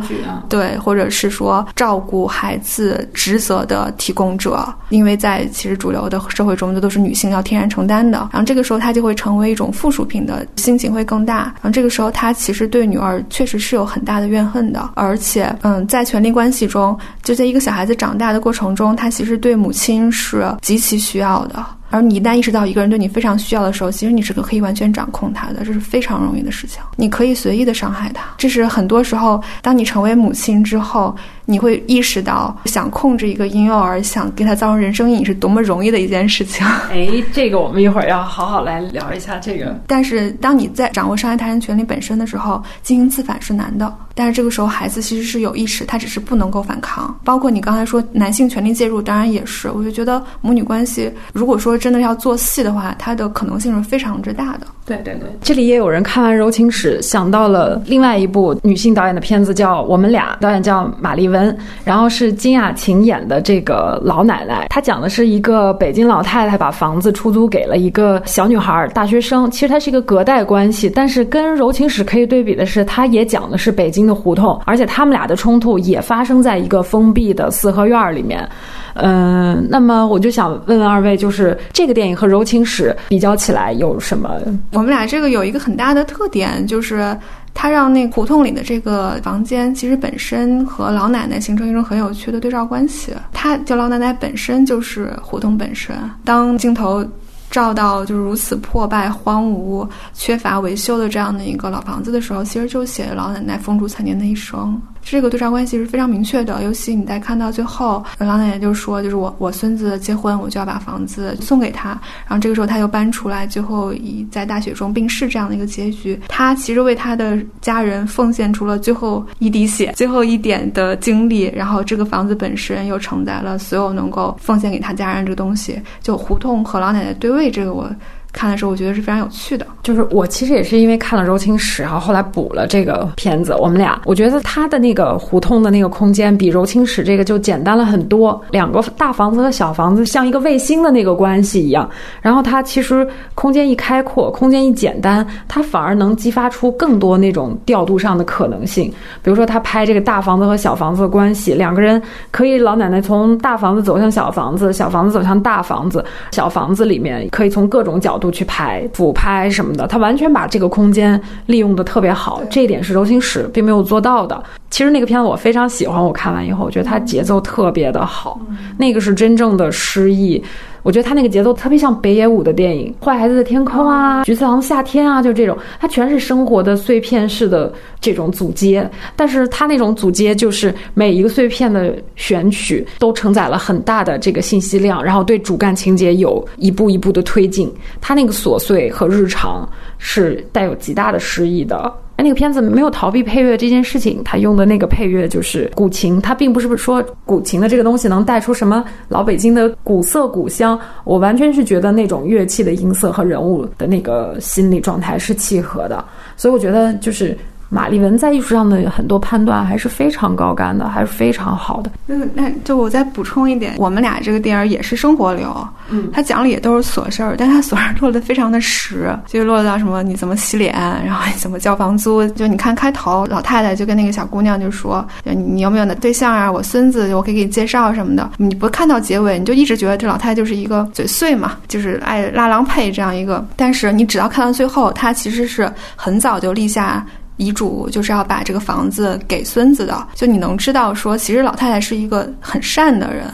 [0.48, 8.28] 对，或者是说照顾孩子职责的提供者，因为在其实主流的社会中，这都是女性要天然承担的。
[8.32, 11.52] 然后这个时候，它就会成为一种附属品的心情会更大。
[11.60, 21.64] 然后这个时候，他其实对女儿确实是有很大的怨恨的，而且，嗯，在权力关系中，就在一个小孩子长大的过程中，他其实对母亲是极其需要的。
[21.92, 26.82] 而你一旦意识到一个人对你非常需要的时候，其实你是个可以完全掌控他的，这是非常容易的事情。
[26.96, 31.14] 你可以随意的伤害他，这是很多时候，当你成为母亲之后。
[31.44, 36.66] 你会意识到，想控制一个婴幼儿，想给他造成人生阴影是多么容易的一件事情。
[36.90, 39.78] 哎，这个我们一会儿要好好来聊一下这个。
[39.86, 43.92] 但是，当你在掌握伤害他人权利本身的时候，进行自反是难的。
[44.14, 47.18] 但是这个时候，孩子其实是有意识，他只是不能够反抗。
[47.24, 49.70] 包括你刚才说男性权利介入，当然也是。
[49.70, 54.66] 我就觉得母女关系，如果说真的要做戏的话，它的可能性是非常之大的。
[54.96, 64.66] 对对对，这里也有人看完《柔情史》想到了另外一部女性导演的片子，叫《我们俩》，导演叫马丽温，然后是金雅琴演的这个老奶奶。
[64.68, 69.50] 她讲的是一个北京老太太把房子出租给了一个小女孩，大学生。
[69.50, 78.48] 其实她是一个隔代关系，但是跟《柔情史》可以对比的是，它也讲的是北京的胡同，而且他们俩的冲突也发生在一个封闭的四合院里面。
[78.94, 84.38] 嗯，那么我就想问问二位，就是这个电影和《柔情史》比较起来有什么？
[84.72, 87.16] 我们俩这个有一个很大的特点，就是
[87.54, 93.12] 它让那胡同里的这个房间，其实本身和老奶奶形成一种很有趣的对照关系。
[93.32, 95.96] 它就老奶奶本身就是胡同本身。
[96.24, 97.04] 当镜头
[97.50, 104.80] 照到就是如此破败、荒芜、缺乏维修的这样的一个老房子的时候，其实就写老奶奶风烛残年的一生。
[105.04, 111.90] 这个对照关系是非常明确的，尤其你在看到最后，老奶奶就说：“就是我我孙子结婚，我就要把房子送给他。”
[112.26, 116.18] 然后这个时候他又搬出来，最后以在大雪中病逝这样的一个结局。
[116.28, 125.80] 他其实为他的家人奉献出了最后一滴血、最后一点的精力，然后这个房子本身又承载了所有能够奉献给他家人这个东西。
[126.00, 127.90] 就胡同和老奶奶对位，这个我。
[128.32, 129.66] 看的时候，我觉得是非常有趣的。
[129.82, 133.54] 就是我其实也是因为看了《柔情史》，然后后来补了这个片子。
[133.58, 138.40] 我们俩，我觉得他的那个胡同的那个空间比《柔情史》这个就简单了很多。
[138.50, 141.88] 两个大房子和小房子像一个卫星的那个关系一样。
[142.20, 148.90] 然后它其实空间一开阔，空间一简单，它反而能激发出更多那种调度上的可能性。
[149.22, 152.00] 比如说他拍这个大房子和小房子的关系，两个人
[152.30, 158.32] 可以老奶奶从大房子走向小房子，小房子走向大房子，小房子里面可以从各种角度。
[158.32, 164.42] 去拍俯拍什么的，他完全把这个空间利用的特别好，这一点是周星驰并没有做到的。
[164.70, 168.40] 其实那个片子我非常喜欢，我看完以后，我觉得它节奏特别的好，
[168.78, 170.42] 那个是真正的诗意。
[170.82, 178.88] 我觉得他那个节奏特别像北野武的电影《坏孩子的天空》啊，《菊次郎夏天》啊，就这种，它全是生活的碎片式的这种组接。
[179.14, 187.72] 但是它那种组接就是每一个碎片的选取都承载了很大的这个信息量，然后对主干情节有一步一步的推进。
[188.00, 189.68] 它那个琐碎和日常
[189.98, 191.92] 是带有极大的诗意的。
[192.22, 206.04] 那个片子没有逃避配乐这件事情，他用的那个配乐就是古琴，他并不是说古琴的这个东西能带出什么老北京的古色古香，我完全是觉得那种乐器的音色和人物的那个心理状态是契合的，
[206.36, 207.36] 所以我觉得就是。
[207.72, 211.90] 马丽文在艺术上的很多判断还是非常高干的，还是非常好的。
[212.08, 222.28] 嗯，那就我再补充一点，我们俩这个电影也是生活流，嗯，他讲的也都是琐事儿，但他琐事儿落得非常的实，就落到什么你怎么洗脸，然后你怎么交房租。
[222.28, 226.52] 就你看开头，老太太就跟那个小姑娘就说，你有没有那对象啊？
[226.52, 228.30] 我孙子，我可以给你介绍什么的。
[228.36, 233.42] 你不看到结尾，你就一直觉得这老太太就是一个嘴碎嘛，就是爱拉郎配这样一个。
[233.56, 237.02] 但是你只要看到最后，她其实是很早就立下。
[237.36, 243.24] 遗嘱就是要把这个房子给孙子的，就你能知道说，其实老太太是一个很善的人，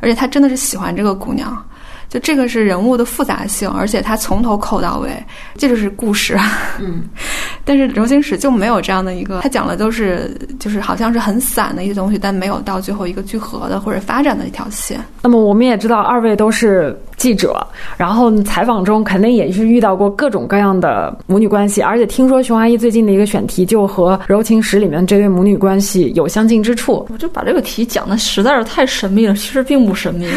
[0.00, 1.56] 而且她真的是喜欢这个姑娘。
[2.06, 5.10] 就这个是人物的复杂性，而且她从头扣到尾，
[5.56, 6.38] 这就是故事。
[6.78, 7.02] 嗯，
[7.64, 15.00] 但是《柔情史》就没有这样的一个，他讲的都是就是好像是很散的一些东西，但没有到最后一个聚合的或者发展的一条线。
[15.22, 17.66] 那么我们也知道，二位都是记者，
[17.96, 27.06] 然后采访中肯定也是遇到过各种各样的母女关系，而且听说熊阿姨最近的一个选题就和《柔情史》里面这对母女关系有相近之处。
[27.10, 30.28] 我就把这个题讲的实在是太神秘了，其实并不神秘。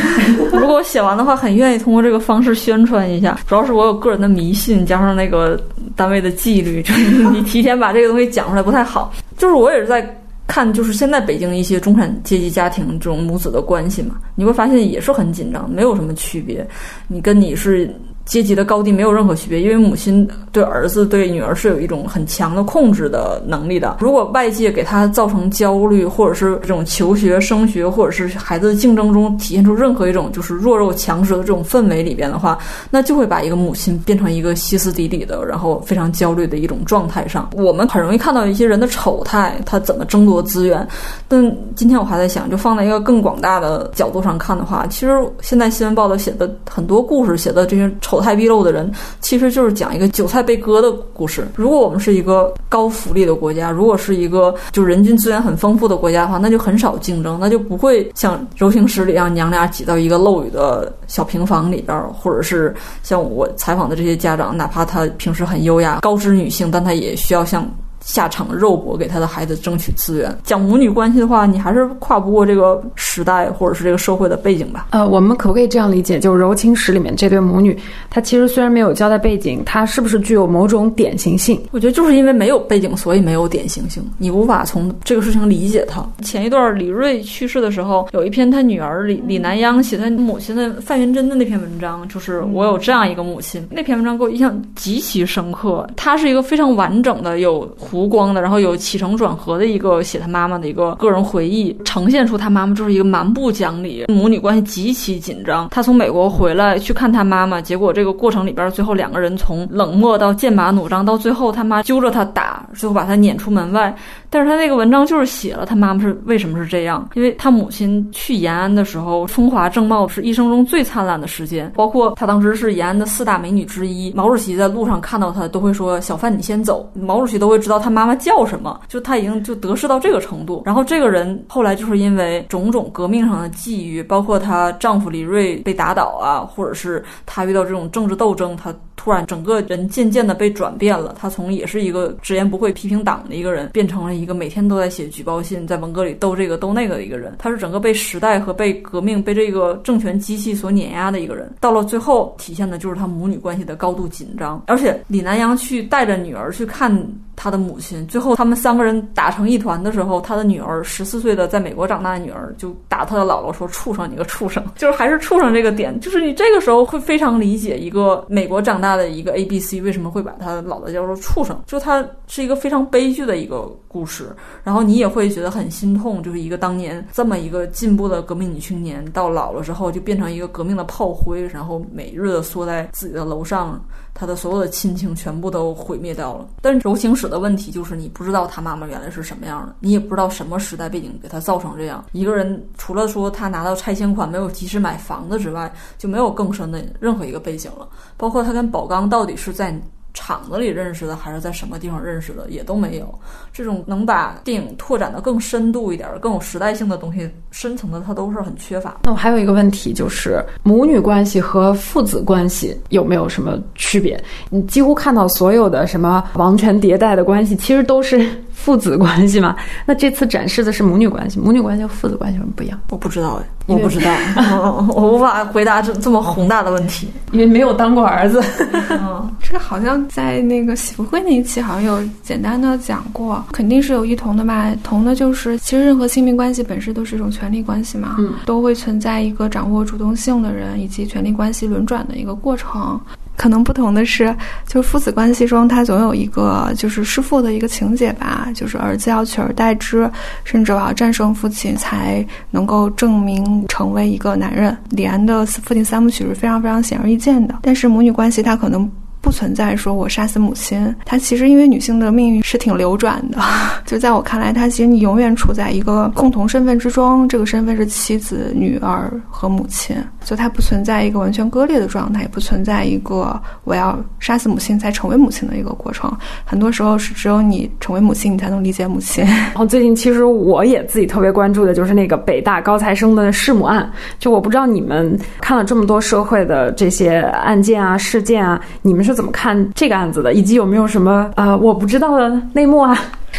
[0.51, 1.67] 如果我写完的话，很愿。
[1.67, 5.59] 意通过这个方式宣传一下，主要是我有个人的迷信，加上那个
[5.97, 9.13] 单位的纪律，就 是你提前把这个东西讲出来不太好。
[9.37, 10.01] 就是我也是在
[10.47, 16.67] 看，就是现在北京一些中产阶级家庭这种母子的关系嘛，你会发现也是很紧张，没有什么区别。
[17.07, 17.93] 你跟你是。
[18.27, 23.97] 阶级的高低没有任何区别，因为母亲对儿子、对女儿是有一种很强的控制的能力的。
[24.01, 32.59] 如果外界给他造成焦虑，或者是这种求学、升学，或者是孩子的竞争中体现出任何一种就是弱肉强食的这种氛围里边的话，
[32.89, 37.49] 那就会把一个母亲变成一个歇斯底里的，然后非常焦虑的一种状态上。
[37.53, 40.85] 我们很容易看到一些人的丑态，他怎么争夺资源。
[41.29, 41.41] 但
[41.77, 48.16] 今天我还在想，就放在一个更广大的角度上看的话，其实现在新闻报道写的很多故事，写的这些丑。
[48.21, 48.91] 态毕露的人，
[49.21, 51.47] 其实就是讲一个韭菜被割的故事。
[51.55, 67.67] 如果我们是一个高福利的国家，如果是一个就人均资源很丰富的国家的话，那就很少竞争，那就不会像柔情史里让娘俩挤到一个漏雨的小平房里边，或者是像我采访的这些家长，哪怕他平时很优雅、高知女性，但他也需要像。
[68.01, 70.35] 下场肉搏，给他的孩子争取资源。
[70.43, 74.87] 讲母女关系的话，你还是跨不过这个时代或者是这个社会的背景吧。
[74.91, 76.19] 呃，我们可不可以这样理解？
[76.19, 77.77] 就《柔情史》里面这对母女，
[78.09, 81.61] 她其实虽然没有交代背景，她是不是具有某种典型性？
[81.71, 86.05] 我觉得就是因为没有背景，所以没有典型性，你无法从这个事情理解她。
[86.21, 93.67] 前一段李锐去世的时候，有一篇他女儿李李南央写他母亲的范云珍的那篇文章，就是我有这样一个母亲。
[93.69, 97.67] 那篇文章给我印象极其深刻，她是一个非常完整的有。
[97.97, 105.67] 弧光的，然后有起承转合的一个写他妈妈的一个个人回忆，呈现出他妈妈就是一个蛮不讲理，母女关系极其紧张。
[105.71, 113.95] 他从美国回来去看他妈妈，结果这个过程里边，最后两个人从冷漠到剑拔弩张，到最后他妈揪着他打，最后把他撵出门外。
[114.29, 124.11] 但是他那个文章就是写了他妈妈是为什么是这样，因为他母亲去延安的时候风华正茂，是一生中最灿烂的时间，包括他当时是延安的四大美女之一。
[124.13, 127.97] 毛主席在路上看到他都会说：“小范，你先走。”毛主席都会知道他。
[127.97, 128.79] 妈妈叫什么？
[128.87, 130.61] 就他已经就得势到这个程度。
[130.67, 141.15] 然后这个人后来就是因为种种革命上的际遇，包括她丈夫李瑞被打倒啊，或者是她遇到这种政治斗争，她突然整个人渐渐的被转变了。
[141.19, 147.33] 她从也是一个直言不讳批评党的一个人，变成了一个每天都在写举报信，在文革里斗这个斗那个的一个人。
[147.39, 151.51] 她是整个被时代和被革命、被这个政权机器所碾压的一个人。
[151.59, 154.61] 到了最后，体现的就是她母女关系的高度紧张。
[154.67, 156.95] 而且李南阳去带着女儿去看。
[157.37, 174.35] 他的母亲最后，他们三个人打成一团的时候，他的女儿十四岁的在美国长大的女儿就打他的姥姥说：“畜生，你个畜生！” 就是还是畜生这个点，就是你这个时候会非常理解一个美国长大的一个 A B C 为什么会把他姥姥叫做畜生，就他是一个非常悲剧的一个故事。
[174.63, 183.79] 然后你也会觉得很心痛，就是一个当年这么一个进步的革命女青年，到老了之后就变成一个革命的炮灰，然后每日的缩在自己的楼上。
[184.19, 186.47] 他的所有的亲情全部都毁灭掉了。
[186.59, 192.67] 但柔情史的问题就是，你不知道他妈妈原来是什么样的，你也不知道什么时代背景给他造成这样一个人。
[192.77, 197.87] 除了说他拿到拆迁款没有及时买房子之外，就没有更深的任何一个背景了。
[198.17, 199.79] 包括他跟宝钢到底是在。
[200.13, 203.13] 厂子里认识的，还是在什么地方认识的，也都没有。
[203.53, 208.97] 这种能把电影拓展的更深度一点、更有时代性的东西，深层的它都是很缺乏。
[209.03, 214.19] 那我还有一个问题，就是母女关系和父子关系有没有什么区别？
[214.49, 218.27] 你几乎看到所有的什么王权迭代的关系，其实都是。
[218.57, 219.55] 父子关系嘛，
[219.85, 222.77] 那这次展示的是母女关系，母女关系和父子关系有什么不一样？
[222.89, 224.11] 我不知道哎，我不知道，
[224.93, 228.43] 我无法回答这这么宏大的问题，因为没有当过儿子。
[228.89, 234.75] 嗯 这个好像在那个喜福会那一期好像有简单的讲过，肯定是有异同的吧？
[234.83, 242.99] 同的就是，其实任何亲密关系本身都是一种权力关系嘛，嗯，都会存在一个掌握主动性的人以及权力关系轮转的一个过程。
[243.37, 244.35] 可能不同的是，
[244.65, 250.11] 就是父子关系中，他总有一个就是弑父的一个情节吧，就是儿子要取而代之，
[250.43, 254.75] 甚至我要战胜父亲才能够证明成为一个男人。
[254.89, 258.91] 李安的父亲三部曲是非常非常显而易见的，但是母女关系他可能。
[259.21, 263.39] 不存在说我杀死母亲，她其实因为女性的命运是挺流转的，
[263.85, 276.09] 就在我看来，她其实你永远处在一个共同身份之中，这个身份是妻子、女儿和母亲，就它不存在一个完全割裂的状态，也不存在一个我要杀死母亲才成为母亲的一个过程。
[276.45, 279.25] 很多时候是只有你成为母亲，你才能理解母亲。
[279.51, 289.16] 然后最近其实我也自己特别关注的就是那个北大高材生的弑母案，就我不知道你们看了这么多社会的这些案件啊、事件啊，你们是。
[289.17, 292.95] 怎么看这个案子的，以及有没有什么啊我不知道的内幕啊？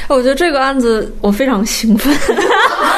[0.09, 2.13] 我觉得这个案子我非常兴奋。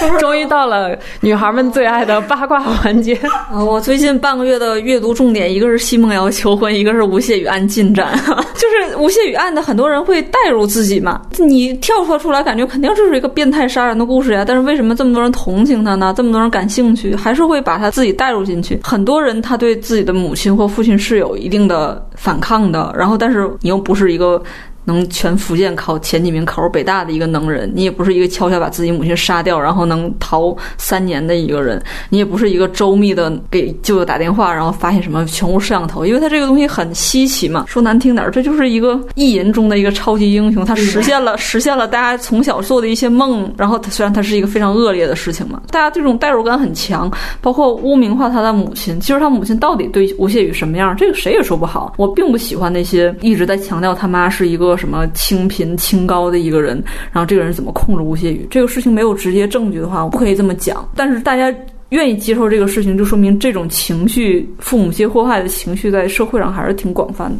[0.18, 3.14] 终于到了女孩们最爱的八卦环节。
[3.50, 8.16] 啊， 我最近半个月的阅读重点，一个是《奚梦瑶求婚》，一个是《吴谢宇案进展》。
[8.54, 11.20] 就是吴谢宇案的很多人会带入自己嘛？
[11.38, 14.44] 你跳脱出来，感觉肯定这是一个变态杀人的故事呀。
[14.46, 16.12] 但是为什么这么多人同情他呢？
[16.16, 18.78] 这么多人感兴趣，还是会把他自己带入进去。
[18.82, 22.94] 很多人他对自己的母亲或父亲是有一定的反抗的。
[22.96, 24.42] 然后，但是你又不是一个。
[24.88, 37.66] 能全福建考前几名，考入北大的一个能人，你也不是一个悄悄把自己母亲杀掉，然后能逃三年的一个人，你也不是一个周密的给舅舅打电话，然后发现什么全屋摄像头，因为他这个东西很稀奇嘛。
[37.68, 43.52] 说难听点儿，这就是一个意淫中的一个超级英雄，他实现了实现了大家从小做的一些梦。
[43.58, 47.12] 然后他虽然他是一个非常恶劣的事情嘛，大家这种代入感很强，
[47.42, 48.98] 包括污名化他的母亲。
[48.98, 51.92] 其实他母亲到底对吴谢宇什么样，这个谁也说不好。
[51.98, 54.77] 我并不喜欢那些一直在强调他妈是一个。
[54.78, 56.82] 什么清贫清高的一个人，
[57.12, 58.46] 然后这个人怎么控制吴谢宇？
[58.48, 60.88] 这个事情没有直接证据的话，我不可以这么讲。
[60.94, 61.52] 但是大家
[61.90, 67.36] 愿意接受这个事情，就说明这种情绪，父母皆祸害的情绪，在社会上还是挺广泛的。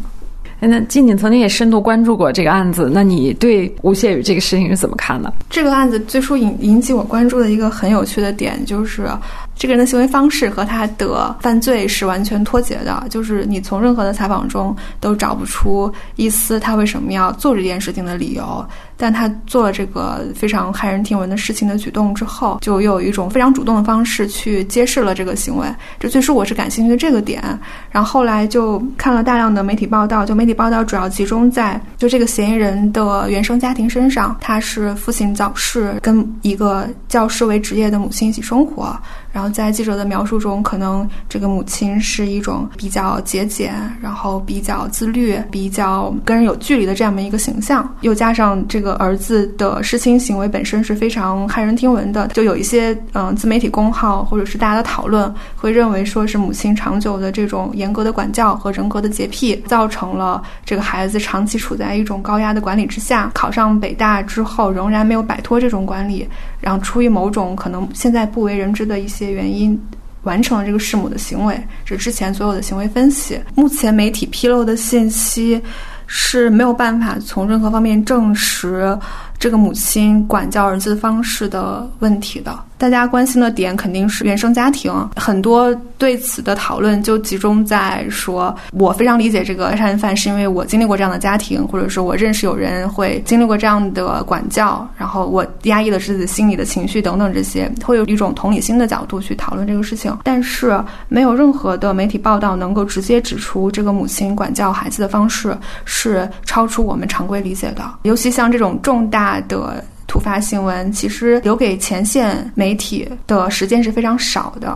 [0.60, 5.32] 那静静曾经也深度关注过这个案子，那你对吴谢宇这个事情是怎么看的？
[5.48, 9.08] 这个案子最初引引起我关注的一个很有趣的点，就是
[9.56, 18.64] 这个人的行为方式和他的犯罪是完全脱节的，就是你从任何的采访中都找不出一丝他为什么要做这件事情的理由。
[18.98, 25.66] 但他做了这个非常骇人听闻的事情的举动之后，就又有一种非常主动的方式去揭示了这个行为。
[26.00, 27.42] 这最初我是感兴趣的这个点，
[27.90, 38.98] 然后后来就看了大量的媒体报道，就媒体报道主要集中在就这个嫌疑人的原生家庭身上，他是父亲早逝，跟一个教师为职业的母亲一起生活。
[39.32, 66.26] 然后在记者的描述中，可能这个母亲是一种比较节俭，然后比较自律、比较跟人有距离的这样的一个形象，又加上这个儿子的失亲行为本身是非常骇人听闻的，就有一些嗯自媒体公号或者是大家的讨论，会认为说是母亲长久的这种严格的管教和人格的洁癖，造成了这个孩子长期处在一种高压的管理之下，考上北大之后仍然没有摆脱这种管理。
[66.60, 69.80] 然后出于某种可能现在不为人知的一些原因，
[70.22, 71.58] 完成了这个弑母的行为。
[71.84, 75.60] 这之前所有的行为分析，目前媒体披露的信息
[76.06, 78.98] 是没有办法从任何方面证实
[79.38, 82.58] 这个母亲管教儿子方式的问题的。
[82.76, 100.16] 大家关心的点肯定是原生家庭，很多对此的讨论就集中在说，我非常理解这个杀人犯，是因为我经历过这样的家庭，或者说我认识有人会经历过这样的管教，然后我压抑的是自己心里的情绪等等这些，会有一种同理心的角度去讨论这个事情。
[100.22, 109.84] 但是没有任何的媒体报道能够直接指出这个母亲管教孩子的方式是超出我们常规理解的，尤其像这种重大的。
[110.06, 114.74] 突发新闻其实留给前线媒体的时间是非常少的，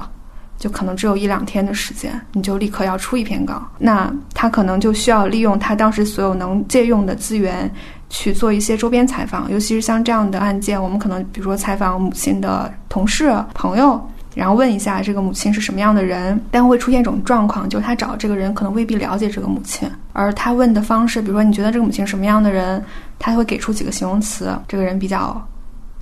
[0.59, 3.67] 就可能只有一两天的时间，你就立刻要出一篇稿。
[3.79, 7.69] 那他可能就需要利用他当时所有能借用的资源
[8.11, 13.99] 去做一些周边采访，尤其是像这样的案件，我们可能比如说采访母亲的同事、朋友。
[14.35, 22.83] 然后问一下这个母亲是什么样的人，但会出现一种状况，就是他找这个人可能未必了解这个母亲，而他问的方式，比如说你觉得这个母亲什么样的人，
[23.19, 25.47] 他会给出几个形容词，这个人比较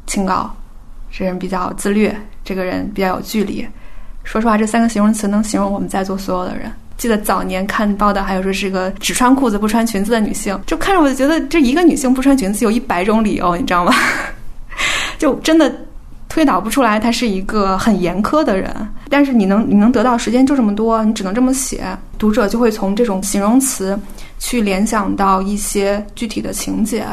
[0.06, 0.48] 清高，
[1.10, 2.12] 这人比较自律，
[2.44, 3.66] 这个人比较有距离。
[4.22, 6.70] 说实话，这三个形容词能形容我们在座所有的人。
[6.96, 13.92] 记得早年看报道，还有说是个只穿裤子不穿裙子的女性，就看着我就觉得这一个女性不穿裙子有一百种理由，你知道吗？
[15.18, 15.74] 就真的。
[16.30, 18.72] 推导不出来，他是一个很严苛的人，
[19.08, 21.84] 但是你能你能得到时间就这么多，你只能这么写，
[22.18, 23.98] 读者就会从这种形容词
[24.38, 27.04] 去联想到一些具体的情节，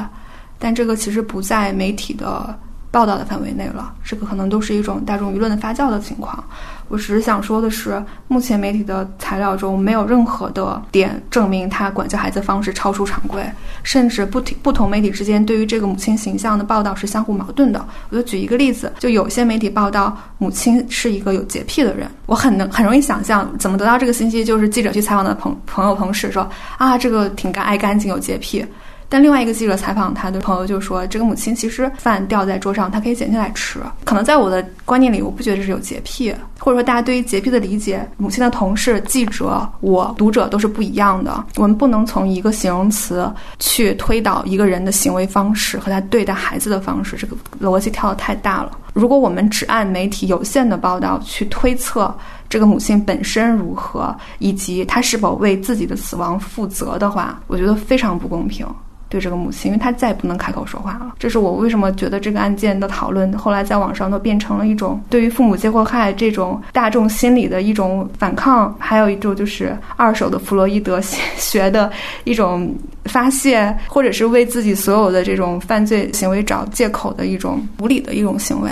[0.60, 2.56] 但这个其实不在媒体的
[2.92, 6.44] 报道的范围内了，这个可能都是一种大众舆论的发酵的情况。
[6.88, 13.44] 我只是想说的是，目前媒体的材料中没有任何的点证明他管教孩子方式超出常规，
[13.84, 17.86] 甚至不不同媒体之间对于这个母亲形象的报道是相互矛盾的。
[18.10, 28.66] 我就举一个例子，就有些媒体报道母亲是一个有洁癖的人，我很能很容易想象怎么得到这个信息，就是记者去采访的朋朋友同事说啊，这个挺干爱干净有洁癖。
[29.10, 33.80] 但另外一个记者采访他的朋友就说：“这个母亲其实饭掉在桌上，她可以捡起来吃。
[34.04, 41.46] 可能在我的观念里，我不觉得这是有洁癖，或者说大家对于洁癖的理解，母亲的同事、记者、我读者都是不一样的。
[41.56, 48.72] 我们不能从一个形容词去推导一个人的行为方式和他对待孩子的方式，这个逻辑跳得太大了。
[48.94, 52.14] 如果我们只按媒体有限的报道去推测
[52.50, 58.68] 这个母亲本身如何，以及她是否为自己的死亡负责的话，我觉得非常不公平。”
[59.10, 61.14] 对这个母亲，因为她再也不能开口说话了。
[61.20, 71.92] 这是我为什么觉得这个案件的讨论后来在网上都变成了一种对于父母皆祸害这种大众心理的一种反抗，还有一种就是二手的弗洛伊德学 的
[72.24, 72.74] 一种
[73.06, 78.70] 发泄，或者是为自己所有的这种犯罪行为找借口的一种无理的一种行为。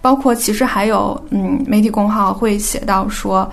[0.00, 3.50] 包括其实还有，嗯，媒体公号会写到说。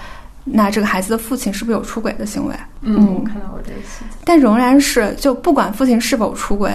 [0.52, 2.56] 那这个孩子的父亲是不是有出轨的行为？
[2.82, 4.18] 嗯，我看到过这个细节。
[4.24, 6.72] 但仍然是，就不管父亲是否出轨，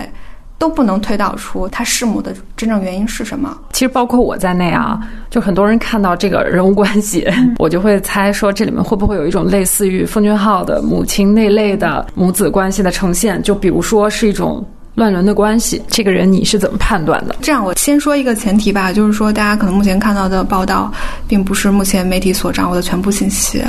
[0.59, 3.57] 都不能推导出他弑母的真正原因是什么。
[3.73, 7.29] 其实包括我在内啊，就很多人看到这个人物关系，
[7.59, 13.43] 我就会猜说这里面会不会有一种类似于奉俊昊的母亲那类的母子关系的呈现？
[13.43, 14.65] 就比如说是一种。
[14.95, 17.35] 乱伦的关系，这个人你是怎么判断的？
[17.43, 20.93] 这样，我先说一个前提吧，就是说，大家可能目前看到的报道，
[21.27, 23.61] 并不是目前媒体所掌握的全部信息，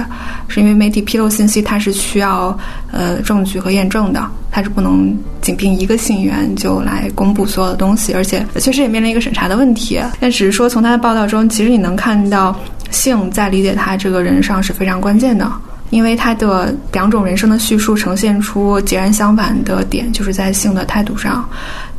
[0.48, 2.58] 是因为媒体披露信息，它是需要
[2.92, 10.00] 呃证据和验证的，它是不能仅凭一个信源就来公布所有的东西，而且确实也面临一个审查的问题。
[10.20, 12.56] 但只是说，从他的报道中，其实你能看到
[12.92, 15.52] 性在理解他这个人上是非常关键的。
[15.96, 21.48] 因为他的两种人生的叙述呈现出截然相反的点，就是在性的态度上。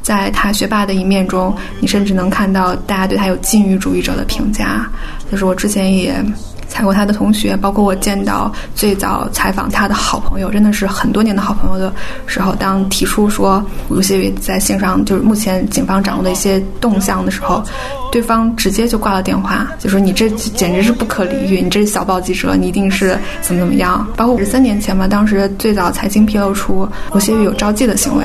[0.03, 4.87] 在他学霸的一面中，你甚至能看到大家对他有禁欲主义者的评价。
[5.33, 6.23] 就是我之前也。
[6.69, 11.93] 采过他的同学，包括我见到最早采访他的好朋友，真的是很多年的好朋友的
[12.27, 17.63] 时候，当提出说吴谢宇在线上就是目前警方掌握的一些动向的时候，
[18.11, 24.07] 对方直接就挂了电话，就说你这简直是不可理喻，你这是小报记者，你一定是怎么怎么样。
[24.17, 28.25] 包括是三年前嘛，当时最早财经披露出吴谢宇有招妓的行为，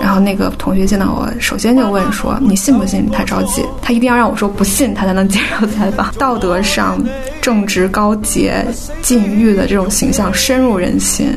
[0.00, 3.64] 然后那个同学见到我，首先就问说你信不信他招妓？
[3.80, 6.12] 他一定要让我说不信，他才能接受采访。
[6.18, 7.02] 道德上
[7.40, 7.53] 正。
[7.54, 8.66] 正直高洁、
[9.00, 11.28] 禁欲的这种形象深入人心，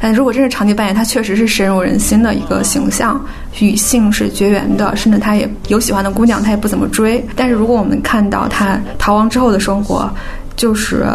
[0.00, 3.24] 但如果真是长期扮演，他确实是深入人心的一个形象，
[3.60, 7.24] 与性是绝缘的，甚至他也有喜欢的姑娘，他也不怎么追。
[7.36, 10.12] 但是如果我们看到他逃亡之后的生活，
[10.56, 11.06] 就是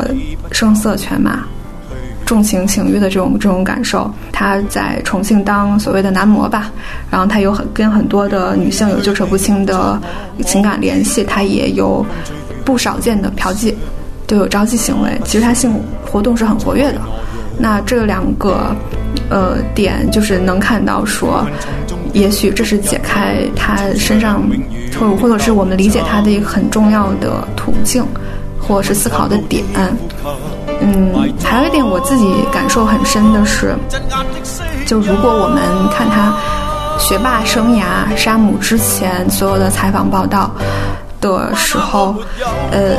[0.53, 1.43] 声色犬马、
[2.25, 4.09] 重情轻欲的这种这种感受。
[4.31, 6.71] 他在重庆当所谓的男模吧，
[7.11, 10.01] 然后他有很跟很多的女性有纠扯不清的
[10.45, 12.05] 情感联系，他也有
[12.63, 13.75] 不少见的嫖妓。
[14.27, 15.73] 都有招妓行为，其实他性
[16.11, 16.99] 活动是很活跃的。
[17.57, 18.75] 那这两个，
[19.29, 21.45] 呃，点就是能看到说，
[22.11, 24.43] 也许这是解开他身上，
[24.99, 28.05] 或或者是我们理解他的一个很重要的途径，
[28.59, 29.63] 或是思考的点。
[30.81, 33.73] 嗯，还有一点我自己感受很深的是，
[34.85, 35.61] 就如果我们
[35.93, 36.35] 看他
[36.99, 40.51] 学霸生涯沙姆之前所有的采访报道。
[41.25, 42.15] 的时候，
[42.71, 42.95] 呃，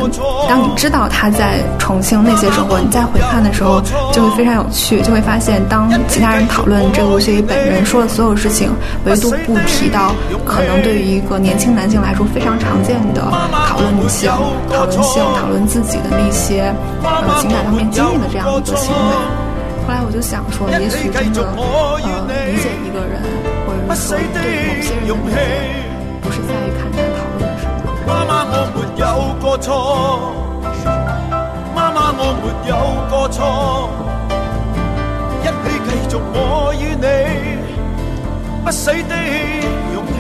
[0.49, 3.81] 当你知道他在重庆那些生活，你再回看的时候，
[4.13, 8.71] 就会非常有趣，就会发现，当其他人讨论这个吴学宇本人说的所有事情，
[9.05, 10.13] 唯独不提到
[10.45, 13.23] 可能对于一个年轻男性来说非常常见的
[13.69, 14.31] 讨论女性、
[14.73, 18.97] 讨论性、讨论自己的那些呃情感方面经历的这样一个行为。
[19.87, 21.99] 后来我就想说，也许真的呃，
[22.51, 23.23] 理解一个人，
[23.67, 25.37] 或者说对某些人的理解，
[26.21, 26.86] 不是在于看。
[28.27, 29.07] 妈妈，我没有
[29.41, 29.71] 过错。
[31.75, 32.75] 妈妈，我没有
[33.09, 33.39] 过错。
[35.43, 36.37] 一起继续我
[36.75, 37.07] 与你
[38.65, 39.15] 不死的
[39.95, 40.19] 勇气。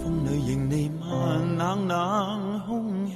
[0.00, 1.06] 风里迎你慢
[1.56, 1.92] 冷冷
[2.66, 2.70] 空
[3.06, 3.10] 气，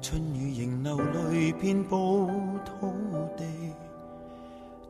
[0.00, 2.30] 春雨仍流泪遍布
[2.64, 2.70] 土
[3.36, 3.44] 地。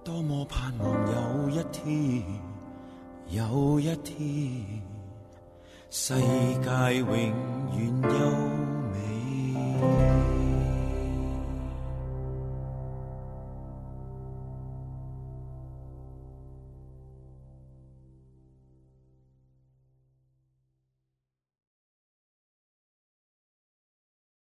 [0.05, 2.23] 多么盼望有一天，
[3.31, 4.82] 有一天。
[5.95, 7.07] 世界永
[7.77, 8.17] 远优
[8.91, 10.52] 美。